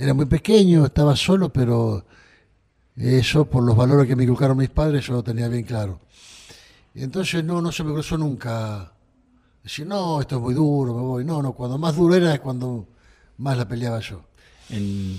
Era 0.02 0.14
muy 0.14 0.26
pequeño, 0.26 0.84
estaba 0.84 1.14
solo, 1.14 1.52
pero 1.52 2.04
eso, 2.96 3.44
por 3.48 3.62
los 3.62 3.76
valores 3.76 4.08
que 4.08 4.16
me 4.16 4.24
inculcaron 4.24 4.56
mis 4.56 4.68
padres, 4.68 5.06
yo 5.06 5.12
lo 5.12 5.22
tenía 5.22 5.46
bien 5.46 5.62
claro. 5.62 6.00
Y 6.92 7.04
entonces 7.04 7.44
no, 7.44 7.62
no 7.62 7.70
se 7.70 7.84
me 7.84 7.92
cruzó 7.92 8.18
nunca 8.18 8.92
decir, 9.62 9.86
no, 9.86 10.20
esto 10.20 10.36
es 10.36 10.42
muy 10.42 10.54
duro, 10.54 10.92
me 10.94 11.00
voy. 11.02 11.24
No, 11.24 11.40
no, 11.40 11.52
cuando 11.52 11.78
más 11.78 11.94
duro 11.94 12.16
era 12.16 12.34
es 12.34 12.40
cuando 12.40 12.88
más 13.38 13.56
la 13.56 13.68
peleaba 13.68 14.00
yo. 14.00 14.24
En, 14.70 15.16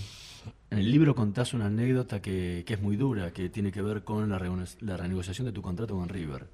en 0.69 0.77
el 0.79 0.91
libro 0.91 1.15
contás 1.15 1.53
una 1.53 1.67
anécdota 1.67 2.21
que, 2.21 2.63
que 2.67 2.73
es 2.73 2.81
muy 2.81 2.97
dura, 2.97 3.31
que 3.31 3.47
tiene 3.49 3.71
que 3.71 3.81
ver 3.81 4.03
con 4.03 4.29
la, 4.29 4.38
la 4.81 4.97
renegociación 4.97 5.45
de 5.47 5.53
tu 5.53 5.61
contrato 5.61 5.95
con 5.95 6.09
River, 6.09 6.45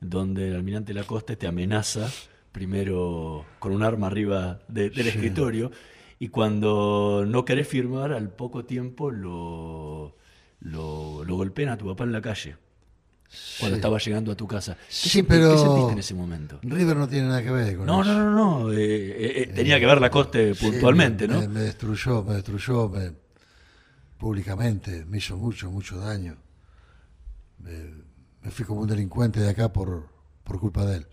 donde 0.00 0.46
el 0.48 0.54
almirante 0.54 0.94
Lacoste 0.94 1.34
te 1.34 1.48
amenaza 1.48 2.08
primero 2.52 3.44
con 3.58 3.72
un 3.72 3.82
arma 3.82 4.06
arriba 4.06 4.60
de- 4.68 4.90
del 4.90 5.02
Sí. 5.02 5.08
escritorio 5.08 5.72
y 6.18 6.28
cuando 6.28 7.24
no 7.26 7.44
querés 7.44 7.68
firmar, 7.68 8.12
al 8.12 8.30
poco 8.30 8.64
tiempo 8.64 9.10
lo, 9.10 10.14
lo, 10.60 11.24
lo 11.24 11.36
golpean 11.36 11.70
a 11.70 11.76
tu 11.78 11.86
papá 11.86 12.04
en 12.04 12.12
la 12.12 12.20
calle. 12.22 12.56
Cuando 13.58 13.76
Sí. 13.76 13.78
estaba 13.80 13.98
llegando 13.98 14.30
a 14.32 14.36
tu 14.36 14.46
casa. 14.46 14.76
¿Qué 14.76 15.08
Sí, 15.08 15.22
pero 15.22 15.50
¿Qué 15.50 15.58
sentiste 15.58 15.92
en 15.92 15.98
ese 15.98 16.14
momento? 16.14 16.60
River 16.62 16.96
no 16.96 17.08
tiene 17.08 17.28
nada 17.28 17.42
que 17.42 17.50
ver 17.50 17.76
con 17.76 17.86
No, 17.86 18.02
eso. 18.02 18.12
no, 18.12 18.30
no, 18.30 18.60
no. 18.60 18.72
eh, 18.72 18.76
eh, 18.78 19.42
eh, 19.42 19.46
tenía 19.54 19.80
que 19.80 19.86
ver 19.86 20.00
Lacoste 20.00 20.54
Sí, 20.54 20.64
puntualmente, 20.64 21.26
me, 21.26 21.34
¿no? 21.34 21.40
Me, 21.40 21.48
me 21.48 21.60
destruyó, 21.60 22.22
me 22.22 22.34
destruyó 22.34 22.88
me- 22.88 23.12
públicamente, 24.18 25.04
me 25.06 25.18
hizo 25.18 25.36
mucho, 25.36 25.70
mucho 25.70 25.98
daño. 25.98 26.36
Me, 27.58 27.94
me 28.42 28.50
fui 28.50 28.64
como 28.64 28.82
un 28.82 28.88
delincuente 28.88 29.40
de 29.40 29.50
acá 29.50 29.72
por, 29.72 30.08
por 30.44 30.60
culpa 30.60 30.84
de 30.84 30.98
él. 30.98 31.06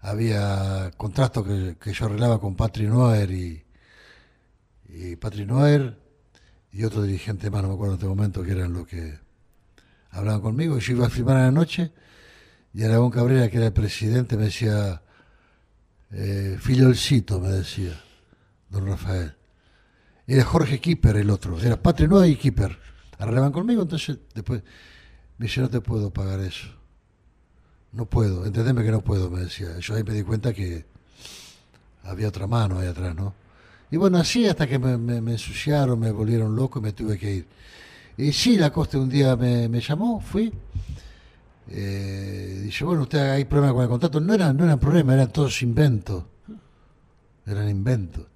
Había 0.00 0.92
contratos 0.96 1.46
que, 1.46 1.76
que 1.80 1.92
yo 1.92 2.06
arreglaba 2.06 2.40
con 2.40 2.56
Patrick 2.56 2.88
Noer 2.88 3.30
y, 3.30 3.64
y 4.96 5.16
Patrick 5.16 5.46
Noer 5.46 5.98
y 6.72 6.84
otro 6.84 7.02
dirigente 7.02 7.50
más, 7.50 7.62
no 7.62 7.68
me 7.68 7.74
acuerdo 7.74 7.94
en 7.94 7.98
este 7.98 8.08
momento, 8.08 8.42
que 8.42 8.52
eran 8.52 8.72
los 8.72 8.86
que 8.86 9.18
hablaban 10.10 10.40
conmigo. 10.40 10.78
Yo 10.78 10.94
iba 10.94 11.06
a 11.06 11.10
firmar 11.10 11.36
a 11.36 11.44
la 11.44 11.50
noche 11.50 11.92
y 12.72 12.82
Aragón 12.82 13.10
Cabrera, 13.10 13.50
que 13.50 13.58
era 13.58 13.66
el 13.66 13.72
presidente, 13.72 14.36
me 14.36 14.44
decía, 14.44 15.02
eh, 16.12 16.56
Filolcito, 16.60 17.40
me 17.40 17.48
decía, 17.48 17.92
don 18.70 18.86
Rafael. 18.86 19.34
Era 20.26 20.44
Jorge 20.44 20.80
Kipper 20.80 21.16
el 21.16 21.30
otro, 21.30 21.60
era 21.60 21.80
Patria 21.80 22.08
Nueva 22.08 22.26
y 22.26 22.36
Kipper. 22.36 22.78
Arreglaban 23.18 23.52
conmigo, 23.52 23.82
entonces 23.82 24.18
después 24.34 24.62
me 25.38 25.46
dice, 25.46 25.60
no 25.60 25.68
te 25.68 25.80
puedo 25.80 26.10
pagar 26.10 26.40
eso. 26.40 26.68
No 27.92 28.06
puedo, 28.06 28.46
entendeme 28.46 28.82
que 28.82 28.90
no 28.90 29.02
puedo, 29.02 29.30
me 29.30 29.40
decía. 29.40 29.78
Yo 29.78 29.94
ahí 29.94 30.04
me 30.04 30.14
di 30.14 30.22
cuenta 30.22 30.52
que 30.54 30.86
había 32.02 32.28
otra 32.28 32.46
mano 32.46 32.78
ahí 32.78 32.88
atrás, 32.88 33.14
¿no? 33.14 33.45
Y 33.90 33.96
bueno, 33.96 34.18
así 34.18 34.46
hasta 34.46 34.66
que 34.66 34.78
me, 34.78 35.16
ensuciaron, 35.32 35.98
me 35.98 36.10
volvieron 36.10 36.54
loco 36.56 36.78
y 36.78 36.82
me 36.82 36.92
tuve 36.92 37.18
que 37.18 37.34
ir. 37.36 37.46
Y 38.16 38.32
sí, 38.32 38.56
la 38.56 38.70
Costa 38.72 38.98
un 38.98 39.08
día 39.08 39.36
me, 39.36 39.68
llamó, 39.80 40.20
fui. 40.20 40.52
Eh, 41.68 42.60
dice, 42.64 42.84
bueno, 42.84 43.02
usted 43.02 43.18
hay 43.30 43.44
problema 43.44 43.72
con 43.74 43.82
el 43.82 43.88
contrato. 43.88 44.20
No 44.20 44.34
eran, 44.34 44.56
no 44.56 44.64
eran 44.64 44.78
problemas, 44.80 45.14
eran 45.14 45.32
todos 45.32 45.62
inventos. 45.62 46.24
Eran 47.46 47.68
inventos. 47.68 48.26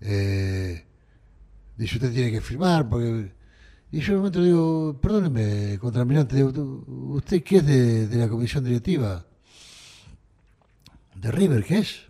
Eh, 0.00 0.82
dice, 1.76 1.96
usted 1.96 2.12
tiene 2.12 2.30
que 2.30 2.40
firmar 2.40 2.88
porque... 2.88 3.32
Y 3.92 3.98
yo 4.00 4.12
en 4.12 4.12
un 4.12 4.18
momento 4.18 4.42
digo, 4.44 4.98
perdóneme, 5.02 5.78
"¿Tú- 5.78 6.84
¿usted 7.16 7.42
qué 7.42 7.56
es 7.56 7.66
de, 7.66 8.16
la 8.16 8.28
comisión 8.28 8.64
directiva? 8.64 9.26
¿De 11.16 11.30
River 11.32 11.64
qué 11.64 11.78
es? 11.78 12.02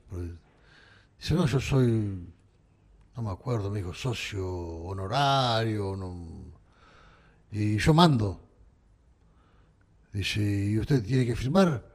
Dice, 1.19 1.35
no, 1.35 1.47
yo 1.47 1.59
soy, 1.59 2.21
no 3.21 3.29
me 3.29 3.33
acuerdo, 3.35 3.71
me 3.71 3.81
dijo, 3.81 3.93
socio 3.93 4.47
honorario, 4.49 5.95
no- 5.95 6.55
y 7.53 7.77
yo 7.77 7.93
mando. 7.93 8.41
Dice, 10.13 10.41
y 10.41 10.79
usted 10.79 11.05
tiene 11.05 11.27
que 11.27 11.37
firmar, 11.37 11.87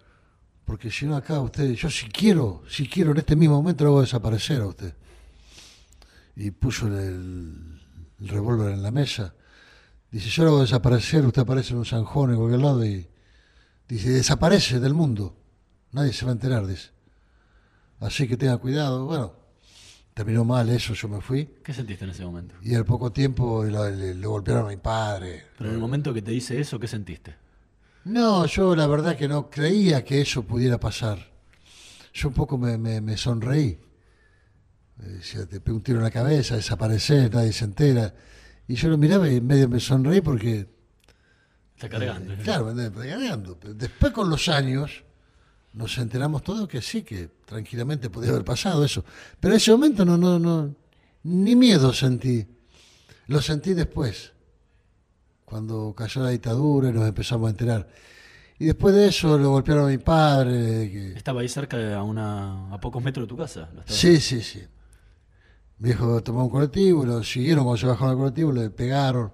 porque 0.65 0.91
si 0.91 1.05
no 1.05 1.15
acá 1.15 1.39
usted, 1.39 1.71
yo 1.73 1.89
si 1.89 2.07
quiero, 2.09 2.63
si 2.69 2.88
quiero 2.88 3.11
en 3.11 3.17
este 3.17 3.36
mismo 3.36 3.55
momento 3.55 3.84
lo 3.84 3.91
hago 3.91 4.01
desaparecer 4.01 4.61
a 4.61 4.67
usted. 4.67 4.93
Y 6.36 6.51
puso 6.51 6.88
el, 6.88 7.82
revólver 8.19 8.73
en 8.73 8.84
la 8.84 8.91
mesa. 8.91 9.34
Dice, 10.11 10.30
yo 10.30 10.43
lo 10.43 10.49
hago 10.51 10.61
desaparecer, 10.61 11.26
usted 11.26 11.41
aparece 11.41 11.73
en 11.73 11.80
un 11.80 11.86
zanjón 11.86 12.32
en 12.32 12.38
cualquier 12.38 12.61
lado 12.61 12.86
y 12.86 13.07
dice, 13.88 14.09
desaparece 14.09 14.80
del 14.80 14.93
mundo. 14.93 15.36
Nadie 15.91 16.13
se 16.13 16.26
va 16.26 16.32
a 16.32 16.34
enterar, 16.34 16.67
dice. 16.67 16.91
Así 17.99 18.28
que 18.28 18.38
tenga 18.38 18.57
cuidado. 18.57 19.05
Bueno, 19.05 19.45
terminó 20.16 20.43
mal 20.45 20.68
eso, 20.70 20.93
yo 20.95 21.07
me 21.09 21.22
fui. 21.22 21.45
¿Qué 21.63 21.74
sentiste 21.74 22.05
en 22.05 22.11
ese 22.11 22.24
momento? 22.26 22.55
Y 22.63 22.74
al 22.74 22.86
poco 22.86 23.11
tiempo 23.11 23.63
lo, 23.66 23.88
le- 23.89 24.16
lo 24.16 24.30
golpearon 24.32 24.66
a 24.66 24.70
mi 24.70 24.78
padre. 24.78 25.43
Pero 25.57 25.70
en 25.70 25.76
el 25.76 25.82
momento 25.82 26.11
que 26.13 26.22
te 26.24 26.32
dice 26.32 26.59
eso, 26.59 26.80
¿qué 26.80 26.88
sentiste? 26.88 27.36
No, 28.05 28.45
yo 28.45 28.76
la 28.76 28.88
verdad 28.88 29.16
que 29.18 29.28
no 29.28 29.49
creía 29.49 30.03
que 30.03 30.22
eso 30.22 30.43
pudiera 30.43 30.80
pasar. 30.80 31.20
Yo 32.13 32.30
un 32.30 32.34
poco 32.34 32.57
me, 32.57 32.78
me- 32.78 33.01
me 33.01 33.18
sonreí. 33.18 33.78
Decía, 34.97 35.45
te 35.45 35.59
pego 35.59 35.78
un 35.78 35.84
tiro 35.84 35.97
en 35.97 36.05
la 36.05 36.11
cabeza, 36.11 36.55
desapareces, 36.55 37.30
nadie 37.32 37.51
se 37.51 37.66
entera. 37.66 38.13
Y 38.68 38.76
yo 38.76 38.88
lo 38.89 38.97
miraba 38.97 39.30
y 39.30 39.41
medio 39.41 39.68
me 39.70 39.80
sonreí 39.80 40.22
porque... 40.22 40.74
Está 41.76 41.89
cargando. 41.89 42.32
eh, 42.34 42.38
claro, 42.41 42.66
me 42.66 42.72
andaba 42.84 43.05
cargando. 43.05 43.59
Después 43.76 44.13
con 44.13 44.30
los 44.30 44.47
años 44.47 45.03
nos 45.76 45.97
enteramos 45.97 46.41
todos 46.43 46.67
que 46.67 46.82
sí, 46.82 47.03
que 47.03 47.30
tranquilamente 47.45 48.09
podía 48.09 48.32
haber 48.32 48.43
pasado 48.45 48.84
eso. 48.84 49.03
Pero 49.39 49.53
en 49.53 49.57
ese 49.57 49.71
momento 49.71 50.03
no, 50.05 50.17
no, 50.17 50.39
no, 50.39 50.73
ni 51.23 51.55
miedo 51.55 51.93
sentí. 51.93 52.45
Lo 53.28 53.41
sentí 53.41 53.73
después 53.73 54.32
cuando 55.43 55.93
cayó 55.95 56.23
la 56.23 56.30
dictadura 56.30 56.89
y 56.89 56.93
nos 56.93 57.07
empezamos 57.07 57.47
a 57.47 57.51
enterar. 57.51 57.88
Y 58.57 58.65
después 58.65 58.95
de 58.95 59.07
eso 59.09 59.38
lo 59.38 59.49
golpearon 59.51 59.86
a 59.86 59.89
mi 59.89 59.97
padre. 59.97 60.89
que- 60.91 61.13
Estaba 61.13 61.41
ahí 61.41 61.49
cerca, 61.49 61.95
a, 61.97 62.03
una, 62.03 62.73
a 62.73 62.80
pocos 62.80 63.03
metros 63.03 63.26
de 63.26 63.30
tu 63.30 63.38
casa. 63.38 63.69
lo 63.73 63.82
Sí, 63.86 64.17
sí, 64.21 64.41
sí. 64.41 64.61
Mi 65.80 65.89
hijo 65.89 66.23
tomó 66.23 66.45
un 66.45 66.49
colectivo, 66.49 67.05
lo 67.05 67.21
siguieron 67.21 67.65
cuando 67.65 67.78
se 67.82 67.86
bajaron 67.88 68.11
al 68.11 68.17
colectivo, 68.17 68.51
le 68.53 68.69
pegaron. 68.69 69.32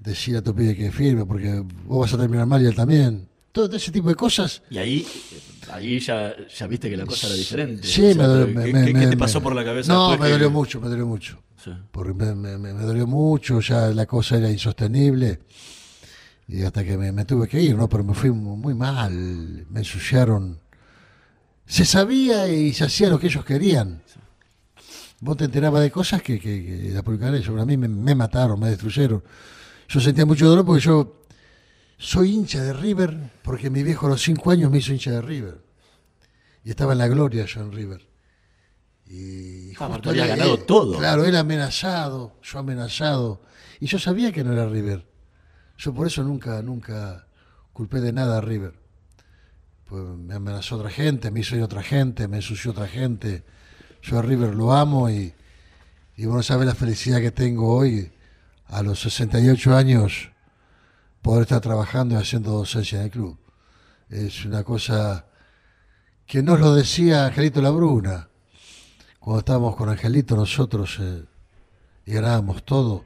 Decía 0.00 0.38
a 0.38 0.42
tu 0.42 0.54
pibe 0.54 0.74
que 0.76 0.90
firme 0.90 1.24
porque 1.24 1.60
vos 1.84 2.00
vas 2.00 2.14
a 2.14 2.18
terminar 2.18 2.46
mal 2.46 2.62
y 2.62 2.66
él 2.66 2.74
también. 2.74 3.28
Todo 3.56 3.74
ese 3.74 3.90
tipo 3.90 4.10
de 4.10 4.14
cosas. 4.14 4.60
Y 4.68 4.76
ahí, 4.76 5.06
ahí 5.72 5.98
ya, 5.98 6.36
ya 6.46 6.66
viste 6.66 6.90
que 6.90 6.96
la 6.98 7.06
cosa 7.06 7.26
era 7.28 7.36
diferente. 7.36 7.86
Sí, 7.86 8.02
O 8.02 8.12
sea, 8.12 8.14
me 8.14 8.24
dolió. 8.28 8.46
¿qué- 8.46 8.52
me- 8.54 8.64
qué, 8.66 8.72
me- 8.72 8.84
qué 8.84 8.92
me- 8.92 9.06
te 9.06 9.16
pasó 9.16 9.40
por 9.42 9.54
la 9.54 9.64
cabeza? 9.64 9.90
No, 9.94 10.10
me 10.10 10.18
que- 10.26 10.32
dolió 10.32 10.50
mucho, 10.50 10.78
me 10.78 10.88
dolió 10.90 11.06
mucho. 11.06 11.38
Sí. 11.64 11.70
Porque 11.90 12.12
me, 12.12 12.68
dolió 12.84 13.06
mucho, 13.06 13.60
ya 13.60 13.86
la 13.88 14.04
cosa 14.04 14.36
era 14.36 14.50
insostenible. 14.50 15.40
Y 16.48 16.62
hasta 16.64 16.84
que 16.84 16.98
me, 16.98 17.24
tuve 17.24 17.48
que 17.48 17.62
ir, 17.62 17.74
¿no? 17.74 17.88
Pero 17.88 18.04
me 18.04 18.12
fui 18.12 18.30
mu- 18.30 18.58
muy 18.58 18.74
mal, 18.74 19.66
me 19.70 19.78
ensuciaron. 19.80 20.60
Se 21.64 21.86
sabía 21.86 22.46
y 22.48 22.74
se 22.74 22.84
hacía 22.84 23.08
lo 23.08 23.18
que 23.18 23.28
ellos 23.28 23.44
querían. 23.44 24.02
Vos 25.20 25.38
te 25.38 25.46
enterabas 25.46 25.80
de 25.80 25.90
cosas 25.90 26.20
que, 26.20 26.38
que, 26.38 26.62
que 26.62 26.90
la 26.92 27.02
publicaron 27.02 27.34
ellos. 27.36 27.58
A 27.58 27.64
mí 27.64 27.78
me 27.78 28.14
mataron, 28.14 28.60
me 28.60 28.68
destruyeron. 28.68 29.24
Yo 29.88 29.98
sentía 29.98 30.26
mucho 30.26 30.46
dolor 30.46 30.66
porque 30.66 30.82
yo 30.84 31.22
soy 31.98 32.32
hincha 32.34 32.62
de 32.62 32.72
River, 32.72 33.30
porque 33.42 33.70
mi 33.70 33.82
viejo 33.82 34.06
a 34.06 34.10
los 34.10 34.22
cinco 34.22 34.50
años 34.50 34.70
me 34.70 34.78
hizo 34.78 34.92
hincha 34.92 35.10
de 35.10 35.22
River. 35.22 35.60
Y 36.64 36.70
estaba 36.70 36.92
en 36.92 36.98
la 36.98 37.08
gloria 37.08 37.44
yo 37.46 37.60
en 37.60 37.72
River. 37.72 38.06
Y 39.08 39.70
Ah, 39.78 39.88
justo 39.92 40.10
había 40.10 40.26
ganado 40.26 40.54
él- 40.56 40.64
todo. 40.66 40.98
Claro, 40.98 41.24
él 41.24 41.36
amenazado, 41.36 42.38
yo 42.42 42.58
amenazado. 42.58 43.42
Y 43.80 43.86
yo 43.86 43.98
sabía 43.98 44.32
que 44.32 44.42
no 44.42 44.52
era 44.52 44.66
River. 44.68 45.06
Yo 45.78 45.94
por 45.94 46.06
eso 46.06 46.22
nunca, 46.24 46.60
nunca 46.62 47.26
culpé 47.72 48.00
de 48.00 48.12
nada 48.12 48.38
a 48.38 48.40
River. 48.40 48.74
Pues 49.84 50.02
me 50.02 50.34
amenazó 50.34 50.76
otra 50.76 50.90
gente, 50.90 51.30
me 51.30 51.40
hizo 51.40 51.54
ir 51.54 51.62
otra 51.62 51.82
gente, 51.82 52.26
me 52.26 52.38
ensució 52.38 52.72
otra 52.72 52.88
gente. 52.88 53.44
Yo 54.02 54.18
a 54.18 54.22
River 54.22 54.54
lo 54.54 54.72
amo 54.72 55.08
y, 55.08 55.32
y 56.16 56.26
vos 56.26 56.34
no 56.36 56.42
sabés 56.42 56.66
la 56.66 56.74
felicidad 56.74 57.20
que 57.20 57.30
tengo 57.30 57.76
hoy, 57.76 58.10
a 58.66 58.82
los 58.82 58.98
68 59.00 59.76
años, 59.76 60.30
poder 61.26 61.42
estar 61.42 61.60
trabajando 61.60 62.14
y 62.14 62.18
haciendo 62.18 62.52
docencia 62.52 63.00
en 63.00 63.06
el 63.06 63.10
club. 63.10 63.36
Es 64.08 64.44
una 64.44 64.62
cosa 64.62 65.26
que 66.24 66.40
nos 66.40 66.60
lo 66.60 66.72
decía 66.72 67.26
Angelito 67.26 67.60
Labruna. 67.60 68.28
Cuando 69.18 69.40
estábamos 69.40 69.74
con 69.74 69.88
Angelito 69.88 70.36
nosotros 70.36 70.98
eh, 71.00 71.24
y 72.04 72.12
ganábamos 72.12 72.64
todo, 72.64 73.04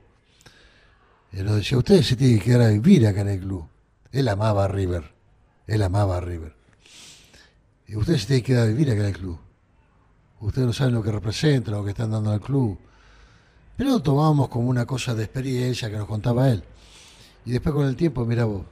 eh, 1.32 1.42
nos 1.42 1.56
decía, 1.56 1.78
ustedes 1.78 2.08
se 2.08 2.16
tienen 2.16 2.40
que 2.40 2.44
quedar 2.44 2.60
a 2.60 2.68
vivir 2.68 3.06
acá 3.06 3.22
en 3.22 3.28
el 3.28 3.40
club. 3.40 3.66
Él 4.12 4.28
amaba 4.28 4.66
a 4.66 4.68
River, 4.68 5.14
él 5.66 5.82
amaba 5.82 6.18
a 6.18 6.20
River. 6.20 6.54
Y 7.86 7.96
ustedes 7.96 8.20
se 8.20 8.26
tienen 8.26 8.42
que 8.42 8.52
quedar 8.52 8.64
a 8.64 8.66
vivir 8.66 8.90
acá 8.90 9.00
en 9.00 9.06
el 9.06 9.16
club. 9.16 9.38
Ustedes 10.40 10.66
no 10.66 10.74
saben 10.74 10.92
lo 10.92 11.02
que 11.02 11.10
representa, 11.10 11.70
lo 11.70 11.82
que 11.82 11.92
están 11.92 12.10
dando 12.10 12.32
al 12.32 12.40
club. 12.42 12.78
Pero 13.78 13.88
lo 13.88 14.02
tomábamos 14.02 14.50
como 14.50 14.68
una 14.68 14.84
cosa 14.84 15.14
de 15.14 15.24
experiencia 15.24 15.90
que 15.90 15.96
nos 15.96 16.06
contaba 16.06 16.50
él. 16.50 16.62
Y 17.50 17.54
después 17.54 17.74
con 17.74 17.84
el 17.88 17.96
tiempo, 17.96 18.24
mira 18.24 18.44
vos, 18.44 18.62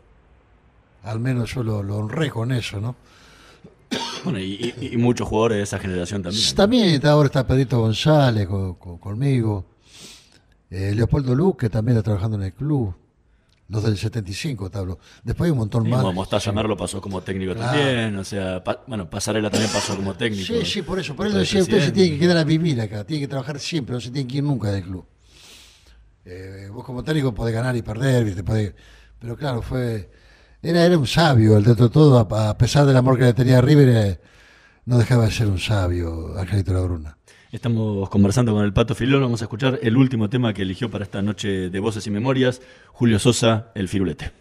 al 1.02 1.18
menos 1.18 1.52
yo 1.52 1.64
lo, 1.64 1.82
lo 1.82 1.96
honré 1.96 2.30
con 2.30 2.52
eso, 2.52 2.80
¿no? 2.80 2.94
Bueno, 4.22 4.38
y, 4.38 4.72
y- 4.80 4.90
y 4.92 4.96
muchos 4.96 5.26
jugadores 5.26 5.56
de 5.58 5.62
esa 5.64 5.80
generación 5.80 6.22
también. 6.22 6.54
También 6.54 6.84
está- 6.90 7.10
ahora 7.10 7.26
está 7.26 7.44
Pedrito 7.44 7.80
González 7.80 8.46
co- 8.46 8.78
co- 8.78 9.00
conmigo. 9.00 9.64
Eh, 10.70 10.92
Leopoldo 10.94 11.34
Luque 11.34 11.68
también 11.68 11.96
está 11.98 12.04
trabajando 12.04 12.36
en 12.36 12.44
el 12.44 12.52
club. 12.52 12.94
Los 13.68 13.82
del 13.82 13.98
75, 13.98 14.70
te 14.70 14.78
hablo. 14.78 14.98
Después 15.24 15.48
hay 15.48 15.52
un 15.52 15.58
montón 15.58 15.82
Sí, 15.84 15.90
más. 15.90 16.00
como 16.02 16.12
Mostaza 16.12 16.52
Merlo 16.52 16.76
pasó 16.76 17.00
como 17.00 17.20
técnico 17.22 17.54
Claro. 17.54 17.72
también, 17.76 18.16
o 18.16 18.24
sea, 18.24 18.62
pa- 18.62 18.84
bueno, 18.86 19.10
Pasarela 19.10 19.50
también 19.50 19.72
pasó 19.72 19.96
como 19.96 20.14
técnico. 20.14 20.46
Sí, 20.46 20.64
sí, 20.64 20.82
por 20.82 21.00
eso. 21.00 21.16
Por 21.16 21.26
eso 21.26 21.38
decía, 21.38 21.62
ustedes 21.62 21.86
se 21.86 21.92
tienen 21.92 22.12
que 22.14 22.18
quedar 22.20 22.36
a 22.36 22.44
vivir 22.44 22.80
acá. 22.80 23.02
Tienen 23.04 23.24
que 23.24 23.28
trabajar 23.28 23.58
siempre, 23.58 23.94
no 23.94 24.00
se 24.00 24.10
tienen 24.12 24.28
que 24.28 24.36
ir 24.38 24.44
nunca 24.44 24.70
del 24.70 24.84
club. 24.84 25.04
Eh, 26.30 26.68
vos 26.70 26.84
como 26.84 27.02
técnico 27.02 27.34
podés 27.34 27.54
ganar 27.54 27.74
y 27.76 27.82
perder. 27.82 28.26
Podés- 28.44 28.74
pero 29.18 29.36
claro, 29.36 29.62
fue... 29.62 30.10
Era, 30.62 30.84
era 30.84 30.98
un 30.98 31.06
sabio, 31.06 31.56
el 31.56 31.64
dentro 31.64 31.86
de 31.88 31.92
todo, 31.92 32.18
a, 32.18 32.50
a 32.50 32.58
pesar 32.58 32.84
del 32.84 32.96
amor 32.96 33.16
que 33.16 33.24
le 33.24 33.32
tenía 33.32 33.58
a 33.58 33.60
River, 33.62 33.88
eh, 33.88 34.20
no 34.86 34.98
dejaba 34.98 35.24
de 35.24 35.30
ser 35.30 35.46
un 35.46 35.58
sabio, 35.58 36.36
Angelito 36.36 36.72
Labruna. 36.72 37.16
Estamos 37.52 38.08
conversando 38.10 38.52
con 38.52 38.64
el 38.64 38.72
Pato 38.72 38.94
Filón, 38.94 39.22
vamos 39.22 39.40
a 39.40 39.44
escuchar 39.44 39.78
el 39.82 39.96
último 39.96 40.28
tema 40.28 40.52
que 40.52 40.62
eligió 40.62 40.90
para 40.90 41.04
esta 41.04 41.22
noche 41.22 41.70
de 41.70 41.80
Voces 41.80 42.06
y 42.06 42.10
Memorias, 42.10 42.60
Julio 42.88 43.18
Sosa, 43.18 43.70
El 43.74 43.88
Firulete. 43.88 44.32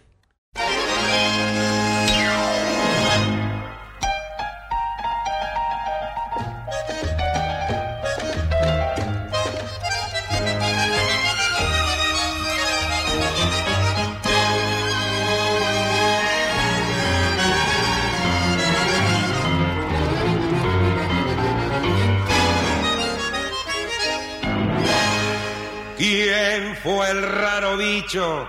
Raro 28.08 28.48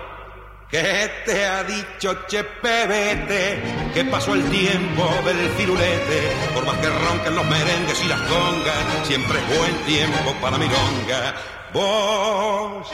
que 0.70 1.10
te 1.26 1.46
ha 1.46 1.64
dicho, 1.64 2.24
che 2.28 2.44
pebete, 2.44 3.60
que 3.92 4.04
pasó 4.04 4.34
el 4.34 4.48
tiempo 4.50 5.02
del 5.24 5.50
firulete? 5.56 6.32
Por 6.54 6.64
más 6.64 6.76
que 6.78 6.88
ronquen 6.88 7.34
los 7.34 7.44
merengues 7.44 8.04
y 8.04 8.08
las 8.08 8.20
congas, 8.20 9.06
siempre 9.06 9.36
es 9.40 9.58
buen 9.58 9.74
tiempo 9.84 10.32
para 10.40 10.56
milonga. 10.58 11.34
Vos, 11.72 12.88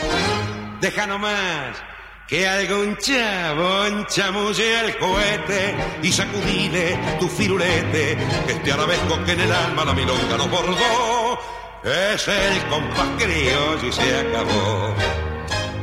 deja 0.81 1.07
nomás 1.07 1.77
que 2.27 2.49
algún 2.49 2.97
chabón 2.97 4.07
chamulle 4.07 4.81
el 4.81 4.97
cohete 4.97 5.77
y 6.03 6.11
sacudile 6.11 6.99
tu 7.21 7.29
firulete, 7.29 8.17
que 8.47 8.53
este 8.53 8.73
arabesco 8.73 9.23
que 9.27 9.33
en 9.33 9.41
el 9.41 9.53
alma 9.53 9.85
la 9.85 9.93
milonga 9.93 10.39
nos 10.39 10.51
bordó. 10.51 11.39
Es 11.85 12.27
el 12.27 12.67
compás 12.69 13.09
criollo 13.19 13.87
y 13.87 13.93
se 13.93 14.19
acabó. 14.19 15.36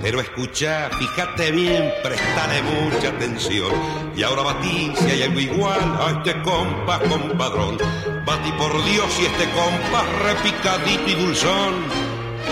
Pero 0.04 0.20
escucha, 0.20 0.90
fíjate 1.00 1.50
bien, 1.54 1.90
prestale 2.04 2.62
mucha 2.62 3.08
atención. 3.08 3.72
Y 4.18 4.24
ahora 4.24 4.42
batí 4.42 4.92
si 4.98 5.12
hay 5.12 5.22
algo 5.22 5.40
igual 5.40 5.80
a 5.80 6.12
este 6.18 6.42
compás 6.42 7.00
compadrón. 7.08 7.78
Batí 8.26 8.52
por 8.58 8.74
Dios 8.84 9.08
y 9.22 9.26
este 9.28 9.46
compás 9.52 10.06
repicadito 10.22 11.10
y 11.10 11.14
dulzón. 11.24 11.76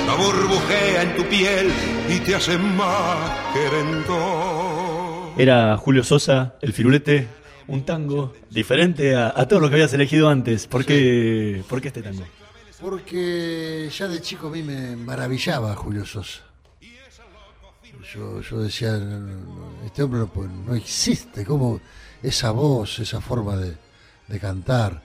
La 0.08 0.16
burbujea 0.16 1.04
en 1.04 1.16
tu 1.18 1.26
piel 1.26 1.70
y 2.08 2.20
te 2.22 2.36
hace 2.36 2.58
más 2.58 3.54
querendón. 3.54 5.34
Era 5.38 5.76
Julio 5.76 6.06
Sosa, 6.06 6.56
El 6.62 6.72
Firulete, 6.72 7.28
un 7.68 7.84
tango 7.84 8.34
diferente 8.50 9.14
a, 9.14 9.34
a 9.36 9.46
todo 9.46 9.60
lo 9.60 9.68
que 9.68 9.76
habías 9.76 9.94
elegido 9.94 10.30
antes. 10.30 10.68
¿Por 10.68 10.86
qué, 10.86 11.64
¿por 11.68 11.82
qué 11.82 11.90
este 11.90 12.02
tango? 12.02 12.24
Porque 12.80 13.90
ya 13.94 14.08
de 14.08 14.22
chico 14.22 14.48
a 14.48 14.52
mí 14.52 14.64
me 14.64 14.96
maravillaba 14.96 15.76
Julio 15.76 16.06
Sosa. 16.06 16.51
Yo, 18.14 18.42
yo 18.42 18.62
decía, 18.62 19.00
este 19.86 20.04
hombre 20.04 20.20
no, 20.20 20.30
no 20.66 20.76
existe, 20.76 21.46
como 21.46 21.80
esa 22.22 22.52
voz, 22.52 23.00
esa 23.00 23.22
forma 23.22 23.56
de, 23.58 23.78
de 24.28 24.40
cantar. 24.40 25.04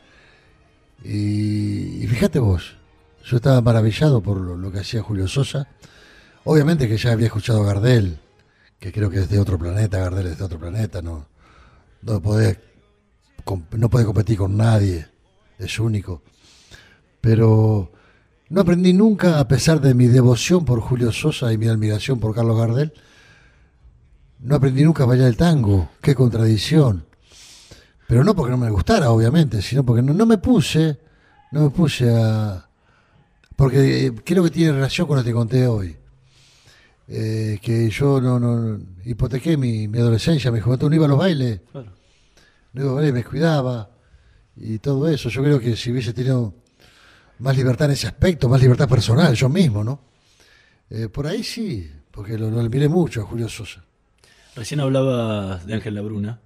Y, 1.04 2.06
fíjate 2.08 2.38
vos, 2.38 2.76
yo 3.24 3.36
estaba 3.36 3.60
maravillado 3.60 4.20
por 4.20 4.38
lo, 4.38 4.72
que 4.72 4.80
hacía 4.80 5.02
Julio 5.02 5.28
Sosa. 5.28 5.68
Obviamente 6.44 6.88
que 6.88 6.96
ya 6.96 7.12
había 7.12 7.26
escuchado 7.26 7.62
a 7.62 7.66
Gardel, 7.66 8.18
que 8.78 8.92
creo 8.92 9.10
que 9.10 9.20
es 9.20 9.28
de 9.28 9.38
otro 9.38 9.58
planeta, 9.58 9.98
Gardel 9.98 10.28
es 10.28 10.38
de 10.38 10.44
otro 10.44 10.58
planeta, 10.58 11.02
no, 11.02 11.28
no, 12.02 12.20
com- 13.44 13.64
no 13.72 13.88
puede 13.88 14.04
competir 14.04 14.38
con 14.38 14.56
nadie, 14.56 15.06
es 15.58 15.78
único 15.78 16.22
pero 17.26 17.90
no 18.48 18.60
aprendí 18.60 18.92
nunca, 18.92 19.40
a 19.40 19.48
pesar 19.48 19.80
de 19.80 19.94
mi 19.94 20.06
devoción 20.06 20.64
por 20.64 20.80
Julio 20.80 21.10
Sosa 21.10 21.52
y 21.52 21.58
mi 21.58 21.66
admiración 21.66 22.20
por 22.20 22.34
Carlos 22.34 22.58
Gardel, 22.58 22.92
no 24.40 24.56
aprendí 24.56 24.84
nunca 24.84 25.02
a 25.02 25.06
bailar 25.06 25.28
el 25.28 25.36
tango. 25.36 25.90
Qué 26.00 26.14
contradicción. 26.14 27.06
Pero 28.06 28.22
no 28.22 28.36
porque 28.36 28.52
no 28.52 28.58
me 28.58 28.70
gustara, 28.70 29.10
obviamente, 29.10 29.60
sino 29.62 29.84
porque 29.84 30.02
no, 30.02 30.14
no 30.14 30.26
me 30.26 30.38
puse, 30.38 30.98
no 31.50 31.62
me 31.62 31.70
puse 31.70 32.08
a... 32.14 32.68
Porque 33.56 34.06
eh, 34.06 34.12
creo 34.24 34.44
que 34.44 34.50
tiene 34.50 34.72
relación 34.72 35.08
con 35.08 35.16
lo 35.16 35.22
que 35.24 35.30
te 35.30 35.34
conté 35.34 35.66
hoy. 35.66 35.96
Eh, 37.08 37.58
que 37.60 37.88
yo 37.88 38.20
no, 38.20 38.38
no 38.38 38.78
hipotequé 39.04 39.56
mi, 39.56 39.88
mi 39.88 39.98
adolescencia, 39.98 40.52
mi 40.52 40.60
juventud, 40.60 40.88
no 40.88 40.94
iba 40.94 41.06
a 41.06 41.08
los 41.08 41.18
bailes. 41.18 41.60
Claro. 41.72 41.92
No 42.74 42.82
iba 42.82 42.90
a 42.92 42.94
bailes, 42.94 43.14
me 43.14 43.24
cuidaba 43.24 43.90
y 44.56 44.78
todo 44.78 45.08
eso. 45.08 45.28
Yo 45.30 45.42
creo 45.42 45.58
que 45.58 45.74
si 45.74 45.90
hubiese 45.90 46.12
tenido 46.12 46.54
más 47.38 47.56
libertad 47.56 47.86
en 47.86 47.92
ese 47.92 48.06
aspecto, 48.06 48.48
más 48.48 48.60
libertad 48.60 48.88
personal, 48.88 49.34
yo 49.34 49.48
mismo, 49.48 49.84
¿no? 49.84 50.00
Eh, 50.90 51.08
por 51.08 51.26
ahí 51.26 51.42
sí, 51.42 51.90
porque 52.10 52.38
lo, 52.38 52.50
lo 52.50 52.60
admiré 52.60 52.88
mucho 52.88 53.22
a 53.22 53.24
Julio 53.24 53.48
Sosa. 53.48 53.84
Recién 54.54 54.80
hablabas 54.80 55.66
de 55.66 55.74
Ángel 55.74 55.94
Labruna. 55.94 56.40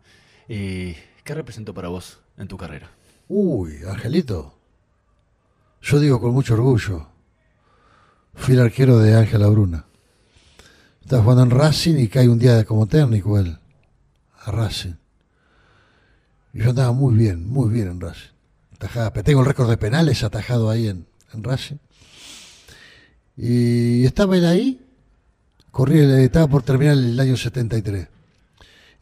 Eh, 0.48 0.96
¿Qué 1.22 1.34
representó 1.34 1.72
para 1.72 1.88
vos 1.88 2.18
en 2.38 2.48
tu 2.48 2.56
carrera? 2.56 2.90
Uy, 3.28 3.84
Angelito. 3.88 4.58
Yo 5.80 6.00
digo 6.00 6.20
con 6.20 6.32
mucho 6.32 6.54
orgullo. 6.54 7.06
Fui 8.34 8.54
el 8.54 8.60
arquero 8.60 8.98
de 8.98 9.14
Ángel 9.14 9.40
Labruna. 9.40 9.84
Estaba 11.02 11.22
jugando 11.22 11.44
en 11.44 11.50
Racing 11.50 11.96
y 11.98 12.08
cae 12.08 12.28
un 12.28 12.40
día 12.40 12.64
como 12.64 12.88
técnico 12.88 13.38
él. 13.38 13.58
A 14.40 14.50
Racing. 14.50 14.94
Y 16.52 16.58
yo 16.58 16.70
andaba 16.70 16.92
muy 16.92 17.14
bien, 17.14 17.48
muy 17.48 17.70
bien 17.72 17.88
en 17.88 18.00
Racing. 18.00 18.29
Tengo 19.24 19.40
el 19.40 19.46
récord 19.46 19.68
de 19.68 19.76
penales 19.76 20.24
atajado 20.24 20.70
ahí 20.70 20.88
en, 20.88 21.06
en 21.34 21.44
Racing. 21.44 21.76
Y 23.36 24.04
estaba 24.06 24.36
él 24.36 24.46
ahí. 24.46 24.86
Corrí, 25.70 26.00
estaba 26.00 26.48
por 26.48 26.62
terminar 26.62 26.94
el 26.94 27.18
año 27.20 27.36
73. 27.36 28.08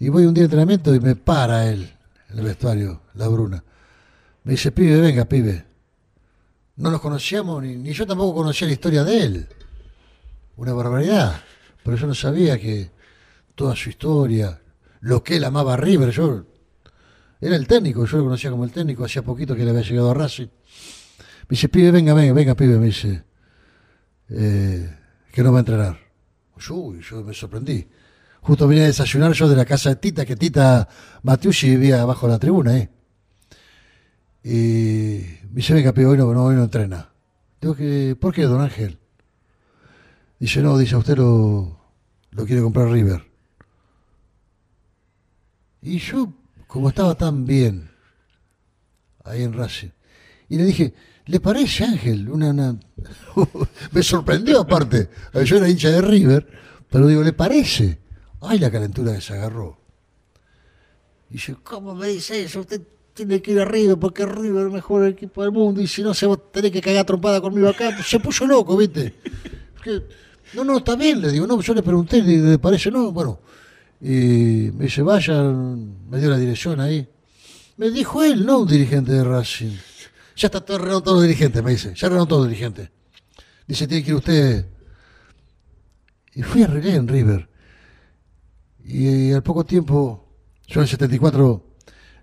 Y 0.00 0.08
voy 0.08 0.26
un 0.26 0.34
día 0.34 0.42
de 0.42 0.46
entrenamiento 0.46 0.94
y 0.94 1.00
me 1.00 1.16
para 1.16 1.70
él 1.70 1.90
en 2.28 2.38
el 2.38 2.44
vestuario, 2.44 3.02
la 3.14 3.28
Bruna. 3.28 3.62
Me 4.44 4.52
dice, 4.52 4.72
pibe, 4.72 5.00
venga, 5.00 5.24
pibe. 5.24 5.64
No 6.76 6.90
nos 6.90 7.00
conocíamos, 7.00 7.62
ni, 7.62 7.76
ni 7.76 7.92
yo 7.92 8.06
tampoco 8.06 8.34
conocía 8.34 8.66
la 8.66 8.74
historia 8.74 9.04
de 9.04 9.22
él. 9.22 9.48
Una 10.56 10.72
barbaridad. 10.72 11.40
Pero 11.84 11.96
yo 11.96 12.06
no 12.06 12.14
sabía 12.14 12.58
que 12.58 12.90
toda 13.54 13.74
su 13.74 13.90
historia, 13.90 14.60
lo 15.00 15.22
que 15.22 15.36
él 15.36 15.44
amaba 15.44 15.74
a 15.74 15.76
River, 15.76 16.10
yo 16.10 16.44
era 17.40 17.56
el 17.56 17.66
técnico, 17.66 18.04
yo 18.04 18.18
lo 18.18 18.24
conocía 18.24 18.50
como 18.50 18.64
el 18.64 18.72
técnico, 18.72 19.04
hacía 19.04 19.22
poquito 19.22 19.54
que 19.54 19.64
le 19.64 19.70
había 19.70 19.82
llegado 19.82 20.10
a 20.10 20.14
Racing. 20.14 20.46
Me 20.46 21.50
dice, 21.50 21.68
pibe, 21.68 21.90
venga, 21.90 22.12
venga, 22.14 22.32
venga, 22.32 22.54
pibe, 22.54 22.78
me 22.78 22.86
dice, 22.86 23.24
eh, 24.28 24.96
que 25.32 25.42
no 25.42 25.52
va 25.52 25.58
a 25.58 25.60
entrenar. 25.60 25.98
Yo, 26.58 26.74
uy, 26.74 27.00
yo 27.00 27.22
me 27.22 27.32
sorprendí. 27.32 27.88
Justo 28.40 28.66
vine 28.66 28.82
a 28.82 28.86
desayunar 28.86 29.32
yo 29.32 29.48
de 29.48 29.56
la 29.56 29.64
casa 29.64 29.90
de 29.90 29.96
Tita, 29.96 30.26
que 30.26 30.36
Tita 30.36 30.88
Matiusi 31.22 31.70
vivía 31.70 32.02
abajo 32.02 32.26
de 32.26 32.32
la 32.32 32.38
tribuna, 32.38 32.76
¿eh? 32.76 32.90
Y 34.42 35.20
me 35.50 35.56
dice, 35.56 35.74
venga, 35.74 35.92
pibe, 35.92 36.06
hoy 36.06 36.18
no, 36.18 36.26
hoy 36.26 36.54
no 36.54 36.64
entrena. 36.64 37.12
Digo 37.60 37.74
que, 37.74 38.16
¿por 38.18 38.34
qué, 38.34 38.42
don 38.42 38.60
Ángel? 38.60 38.98
Dice, 40.38 40.62
no, 40.62 40.78
dice, 40.78 40.96
usted 40.96 41.18
lo, 41.18 41.78
lo 42.30 42.46
quiere 42.46 42.62
comprar 42.62 42.88
River. 42.88 43.24
Y 45.82 45.98
yo, 45.98 46.32
como 46.68 46.90
estaba 46.90 47.16
tan 47.16 47.44
bien 47.44 47.90
ahí 49.24 49.42
en 49.42 49.54
Racing. 49.54 49.88
Y 50.48 50.56
le 50.56 50.64
dije, 50.64 50.94
¿le 51.26 51.40
parece 51.40 51.84
Ángel? 51.84 52.28
Me 53.92 54.02
sorprendió 54.02 54.60
aparte. 54.60 55.08
Yo 55.44 55.56
era 55.56 55.68
hincha 55.68 55.90
de 55.90 56.02
River, 56.02 56.46
pero 56.88 57.06
digo, 57.08 57.22
¿le 57.22 57.32
parece? 57.32 57.98
Ay, 58.40 58.58
la 58.60 58.70
calentura 58.70 59.14
que 59.14 59.20
se 59.20 59.32
agarró. 59.32 59.78
Y 61.30 61.38
yo, 61.38 61.56
¿cómo 61.62 61.94
me 61.94 62.08
dice 62.08 62.42
eso? 62.42 62.60
Usted 62.60 62.80
tiene 63.12 63.42
que 63.42 63.50
ir 63.50 63.60
a 63.60 63.64
River 63.64 63.98
porque 63.98 64.24
River 64.24 64.60
es 64.60 64.66
el 64.66 64.72
mejor 64.72 65.06
equipo 65.06 65.42
del 65.42 65.52
mundo 65.52 65.82
y 65.82 65.86
si 65.86 66.02
no 66.02 66.14
se 66.14 66.26
va 66.26 66.34
a 66.34 66.36
tener 66.36 66.72
que 66.72 66.80
cagar 66.80 67.04
trompada 67.04 67.40
conmigo 67.40 67.68
acá. 67.68 68.02
Se 68.02 68.20
puso 68.20 68.46
loco, 68.46 68.76
¿viste? 68.76 69.14
No, 70.54 70.64
no, 70.64 70.78
está 70.78 70.96
bien, 70.96 71.20
le 71.20 71.30
digo, 71.30 71.46
no, 71.46 71.60
yo 71.60 71.74
le 71.74 71.82
pregunté, 71.82 72.22
le 72.22 72.58
parece, 72.58 72.90
no, 72.90 73.10
bueno. 73.10 73.40
Y 74.00 74.70
me 74.74 74.84
dice, 74.84 75.02
vaya, 75.02 75.42
me 75.42 76.18
dio 76.18 76.30
la 76.30 76.36
dirección 76.36 76.80
ahí. 76.80 77.08
Me 77.76 77.90
dijo 77.90 78.22
él, 78.22 78.44
no 78.44 78.60
un 78.60 78.68
dirigente 78.68 79.12
de 79.12 79.24
Racing. 79.24 79.76
Ya 80.36 80.46
está 80.46 80.60
todo 80.60 80.76
arreglado 80.76 81.02
todos 81.02 81.16
los 81.18 81.26
dirigentes, 81.26 81.62
me 81.62 81.72
dice. 81.72 81.94
Ya 81.94 82.06
arreglaron 82.06 82.28
todos 82.28 82.42
los 82.42 82.48
dirigentes. 82.48 82.90
Dice, 83.66 83.86
tiene 83.88 84.04
que 84.04 84.10
ir 84.10 84.16
usted. 84.16 84.66
Y 86.34 86.42
fui 86.42 86.62
a 86.62 86.66
arreglé 86.66 86.94
en 86.94 87.08
River. 87.08 87.48
Y, 88.84 89.32
al 89.32 89.42
poco 89.42 89.64
tiempo, 89.64 90.28
yo 90.66 90.80
en 90.80 90.82
el 90.82 90.88
74, 90.88 91.64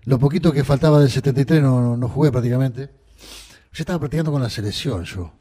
lo 0.04 0.18
poquito 0.18 0.52
que 0.52 0.64
faltaba 0.64 0.98
del 1.00 1.10
73 1.10 1.62
no, 1.62 1.96
no, 1.96 2.08
jugué 2.08 2.32
prácticamente. 2.32 2.90
Yo 3.72 3.82
estaba 3.82 3.98
practicando 3.98 4.32
con 4.32 4.42
la 4.42 4.48
selección 4.50 5.04
yo. 5.04 5.32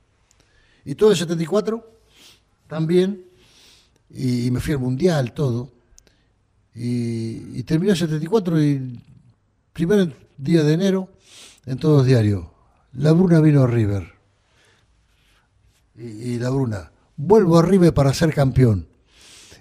Y 0.83 0.95
todo 0.95 1.11
el 1.11 1.17
74 1.17 1.99
también. 2.67 3.25
Y 4.09 4.51
me 4.51 4.59
fui 4.59 4.73
al 4.73 4.79
mundial, 4.79 5.33
todo. 5.33 5.74
Y, 6.75 7.59
y 7.59 7.63
terminó 7.63 7.93
el 7.93 7.97
74 7.97 8.61
y 8.61 8.99
primer 9.73 10.15
día 10.37 10.63
de 10.63 10.73
enero 10.73 11.09
en 11.65 11.77
todos 11.77 12.05
diarios. 12.05 12.45
La 12.93 13.11
Bruna 13.11 13.41
vino 13.41 13.63
a 13.63 13.67
River. 13.67 14.13
Y, 15.97 16.39
la 16.39 16.49
Bruna, 16.49 16.91
vuelvo 17.15 17.57
a 17.57 17.61
River 17.61 17.93
para 17.93 18.13
ser 18.13 18.33
campeón. 18.33 18.87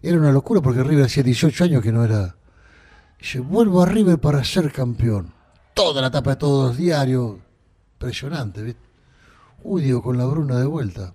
Era 0.02 0.18
una 0.18 0.32
locura 0.32 0.60
porque 0.60 0.82
River 0.82 1.06
hacía 1.06 1.22
18 1.22 1.64
años 1.64 1.82
que 1.82 1.92
no 1.92 2.04
era. 2.04 2.36
Dice, 3.18 3.40
vuelvo 3.40 3.82
a 3.82 3.86
River 3.86 4.18
para 4.18 4.44
ser 4.44 4.72
campeón. 4.72 5.32
Toda 5.74 6.02
la 6.02 6.10
tapa 6.10 6.30
de 6.30 6.36
todos 6.36 6.68
los 6.68 6.76
diarios. 6.76 7.36
Impresionante, 7.94 8.62
¿viste? 8.62 8.80
Uy, 9.62 9.82
digo, 9.82 10.02
con 10.02 10.18
la 10.18 10.26
Bruna 10.26 10.58
de 10.58 10.66
vuelta. 10.66 11.14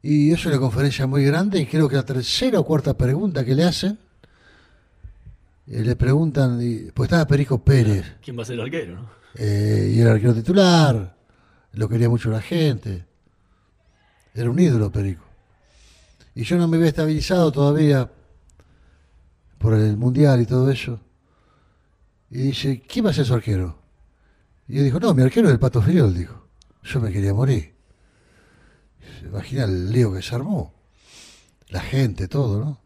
Y 0.00 0.30
es 0.30 0.46
una 0.46 0.58
conferencia 0.58 1.06
muy 1.06 1.24
grande 1.24 1.58
y 1.58 1.66
creo 1.66 1.88
que 1.88 1.96
la 1.96 2.04
tercera 2.04 2.60
o 2.60 2.64
cuarta 2.64 2.96
pregunta 2.96 3.44
que 3.44 3.54
le 3.54 3.64
hacen, 3.64 3.98
eh, 5.70 5.82
le 5.84 5.96
preguntan, 5.96 6.58
y- 6.62 6.90
pues 6.92 7.08
estaba 7.08 7.26
Perico 7.26 7.62
Pérez, 7.62 8.16
¿Quién 8.22 8.38
va 8.38 8.42
a 8.42 8.46
ser 8.46 8.54
el 8.54 8.60
arquero? 8.62 8.94
no? 8.96 9.10
eh, 9.34 9.92
y 9.94 10.00
era 10.00 10.12
arquero 10.12 10.34
titular, 10.34 11.16
lo 11.72 11.88
quería 11.88 12.08
mucho 12.08 12.30
la 12.30 12.40
gente, 12.40 13.04
era 14.34 14.50
un 14.50 14.58
ídolo 14.58 14.90
Perico. 14.90 15.24
Y 16.34 16.44
yo 16.44 16.56
no 16.56 16.68
me 16.68 16.76
había 16.76 16.88
estabilizado 16.88 17.50
todavía 17.50 18.10
por 19.58 19.74
el 19.74 19.96
mundial 19.96 20.40
y 20.40 20.46
todo 20.46 20.70
eso. 20.70 21.00
Y 22.30 22.38
dice, 22.42 22.80
¿quién 22.86 23.06
va 23.06 23.10
a 23.10 23.14
ser 23.14 23.24
su 23.26 23.34
arquero? 23.34 23.76
Y 24.68 24.76
yo 24.76 24.82
dijo, 24.84 25.00
no, 25.00 25.14
mi 25.14 25.22
arquero 25.22 25.48
es 25.48 25.54
el 25.54 25.58
Pato 25.58 25.82
Filiol, 25.82 26.14
dijo. 26.14 26.46
Yo 26.84 27.00
me 27.00 27.10
quería 27.10 27.34
morir. 27.34 27.74
Imagina 29.24 29.64
el 29.64 29.90
lío 29.90 30.12
que 30.12 30.22
se 30.22 30.34
armó. 30.34 30.72
La 31.70 31.80
gente, 31.80 32.28
todo, 32.28 32.60
¿no? 32.60 32.80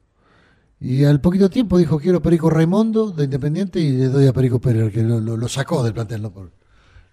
Y 0.84 1.04
al 1.04 1.20
poquito 1.20 1.48
tiempo 1.48 1.78
dijo, 1.78 1.98
quiero 2.00 2.20
Perico 2.20 2.50
Raimundo 2.50 3.10
de 3.12 3.24
Independiente 3.24 3.78
y 3.78 3.92
le 3.92 4.06
doy 4.08 4.26
a 4.26 4.32
Perico 4.32 4.60
Pérez, 4.60 4.92
que 4.92 5.02
lo, 5.02 5.20
lo- 5.20 5.36
lo 5.36 5.48
sacó 5.48 5.84
del 5.84 5.92
plantel. 5.94 6.22
¿no? 6.22 6.32
Por- 6.32 6.50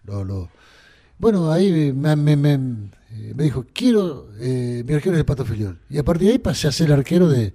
lo- 0.05 0.23
lo- 0.25 0.49
Bueno, 1.19 1.51
ahí 1.51 1.93
me, 1.93 2.15
me- 2.15 2.35
me- 2.35 2.57
me 2.57 3.43
dijo, 3.43 3.65
quiero, 3.73 4.29
eh, 4.39 4.83
mi 4.87 4.93
arquero 4.95 5.15
es 5.15 5.19
el 5.19 5.25
Pato 5.25 5.45
Filiol. 5.45 5.77
Y 5.89 5.97
a 5.99 6.03
partir 6.03 6.27
de 6.27 6.33
ahí 6.33 6.39
pasé 6.39 6.67
a 6.67 6.71
ser 6.71 6.91
arquero 6.91 7.27
de, 7.29 7.53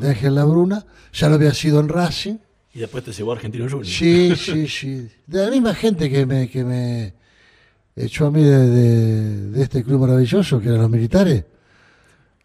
de 0.00 0.08
Ángel 0.08 0.34
Labruna. 0.36 0.84
Ya 1.12 1.28
lo 1.28 1.34
había 1.36 1.52
sido 1.54 1.80
en 1.80 1.88
Racing. 1.88 2.36
Y 2.74 2.78
después 2.80 3.02
te 3.02 3.12
llevó 3.12 3.32
a 3.32 3.34
Argentino 3.36 3.64
Junior. 3.64 3.86
Sí, 3.86 4.34
sí, 4.36 4.68
sí. 4.68 5.08
De 5.26 5.44
la 5.44 5.50
misma 5.50 5.74
gente 5.74 6.08
que 6.10 6.24
me, 6.26 6.48
que 6.48 6.62
me 6.64 7.14
echó 7.96 8.26
a 8.26 8.30
mí 8.30 8.44
de, 8.44 8.68
de- 8.68 9.50
de 9.50 9.62
este 9.62 9.82
club 9.82 10.02
maravilloso, 10.02 10.60
que 10.60 10.68
eran 10.68 10.82
los 10.82 10.90
militares. 10.90 11.44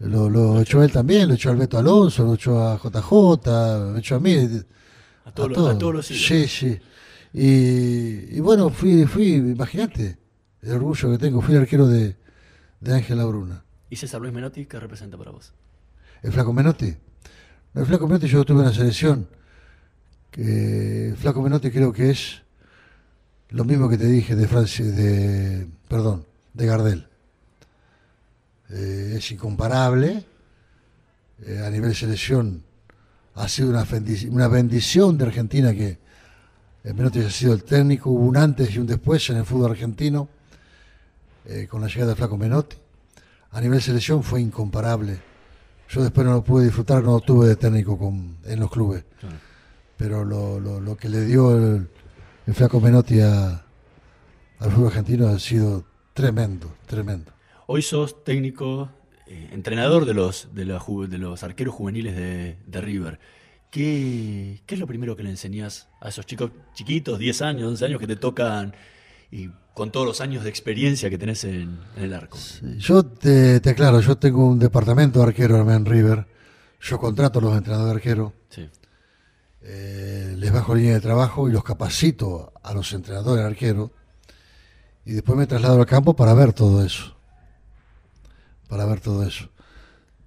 Lo, 0.04 0.30
lo 0.30 0.60
echó 0.62 0.84
él 0.84 0.92
también, 0.92 1.28
lo 1.30 1.36
echó 1.36 1.50
al 1.52 1.58
Beto 1.58 1.78
Alonso, 1.78 2.24
lo 2.26 2.34
echó 2.36 2.60
a 2.62 2.78
JJ, 2.78 3.92
lo 3.92 3.98
echó 3.98 4.16
a 4.16 4.20
mí. 4.20 4.36
A, 5.26 5.32
todos 5.32 5.50
los- 5.52 5.70
a 5.70 5.78
todos 5.78 5.94
los 5.94 6.12
ídolos. 6.12 6.28
Sí, 6.28 6.48
sí. 6.48 6.80
Y, 7.34 8.38
y 8.38 8.40
bueno, 8.42 8.70
fui, 8.70 9.06
fui, 9.06 9.34
imagínate, 9.36 10.18
el 10.62 10.72
orgullo 10.74 11.12
que 11.12 11.18
tengo, 11.18 11.42
fui 11.42 11.56
el 11.56 11.62
arquero 11.62 11.88
de, 11.88 12.16
de 12.80 12.94
Ángel 12.94 13.18
Labruna. 13.18 13.64
¿Y 13.90 13.96
César 13.96 14.22
Luis 14.22 14.34
Menotti 14.34 14.66
qué 14.66 14.80
representa 14.80 15.18
para 15.18 15.32
vos? 15.32 15.54
¿El 16.22 16.32
Flaco 16.32 16.52
Menotti? 16.54 16.94
No, 17.74 17.82
el 17.82 17.88
Flaco 17.88 18.08
Menotti 18.08 18.28
yo 18.28 18.40
lo 18.40 18.46
tuve 18.46 18.60
en 18.60 18.66
la 18.68 18.74
selección. 18.74 19.28
Que 20.32 21.10
el 21.10 21.16
Flaco 21.18 21.42
Menotti 21.42 21.70
creo 21.72 21.94
que 21.94 22.10
es 22.10 22.42
lo 23.50 23.66
mismo 23.66 23.88
que 23.88 23.98
te 23.98 24.06
dije 24.08 24.36
de 24.36 24.48
Francia, 24.48 24.86
de, 24.86 25.68
perdón, 25.88 26.26
de 26.54 26.66
Gardel. 26.66 27.08
Eh, 28.74 29.16
es 29.18 29.32
incomparable. 29.32 30.26
Eh, 31.46 31.62
a 31.66 31.70
nivel 31.70 31.94
selección 31.96 32.64
ha 33.36 33.48
sido 33.48 33.70
una, 33.70 33.86
bendic- 33.86 34.30
una 34.32 34.48
bendición 34.48 35.18
de 35.18 35.26
Argentina 35.26 35.74
que 35.74 36.00
Menotti 36.84 37.20
haya 37.20 37.30
sido 37.30 37.54
el 37.54 37.64
técnico. 37.64 38.10
Hubo 38.10 38.26
un 38.26 38.38
antes 38.38 38.74
y 38.74 38.80
un 38.80 38.88
después 38.88 39.30
en 39.30 39.38
el 39.38 39.46
fútbol 39.46 39.72
argentino 39.72 40.28
eh, 41.46 41.68
con 41.70 41.82
la 41.82 41.88
llegada 41.88 42.10
de 42.12 42.16
Flaco 42.16 42.38
Menotti. 42.38 42.78
A 43.52 43.62
nivel 43.62 43.82
selección 43.82 44.24
fue 44.24 44.42
incomparable. 44.42 45.20
Yo 45.90 46.02
después 46.02 46.26
no 46.26 46.34
lo 46.34 46.44
pude 46.44 46.66
disfrutar, 46.66 47.04
no 47.04 47.12
lo 47.12 47.20
tuve 47.20 47.48
de 47.48 47.56
técnico 47.56 47.98
con- 47.98 48.38
en 48.46 48.60
los 48.60 48.72
clubes. 48.72 49.04
Pero 49.98 50.26
lo, 50.26 50.60
lo- 50.60 50.80
lo 50.82 50.98
que 50.98 51.08
le 51.10 51.24
dio 51.26 51.56
el, 51.56 51.88
el 52.48 52.54
flaco 52.56 52.80
Menotti 52.82 53.20
a- 53.22 53.64
al 54.60 54.72
fútbol 54.72 54.88
argentino 54.88 55.28
ha 55.28 55.38
sido 55.40 55.84
tremendo, 56.14 56.76
tremendo. 56.88 57.32
Hoy 57.68 57.82
sos 57.82 58.24
técnico, 58.24 58.90
eh, 59.28 59.50
entrenador 59.52 60.06
de 60.06 60.14
los, 60.14 60.50
de, 60.54 60.66
la 60.66 60.80
ju- 60.80 61.08
de 61.08 61.18
los 61.18 61.44
arqueros 61.44 61.74
juveniles 61.74 62.16
de, 62.16 62.58
de 62.66 62.82
River. 62.82 63.20
¿Qué, 63.72 64.62
¿Qué 64.66 64.76
es 64.76 64.80
lo 64.80 64.88
primero 64.88 65.16
que 65.16 65.24
le 65.24 65.30
enseñás 65.30 65.88
a 66.02 66.10
esos 66.10 66.26
chicos 66.26 66.52
chiquitos, 66.74 67.18
10 67.20 67.42
años, 67.42 67.68
11 67.70 67.86
años, 67.86 68.00
que 68.00 68.08
te 68.08 68.16
tocan 68.16 68.74
y 69.32 69.50
con 69.74 69.92
todos 69.92 70.06
los 70.06 70.22
años 70.22 70.44
de 70.44 70.50
experiencia 70.50 71.10
que 71.10 71.18
tenés 71.18 71.44
en, 71.46 71.80
en 71.96 72.04
el 72.04 72.14
arco? 72.14 72.38
Yo 72.78 73.04
te, 73.04 73.60
te 73.60 73.70
aclaro, 73.72 74.00
yo 74.02 74.16
tengo 74.18 74.46
un 74.46 74.60
departamento 74.60 75.20
de 75.20 75.26
arquero 75.26 75.58
en 75.72 75.86
River. 75.86 76.28
Yo 76.82 77.00
contrato 77.00 77.40
a 77.40 77.42
los 77.42 77.58
entrenadores 77.58 77.94
de 77.94 77.96
arquero. 77.98 78.34
Sí. 78.50 78.70
Eh, 79.62 80.36
les 80.38 80.52
bajo 80.52 80.76
línea 80.76 80.94
de 80.94 81.00
trabajo 81.02 81.48
y 81.48 81.52
los 81.54 81.64
capacito 81.64 82.52
a 82.62 82.74
los 82.74 82.92
entrenadores 82.94 83.42
de 83.44 83.50
arquero. 83.50 83.92
Y 85.06 85.14
después 85.14 85.38
me 85.38 85.48
traslado 85.48 85.80
al 85.80 85.86
campo 85.86 86.16
para 86.16 86.34
ver 86.34 86.54
todo 86.54 86.86
eso. 86.86 87.16
Para 88.74 88.86
ver 88.86 89.02
todo 89.02 89.22
eso. 89.22 89.52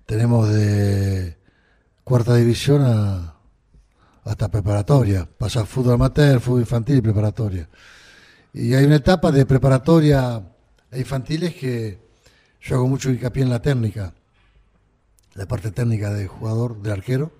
Tenemos 0.06 0.48
de 0.48 1.36
cuarta 2.04 2.36
división 2.36 2.80
hasta 4.22 4.48
preparatoria. 4.48 5.28
Pasa 5.36 5.66
fútbol 5.66 5.94
amateur, 5.94 6.38
fútbol 6.38 6.60
infantil 6.60 6.98
y 6.98 7.00
preparatoria. 7.00 7.68
Y 8.52 8.72
hay 8.74 8.84
una 8.84 9.02
etapa 9.02 9.32
de 9.32 9.44
preparatoria 9.46 10.40
e 10.92 11.00
infantiles 11.00 11.56
que 11.56 11.98
yo 12.60 12.76
hago 12.76 12.86
mucho 12.86 13.10
hincapié 13.10 13.42
en 13.42 13.50
la 13.50 13.60
técnica, 13.60 14.14
la 15.34 15.46
parte 15.46 15.72
técnica 15.72 16.14
del 16.14 16.28
jugador, 16.28 16.80
del 16.80 16.92
arquero. 16.92 17.32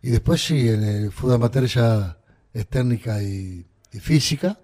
Y 0.00 0.10
después 0.10 0.44
sí, 0.44 0.68
en 0.68 0.84
el 0.84 1.10
fútbol 1.10 1.34
amateur 1.34 1.64
ya 1.64 2.18
es 2.52 2.68
técnica 2.68 3.20
y 3.20 3.66
física. 3.98 4.60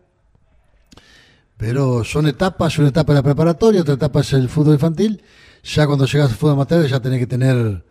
Pero 1.60 2.04
son 2.04 2.26
etapas, 2.26 2.78
una 2.78 2.88
etapa 2.88 3.12
es 3.12 3.16
la 3.16 3.22
preparatoria, 3.22 3.82
otra 3.82 3.92
etapa 3.92 4.20
es 4.20 4.32
el 4.32 4.48
fútbol 4.48 4.72
infantil. 4.74 5.22
Ya 5.62 5.86
cuando 5.86 6.06
llegas 6.06 6.30
al 6.30 6.36
fútbol 6.36 6.54
amateur 6.54 6.86
ya 6.86 7.00
tenés 7.00 7.18
que 7.18 7.26
tener 7.26 7.84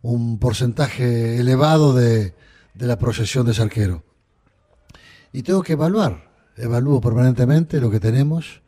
un 0.00 0.38
porcentaje 0.38 1.36
elevado 1.36 1.92
de, 1.92 2.34
de 2.72 2.86
la 2.86 2.98
proyección 2.98 3.44
de 3.44 3.52
ese 3.52 3.60
arquero. 3.60 4.02
Y 5.30 5.42
tengo 5.42 5.62
que 5.62 5.74
evaluar, 5.74 6.30
evalúo 6.56 7.02
permanentemente 7.02 7.82
lo 7.82 7.90
que 7.90 8.00
tenemos, 8.00 8.62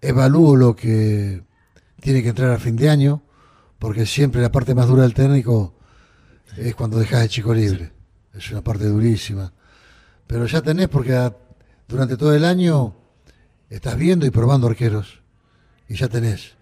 evalúo 0.00 0.56
lo 0.56 0.74
que 0.74 1.42
tiene 2.00 2.22
que 2.22 2.30
entrar 2.30 2.52
a 2.52 2.58
fin 2.58 2.76
de 2.76 2.88
año, 2.88 3.20
porque 3.78 4.06
siempre 4.06 4.40
la 4.40 4.50
parte 4.50 4.74
más 4.74 4.88
dura 4.88 5.02
del 5.02 5.12
técnico 5.12 5.74
es 6.56 6.74
cuando 6.74 6.98
dejas 6.98 7.24
el 7.24 7.28
chico 7.28 7.52
libre. 7.52 7.92
Es 8.32 8.50
una 8.52 8.64
parte 8.64 8.86
durísima. 8.86 9.52
Pero 10.26 10.46
ya 10.46 10.62
tenés, 10.62 10.88
porque 10.88 11.30
durante 11.86 12.16
todo 12.16 12.34
el 12.34 12.46
año 12.46 12.99
estás 13.70 13.96
viendo 13.96 14.26
y 14.26 14.30
probando 14.30 14.66
arqueros. 14.66 15.20
Y 15.88 15.94
ya 15.94 16.08
tenés. 16.08 16.54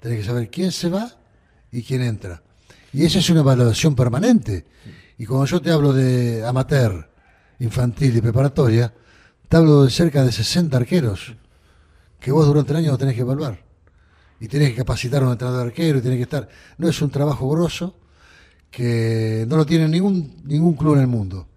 Tenés 0.00 0.18
que 0.18 0.24
saber 0.24 0.50
quién 0.50 0.72
se 0.72 0.90
va 0.90 1.16
y 1.72 1.82
quién 1.82 2.02
entra. 2.02 2.42
Y 2.92 3.04
esa 3.04 3.20
es 3.20 3.30
una 3.30 3.40
evaluación 3.40 3.94
permanente. 3.94 4.66
Y 5.18 5.26
cuando 5.26 5.46
yo 5.46 5.60
te 5.60 5.70
hablo 5.70 5.92
de 5.92 6.44
amateur 6.46 7.10
infantil 7.60 8.16
y 8.16 8.20
preparatoria, 8.20 8.92
te 9.48 9.56
hablo 9.56 9.84
de 9.84 9.90
cerca 9.90 10.24
de 10.24 10.32
60 10.32 10.76
arqueros 10.76 11.34
que 12.20 12.32
vos 12.32 12.46
durante 12.46 12.72
el 12.72 12.78
año 12.78 12.98
tenés 12.98 13.14
que 13.14 13.22
evaluar. 13.22 13.64
Y 14.40 14.46
tenés 14.46 14.70
que 14.70 14.76
capacitar 14.76 15.22
a 15.22 15.26
un 15.26 15.32
entrenador 15.32 15.62
de 15.62 15.68
arquero 15.68 15.98
y 15.98 16.02
tenés 16.02 16.18
que 16.18 16.22
estar. 16.22 16.48
No 16.76 16.88
es 16.88 17.02
un 17.02 17.10
trabajo 17.10 17.48
grosso 17.48 17.96
que 18.70 19.44
no 19.48 19.56
lo 19.56 19.66
tiene 19.66 19.88
ningún, 19.88 20.42
ningún 20.44 20.74
club 20.74 20.94
en 20.94 21.00
el 21.00 21.06
mundo. 21.08 21.47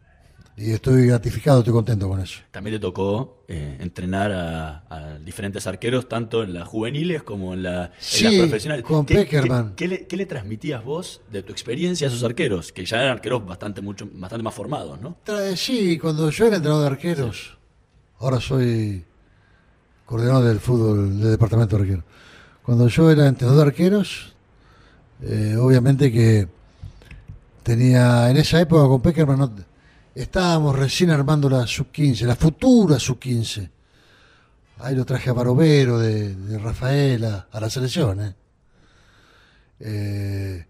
Y 0.64 0.74
estoy 0.74 1.07
gratificado, 1.07 1.59
estoy 1.59 1.74
contento 1.74 2.07
con 2.07 2.20
eso. 2.20 2.39
También 2.51 2.76
te 2.76 2.80
tocó 2.80 3.43
eh, 3.47 3.78
entrenar 3.80 4.32
a, 4.32 4.84
a 4.89 5.18
diferentes 5.18 5.66
arqueros, 5.66 6.07
tanto 6.07 6.43
en 6.43 6.53
las 6.53 6.68
juveniles 6.68 7.24
como 7.24 7.53
en, 7.55 7.64
la, 7.64 7.86
en 7.86 7.91
Sí, 7.99 8.24
las 8.26 8.34
profesionales. 8.36 8.86
con 8.86 9.05
¿Qué- 9.05 9.16
Peckerman. 9.16 9.70
¿qué, 9.70 9.76
qué 9.76 9.88
le, 9.88 10.07
qué 10.07 10.18
le 10.18 10.26
transmitías 10.28 10.84
vos 10.84 11.22
de 11.32 11.41
tu 11.41 11.51
experiencia 11.51 12.05
a 12.07 12.09
esos 12.12 12.24
arqueros? 12.24 12.72
Que 12.72 12.86
ya 12.86 12.97
eran 12.97 13.14
arqueros 13.14 13.43
bastante, 13.45 13.82
mucho, 13.82 14.07
bastante 14.14 14.43
más 14.43 14.53
formados, 14.53 14.99
¿no? 15.01 15.18
Sí, 15.55 15.97
cuando 15.97 16.30
yo 16.30 16.45
era 16.45 16.57
entrenador 16.57 16.84
de 16.86 16.95
arqueros, 16.95 17.57
ahora 18.20 18.39
soy 18.39 19.03
coordinador 20.05 20.43
del 20.43 20.59
fútbol 20.59 21.20
del 21.22 21.32
departamento 21.32 21.76
de 21.78 21.82
arqueros. 21.84 22.03
Cuando 22.62 22.88
yo 22.88 23.09
era 23.09 23.28
entrenador 23.28 23.64
de 23.66 23.70
arqueros, 23.72 24.36
eh, 25.24 25.55
obviamente 25.59 26.12
que 26.12 26.47
tenía, 27.64 28.30
en 28.30 28.38
esa 28.38 28.59
época 28.62 28.88
con 28.88 29.01
Peckerman, 29.01 29.39
no- 29.39 29.70
estábamos 30.16 30.78
recién 30.78 31.09
armando 31.09 31.49
la 31.49 31.66
sub-15, 31.66 32.26
la 32.26 32.36
futura 32.36 32.99
sub-15. 32.99 33.70
Ahí 34.80 34.95
lo 34.95 35.05
traje 35.05 35.30
a 35.30 35.34
Barovero, 35.34 35.99
de, 35.99 36.36
de 36.36 36.57
Rafaela, 36.57 37.47
a 37.51 37.59
la 37.59 37.70
selección, 37.70 38.22
¿eh? 38.22 38.36
Eh, 39.80 40.66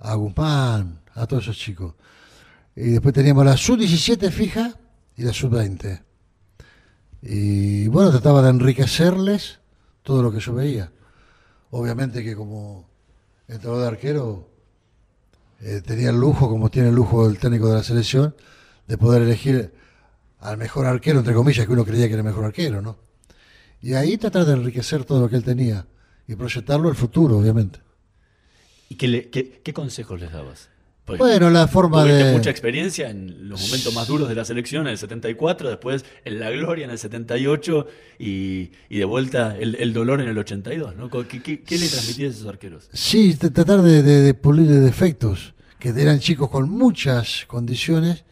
a 0.00 0.14
Guzmán, 0.14 1.00
a 1.14 1.26
todos 1.26 1.44
esos 1.44 1.56
chicos. 1.56 1.94
Y 2.74 2.90
después 2.90 3.14
teníamos 3.14 3.44
la 3.44 3.56
sub-17 3.56 4.30
fija 4.30 4.74
y 5.16 5.22
la 5.22 5.32
sub-20. 5.32 6.02
Y 7.22 7.88
bueno, 7.88 8.10
trataba 8.10 8.42
de 8.42 8.50
enriquecerles 8.50 9.58
todo 10.02 10.22
lo 10.22 10.30
que 10.30 10.40
yo 10.40 10.54
veía. 10.54 10.92
Obviamente 11.70 12.22
que 12.22 12.36
como 12.36 12.88
entrenador 13.48 13.82
de 13.82 13.88
arquero 13.88 14.48
eh, 15.60 15.80
tenía 15.84 16.10
el 16.10 16.16
lujo, 16.20 16.48
como 16.48 16.70
tiene 16.70 16.88
el 16.90 16.94
lujo 16.94 17.26
el 17.28 17.38
técnico 17.38 17.68
de 17.68 17.74
la 17.76 17.82
selección, 17.82 18.34
de 18.86 18.98
poder 18.98 19.22
elegir 19.22 19.72
al 20.40 20.56
mejor 20.58 20.86
arquero, 20.86 21.18
entre 21.20 21.34
comillas, 21.34 21.66
que 21.66 21.72
uno 21.72 21.84
creía 21.84 22.06
que 22.06 22.12
era 22.14 22.20
el 22.20 22.26
mejor 22.26 22.44
arquero, 22.44 22.82
¿no? 22.82 22.96
Y 23.82 23.94
ahí 23.94 24.16
tratar 24.18 24.44
de 24.44 24.52
enriquecer 24.52 25.04
todo 25.04 25.20
lo 25.20 25.28
que 25.28 25.36
él 25.36 25.44
tenía 25.44 25.86
y 26.28 26.34
proyectarlo 26.34 26.88
al 26.88 26.94
futuro, 26.96 27.38
obviamente. 27.38 27.80
¿Y 28.88 28.94
qué, 28.96 29.08
le- 29.08 29.30
qué, 29.30 29.60
qué 29.62 29.72
consejos 29.72 30.20
les 30.20 30.32
dabas? 30.32 30.68
Porque 31.06 31.22
Bueno, 31.22 31.50
la 31.50 31.68
forma 31.68 32.04
de- 32.04 32.32
mucha 32.32 32.50
experiencia 32.50 33.08
en 33.08 33.48
los 33.48 33.60
momentos 33.60 33.94
más 33.94 34.08
duros 34.08 34.28
de 34.28 34.34
la 34.34 34.44
selección, 34.44 34.86
en 34.88 34.92
el 34.92 34.98
74, 34.98 35.68
después 35.68 36.04
en 36.24 36.40
la 36.40 36.50
gloria 36.50 36.84
en 36.84 36.90
el 36.90 36.98
78 36.98 37.86
y, 38.18 38.72
y 38.88 38.98
de 38.98 39.04
vuelta 39.04 39.56
el, 39.56 39.76
el 39.76 39.92
dolor 39.92 40.20
en 40.20 40.28
el 40.28 40.36
82, 40.36 40.96
¿no? 40.96 41.08
¿Qué, 41.08 41.40
qué- 41.40 41.62
qué 41.62 41.78
le 41.78 41.86
transmitías 41.88 42.34
a 42.34 42.36
esos 42.38 42.48
arqueros? 42.48 42.88
Sí, 42.92 43.34
tratar 43.36 43.82
de, 43.82 44.02
de- 44.02 44.20
de 44.22 44.34
pulir 44.34 44.66
de 44.68 44.80
defectos, 44.80 45.54
que 45.78 45.90
eran 45.90 46.18
chicos 46.18 46.50
con 46.50 46.68
muchas 46.68 47.44
condiciones, 47.46 48.24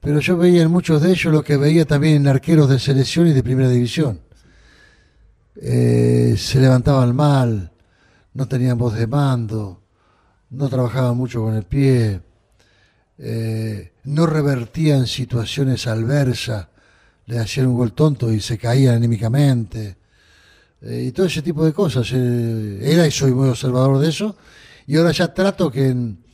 pero 0.00 0.20
yo 0.20 0.36
veía 0.36 0.62
en 0.62 0.70
muchos 0.70 1.00
de 1.00 1.10
ellos 1.12 1.32
lo 1.32 1.42
que 1.42 1.56
veía 1.56 1.86
también 1.86 2.16
en 2.16 2.28
arqueros 2.28 2.68
de 2.68 2.78
selección 2.78 3.28
y 3.28 3.32
de 3.32 3.42
primera 3.42 3.70
división. 3.70 4.20
Eh, 5.60 6.34
se 6.36 6.60
levantaban 6.60 7.16
mal, 7.16 7.72
no 8.34 8.46
tenían 8.46 8.78
voz 8.78 8.94
de 8.94 9.06
mando, 9.06 9.82
no 10.50 10.68
trabajaban 10.68 11.16
mucho 11.16 11.42
con 11.42 11.54
el 11.54 11.64
pie, 11.64 12.20
eh, 13.18 13.92
no 14.04 14.26
revertían 14.26 15.06
situaciones 15.06 15.86
adversas, 15.86 16.68
le 17.26 17.38
hacían 17.38 17.66
un 17.66 17.76
gol 17.76 17.92
tonto 17.92 18.32
y 18.32 18.40
se 18.40 18.56
caían 18.58 18.94
anímicamente. 18.96 19.96
Eh, 20.80 21.06
y 21.08 21.12
todo 21.12 21.26
ese 21.26 21.42
tipo 21.42 21.64
de 21.64 21.72
cosas. 21.72 22.08
eh, 22.14 22.78
era 22.82 23.06
y 23.06 23.10
soy 23.10 23.32
muy 23.32 23.48
observador 23.48 23.98
de 23.98 24.08
eso. 24.08 24.36
Y 24.86 24.96
ahora 24.96 25.10
ya 25.12 25.32
trato 25.34 25.70
que 25.70 25.88
en, 25.88 26.24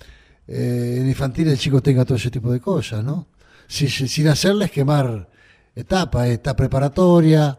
eh, 0.46 1.02
infantil 1.06 1.48
el 1.48 1.58
chico 1.58 1.82
tenga 1.82 2.04
todo 2.04 2.16
ese 2.16 2.30
tipo 2.30 2.52
de 2.52 2.60
cosas, 2.60 3.02
¿no? 3.02 3.26
Si- 3.66 3.88
si- 3.88 4.06
sin 4.08 4.28
hacerles 4.28 4.70
quemar 4.70 5.28
etapas, 5.74 6.28
esta 6.28 6.54
preparatoria, 6.54 7.58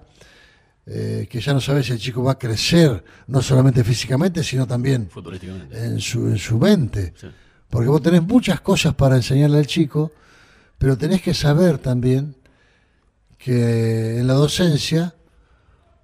eh, 0.88 1.28
que 1.30 1.42
ya 1.42 1.54
no 1.54 1.62
sabes 1.62 1.88
si 1.88 1.94
el 1.94 2.00
chico 2.00 2.24
va 2.24 2.34
a 2.34 2.40
crecer, 2.40 3.04
no 3.28 3.42
solamente 3.42 3.84
físicamente, 3.84 4.44
sino 4.44 4.68
también 4.68 5.10
en 5.72 6.00
su, 6.00 6.28
en 6.28 6.38
su 6.38 6.58
mente. 6.58 7.14
Sí. 7.20 7.28
Porque 7.70 7.90
vos 7.90 8.02
tenés 8.02 8.24
muchas 8.24 8.62
cosas 8.62 8.94
para 8.94 9.16
enseñarle 9.16 9.58
al 9.58 9.68
chico, 9.68 10.12
pero 10.78 10.98
tenés 10.98 11.22
que 11.22 11.34
saber 11.34 11.80
también 11.80 12.36
que 13.38 14.20
en 14.20 14.28
la 14.28 14.34
docencia, 14.34 15.16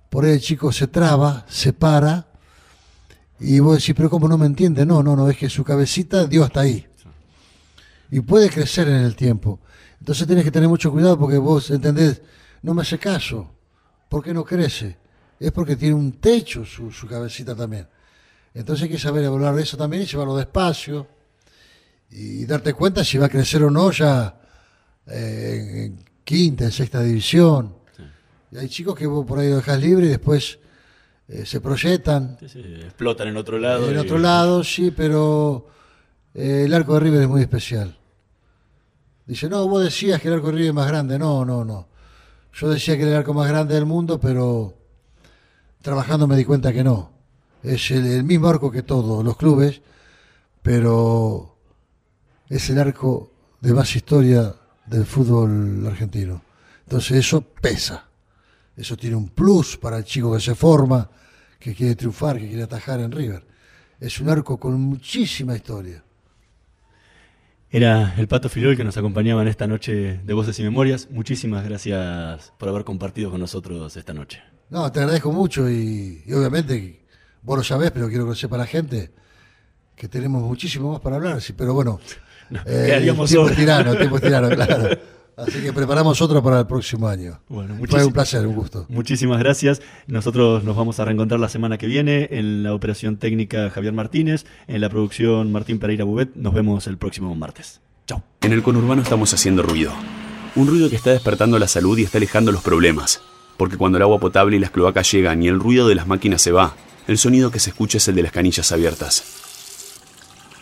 por 0.09 0.25
ahí 0.25 0.31
el 0.31 0.41
chico 0.41 0.71
se 0.71 0.87
traba, 0.87 1.45
se 1.47 1.73
para, 1.73 2.27
y 3.39 3.59
vos 3.59 3.77
decís, 3.77 3.95
pero 3.95 4.09
¿cómo 4.09 4.27
no 4.27 4.37
me 4.37 4.45
entiende? 4.45 4.85
No, 4.85 5.01
no, 5.01 5.15
no, 5.15 5.29
es 5.29 5.37
que 5.37 5.49
su 5.49 5.63
cabecita 5.63 6.25
dio 6.27 6.43
hasta 6.43 6.61
ahí. 6.61 6.85
Y 8.11 8.19
puede 8.19 8.49
crecer 8.49 8.87
en 8.87 8.97
el 9.01 9.15
tiempo. 9.15 9.59
Entonces 9.99 10.27
tenés 10.27 10.43
que 10.43 10.51
tener 10.51 10.67
mucho 10.67 10.91
cuidado 10.91 11.17
porque 11.17 11.37
vos 11.37 11.69
entendés, 11.71 12.21
no 12.61 12.73
me 12.73 12.81
hace 12.81 12.99
caso. 12.99 13.49
¿Por 14.11 14.21
qué 14.21 14.33
no 14.33 14.43
crece? 14.43 14.97
Es 15.39 15.53
porque 15.53 15.77
tiene 15.77 15.95
un 15.95 16.11
techo 16.19 16.65
su, 16.65 16.91
su 16.91 17.07
cabecita 17.07 17.55
también. 17.55 17.87
Entonces 18.53 18.83
hay 18.83 18.89
que 18.89 18.99
saber 18.99 19.23
evaluar 19.23 19.57
eso 19.57 19.77
también 19.77 20.03
y 20.03 20.05
llevarlo 20.05 20.35
despacio 20.35 21.07
y 22.09 22.45
darte 22.45 22.73
cuenta 22.73 23.05
si 23.05 23.17
va 23.17 23.27
a 23.27 23.29
crecer 23.29 23.63
o 23.63 23.71
no 23.71 23.89
ya 23.89 24.37
eh, 25.07 25.85
en, 25.85 26.03
quinta, 26.25 26.65
en 26.65 26.73
sexta 26.73 27.01
división. 27.01 27.73
Y 28.51 28.57
hay 28.57 28.67
chicos 28.67 28.97
que 28.97 29.07
vos 29.07 29.25
por 29.25 29.39
ahí 29.39 29.49
lo 29.49 29.55
dejas 29.55 29.79
libre 29.79 30.07
y 30.07 30.09
después 30.09 30.59
eh, 31.29 31.45
se 31.45 31.61
proyectan. 31.61 32.35
Sí, 32.41 32.49
sí, 32.49 32.59
explotan 32.81 33.29
en 33.29 33.37
otro 33.37 33.57
lado. 33.59 33.89
En 33.89 33.95
y- 33.95 33.99
otro 33.99 34.17
lado, 34.19 34.61
sí, 34.65 34.91
pero 34.91 35.69
eh, 36.33 36.63
el 36.65 36.73
arco 36.73 36.95
de 36.95 36.99
River 36.99 37.21
es 37.21 37.29
muy 37.29 37.41
especial. 37.43 37.97
Dice, 39.25 39.47
no, 39.47 39.65
vos 39.69 39.81
decías 39.85 40.19
que 40.21 40.27
el 40.27 40.33
arco 40.33 40.47
de 40.47 40.51
River 40.53 40.67
es 40.67 40.73
más 40.73 40.87
grande. 40.89 41.17
No, 41.17 41.45
no, 41.45 41.63
no. 41.63 41.87
Yo 42.53 42.69
decía 42.69 42.95
que 42.95 43.03
era 43.03 43.11
el 43.11 43.17
arco 43.17 43.33
más 43.33 43.47
grande 43.47 43.75
del 43.75 43.85
mundo, 43.85 44.19
pero 44.19 44.73
trabajando 45.81 46.27
me 46.27 46.35
di 46.35 46.45
cuenta 46.45 46.73
que 46.73 46.83
no. 46.83 47.11
Es 47.63 47.91
el, 47.91 48.05
el 48.05 48.23
mismo 48.23 48.47
arco 48.47 48.71
que 48.71 48.83
todos 48.83 49.23
los 49.23 49.37
clubes, 49.37 49.81
pero 50.61 51.57
es 52.49 52.69
el 52.69 52.79
arco 52.79 53.31
de 53.61 53.73
más 53.73 53.95
historia 53.95 54.55
del 54.85 55.05
fútbol 55.05 55.85
argentino. 55.87 56.41
Entonces 56.83 57.17
eso 57.17 57.41
pesa. 57.41 58.05
Eso 58.75 58.97
tiene 58.97 59.15
un 59.15 59.29
plus 59.29 59.77
para 59.77 59.97
el 59.97 60.03
chico 60.03 60.33
que 60.33 60.41
se 60.41 60.55
forma, 60.55 61.09
que 61.59 61.75
quiere 61.75 61.95
triunfar, 61.95 62.37
que 62.37 62.47
quiere 62.47 62.63
atajar 62.63 62.99
en 62.99 63.11
River. 63.11 63.45
Es 63.99 64.19
un 64.19 64.29
arco 64.29 64.57
con 64.57 64.79
muchísima 64.81 65.55
historia. 65.55 66.03
Era 67.73 68.15
el 68.17 68.27
Pato 68.27 68.49
Filol 68.49 68.75
que 68.75 68.83
nos 68.83 68.97
acompañaba 68.97 69.41
en 69.41 69.47
esta 69.47 69.65
noche 69.65 70.19
de 70.25 70.33
Voces 70.33 70.59
y 70.59 70.63
Memorias. 70.63 71.07
Muchísimas 71.09 71.63
gracias 71.63 72.51
por 72.57 72.67
haber 72.67 72.83
compartido 72.83 73.31
con 73.31 73.39
nosotros 73.39 73.95
esta 73.95 74.13
noche. 74.13 74.43
No, 74.69 74.91
te 74.91 74.99
agradezco 74.99 75.31
mucho 75.31 75.69
y, 75.69 76.21
y 76.25 76.33
obviamente, 76.33 77.05
vos 77.41 77.57
lo 77.57 77.63
sabés, 77.63 77.91
pero 77.91 78.09
quiero 78.09 78.25
que 78.25 78.31
lo 78.31 78.35
sepa 78.35 78.57
la 78.57 78.65
gente, 78.65 79.11
que 79.95 80.09
tenemos 80.09 80.43
muchísimo 80.43 80.91
más 80.91 80.99
para 80.99 81.15
hablar, 81.15 81.41
sí, 81.41 81.53
pero 81.53 81.73
bueno, 81.73 82.01
eh, 82.65 82.91
el 82.97 83.03
tiempo 83.03 83.23
es 83.23 83.55
tirano, 83.55 83.93
el 83.93 83.97
tiempo 83.97 84.17
es 84.17 84.21
tirano, 84.21 84.49
claro. 84.49 84.89
Así 85.47 85.61
que 85.61 85.73
preparamos 85.73 86.21
otro 86.21 86.43
para 86.43 86.59
el 86.59 86.67
próximo 86.67 87.07
año. 87.07 87.39
Bueno, 87.49 87.75
Fue 87.89 88.05
un 88.05 88.13
placer, 88.13 88.45
un 88.45 88.55
gusto. 88.55 88.85
Muchísimas 88.89 89.39
gracias. 89.39 89.81
Nosotros 90.07 90.63
nos 90.63 90.75
vamos 90.75 90.99
a 90.99 91.05
reencontrar 91.05 91.39
la 91.39 91.49
semana 91.49 91.77
que 91.77 91.87
viene 91.87 92.27
en 92.31 92.63
la 92.63 92.73
operación 92.73 93.17
técnica 93.17 93.69
Javier 93.69 93.93
Martínez, 93.93 94.45
en 94.67 94.81
la 94.81 94.89
producción 94.89 95.51
Martín 95.51 95.79
Pereira 95.79 96.03
Bubet. 96.03 96.35
Nos 96.35 96.53
vemos 96.53 96.85
el 96.87 96.97
próximo 96.97 97.33
martes. 97.35 97.81
Chao. 98.07 98.23
En 98.41 98.51
el 98.51 98.61
conurbano 98.61 99.01
estamos 99.01 99.33
haciendo 99.33 99.63
ruido. 99.63 99.91
Un 100.55 100.67
ruido 100.67 100.89
que 100.89 100.95
está 100.95 101.11
despertando 101.11 101.57
la 101.59 101.67
salud 101.67 101.97
y 101.97 102.03
está 102.03 102.17
alejando 102.17 102.51
los 102.51 102.61
problemas. 102.61 103.21
Porque 103.57 103.77
cuando 103.77 103.97
el 103.97 104.03
agua 104.03 104.19
potable 104.19 104.57
y 104.57 104.59
las 104.59 104.71
cloacas 104.71 105.11
llegan 105.11 105.41
y 105.41 105.47
el 105.47 105.59
ruido 105.59 105.87
de 105.87 105.95
las 105.95 106.07
máquinas 106.07 106.41
se 106.41 106.51
va, 106.51 106.75
el 107.07 107.17
sonido 107.17 107.51
que 107.51 107.59
se 107.59 107.71
escucha 107.71 107.97
es 107.97 108.07
el 108.07 108.15
de 108.15 108.23
las 108.23 108.31
canillas 108.31 108.71
abiertas. 108.71 109.23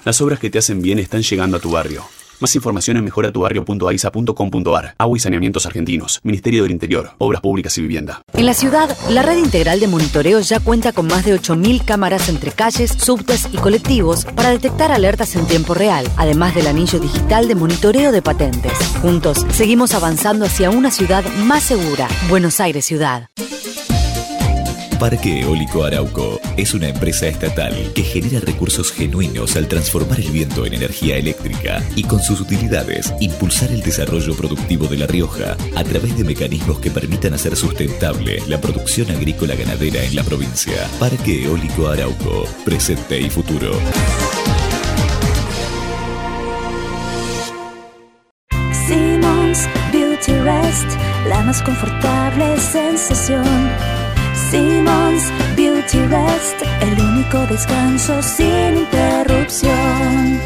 Las 0.06 0.22
obras 0.22 0.40
que 0.40 0.50
te 0.50 0.60
hacen 0.60 0.82
bien 0.82 1.00
están 1.00 1.22
llegando 1.22 1.58
a 1.58 1.60
tu 1.60 1.72
barrio. 1.72 2.04
Más 2.40 2.56
información 2.56 2.98
en 2.98 3.04
mejoratubarrio.aisa.com.ar. 3.04 4.96
Agua 4.98 5.18
y 5.18 5.20
saneamientos 5.20 5.66
argentinos. 5.66 6.22
Ministerio 6.24 6.64
del 6.64 6.72
Interior. 6.72 7.12
Obras 7.18 7.42
públicas 7.42 7.78
y 7.78 7.82
vivienda. 7.82 8.22
En 8.34 8.46
la 8.46 8.54
ciudad, 8.54 8.96
la 9.10 9.22
red 9.22 9.38
integral 9.38 9.80
de 9.80 9.88
monitoreo 9.88 10.40
ya 10.40 10.60
cuenta 10.60 10.94
con 10.94 11.08
más 11.08 11.26
de 11.26 11.36
8.000 11.36 11.84
cámaras 11.84 12.30
entre 12.30 12.52
calles, 12.52 12.92
subtes 12.92 13.50
y 13.52 13.58
colectivos 13.58 14.26
para 14.26 14.52
detectar 14.52 14.92
alertas 14.92 15.36
en 15.36 15.48
tiempo 15.48 15.74
real, 15.74 16.08
además 16.16 16.56
del 16.56 16.68
anillo 16.68 17.00
digital 17.00 17.48
de 17.48 17.56
monitoreo 17.56 18.12
de 18.12 18.22
patentes. 18.22 18.74
Juntos, 19.02 19.46
seguimos 19.52 19.94
avanzando 19.94 20.46
hacia 20.46 20.70
una 20.70 20.92
ciudad 20.92 21.26
más 21.44 21.64
segura. 21.64 22.08
Buenos 22.30 22.60
Aires 22.62 22.86
Ciudad. 22.86 23.30
Parque 25.00 25.40
Eólico 25.40 25.86
Arauco 25.86 26.42
es 26.58 26.74
una 26.74 26.90
empresa 26.90 27.26
estatal 27.26 27.74
que 27.96 28.04
genera 28.04 28.42
recursos 28.42 28.92
genuinos 28.92 29.56
al 29.56 29.70
transformar 29.70 30.20
el 30.20 30.30
viento 30.30 30.66
en 30.66 30.74
energía 30.74 31.16
eléctrica 31.16 31.82
y 31.96 32.04
con 32.04 32.22
sus 32.22 32.42
utilidades 32.42 33.14
impulsar 33.22 33.72
el 33.72 33.82
desarrollo 33.82 34.36
productivo 34.36 34.88
de 34.88 34.98
La 34.98 35.08
Rioja 35.08 35.56
a 35.78 35.84
través 35.86 36.18
de 36.18 36.26
mecanismos 36.26 36.80
que 36.80 36.92
permitan 36.92 37.34
hacer 37.34 37.56
sustentable 37.56 38.44
la 38.48 38.60
producción 38.60 39.10
agrícola 39.10 39.56
ganadera 39.56 40.04
en 40.04 40.18
la 40.18 40.24
provincia. 40.24 40.76
Parque 41.00 41.46
Eólico 41.46 41.88
Arauco, 41.88 42.46
presente 42.66 43.22
y 43.22 43.30
futuro. 43.30 43.72
Simmons 48.86 49.66
Beauty 49.94 50.34
Rest, 50.34 50.90
la 51.30 51.42
más 51.44 51.62
confortable 51.62 52.60
sensación. 52.60 53.99
Simmons 54.50 55.32
Beauty 55.56 56.00
Rest, 56.08 56.64
el 56.82 57.00
único 57.00 57.46
descanso 57.46 58.20
sin 58.24 58.80
interrupción. 58.80 60.40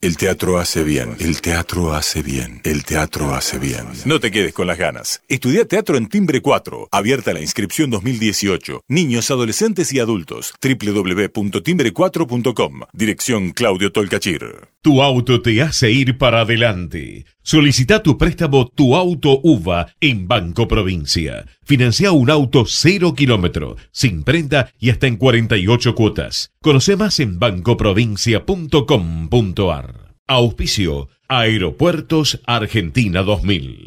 El 0.00 0.16
teatro 0.16 0.58
hace 0.58 0.82
bien, 0.84 1.16
el 1.18 1.40
teatro 1.40 1.92
hace 1.92 2.22
bien, 2.22 2.60
el 2.64 2.84
teatro 2.84 3.34
hace 3.34 3.58
bien. 3.58 3.86
No 4.04 4.20
te 4.20 4.30
quedes 4.30 4.52
con 4.52 4.68
las 4.68 4.78
ganas. 4.78 5.20
Estudia 5.26 5.66
teatro 5.66 5.96
en 5.96 6.06
Timbre 6.06 6.40
4. 6.40 6.88
Abierta 6.92 7.32
la 7.32 7.40
inscripción 7.40 7.90
2018. 7.90 8.82
Niños, 8.88 9.28
adolescentes 9.30 9.92
y 9.92 9.98
adultos. 9.98 10.54
www.timbre4.com. 10.62 12.80
Dirección 12.92 13.50
Claudio 13.50 13.90
Tolcachir. 13.90 14.68
Tu 14.80 15.02
auto 15.02 15.42
te 15.42 15.60
hace 15.60 15.90
ir 15.90 16.18
para 16.18 16.42
adelante. 16.42 17.24
Solicita 17.42 18.00
tu 18.02 18.16
préstamo 18.16 18.68
Tu 18.68 18.94
Auto 18.94 19.40
UVA 19.42 19.88
en 20.00 20.28
Banco 20.28 20.68
Provincia. 20.68 21.44
Financia 21.68 22.12
un 22.12 22.30
auto 22.30 22.62
cero 22.64 23.14
kilómetro, 23.16 23.74
sin 23.90 24.22
prenda 24.22 24.72
y 24.78 24.90
hasta 24.90 25.08
en 25.08 25.16
48 25.16 25.96
cuotas. 25.96 26.52
Conoce 26.62 26.94
más 26.94 27.18
en 27.18 27.40
bancoprovincia.com.ar. 27.40 30.14
Auspicio 30.28 31.08
Aeropuertos 31.26 32.40
Argentina 32.46 33.24
2000. 33.24 33.84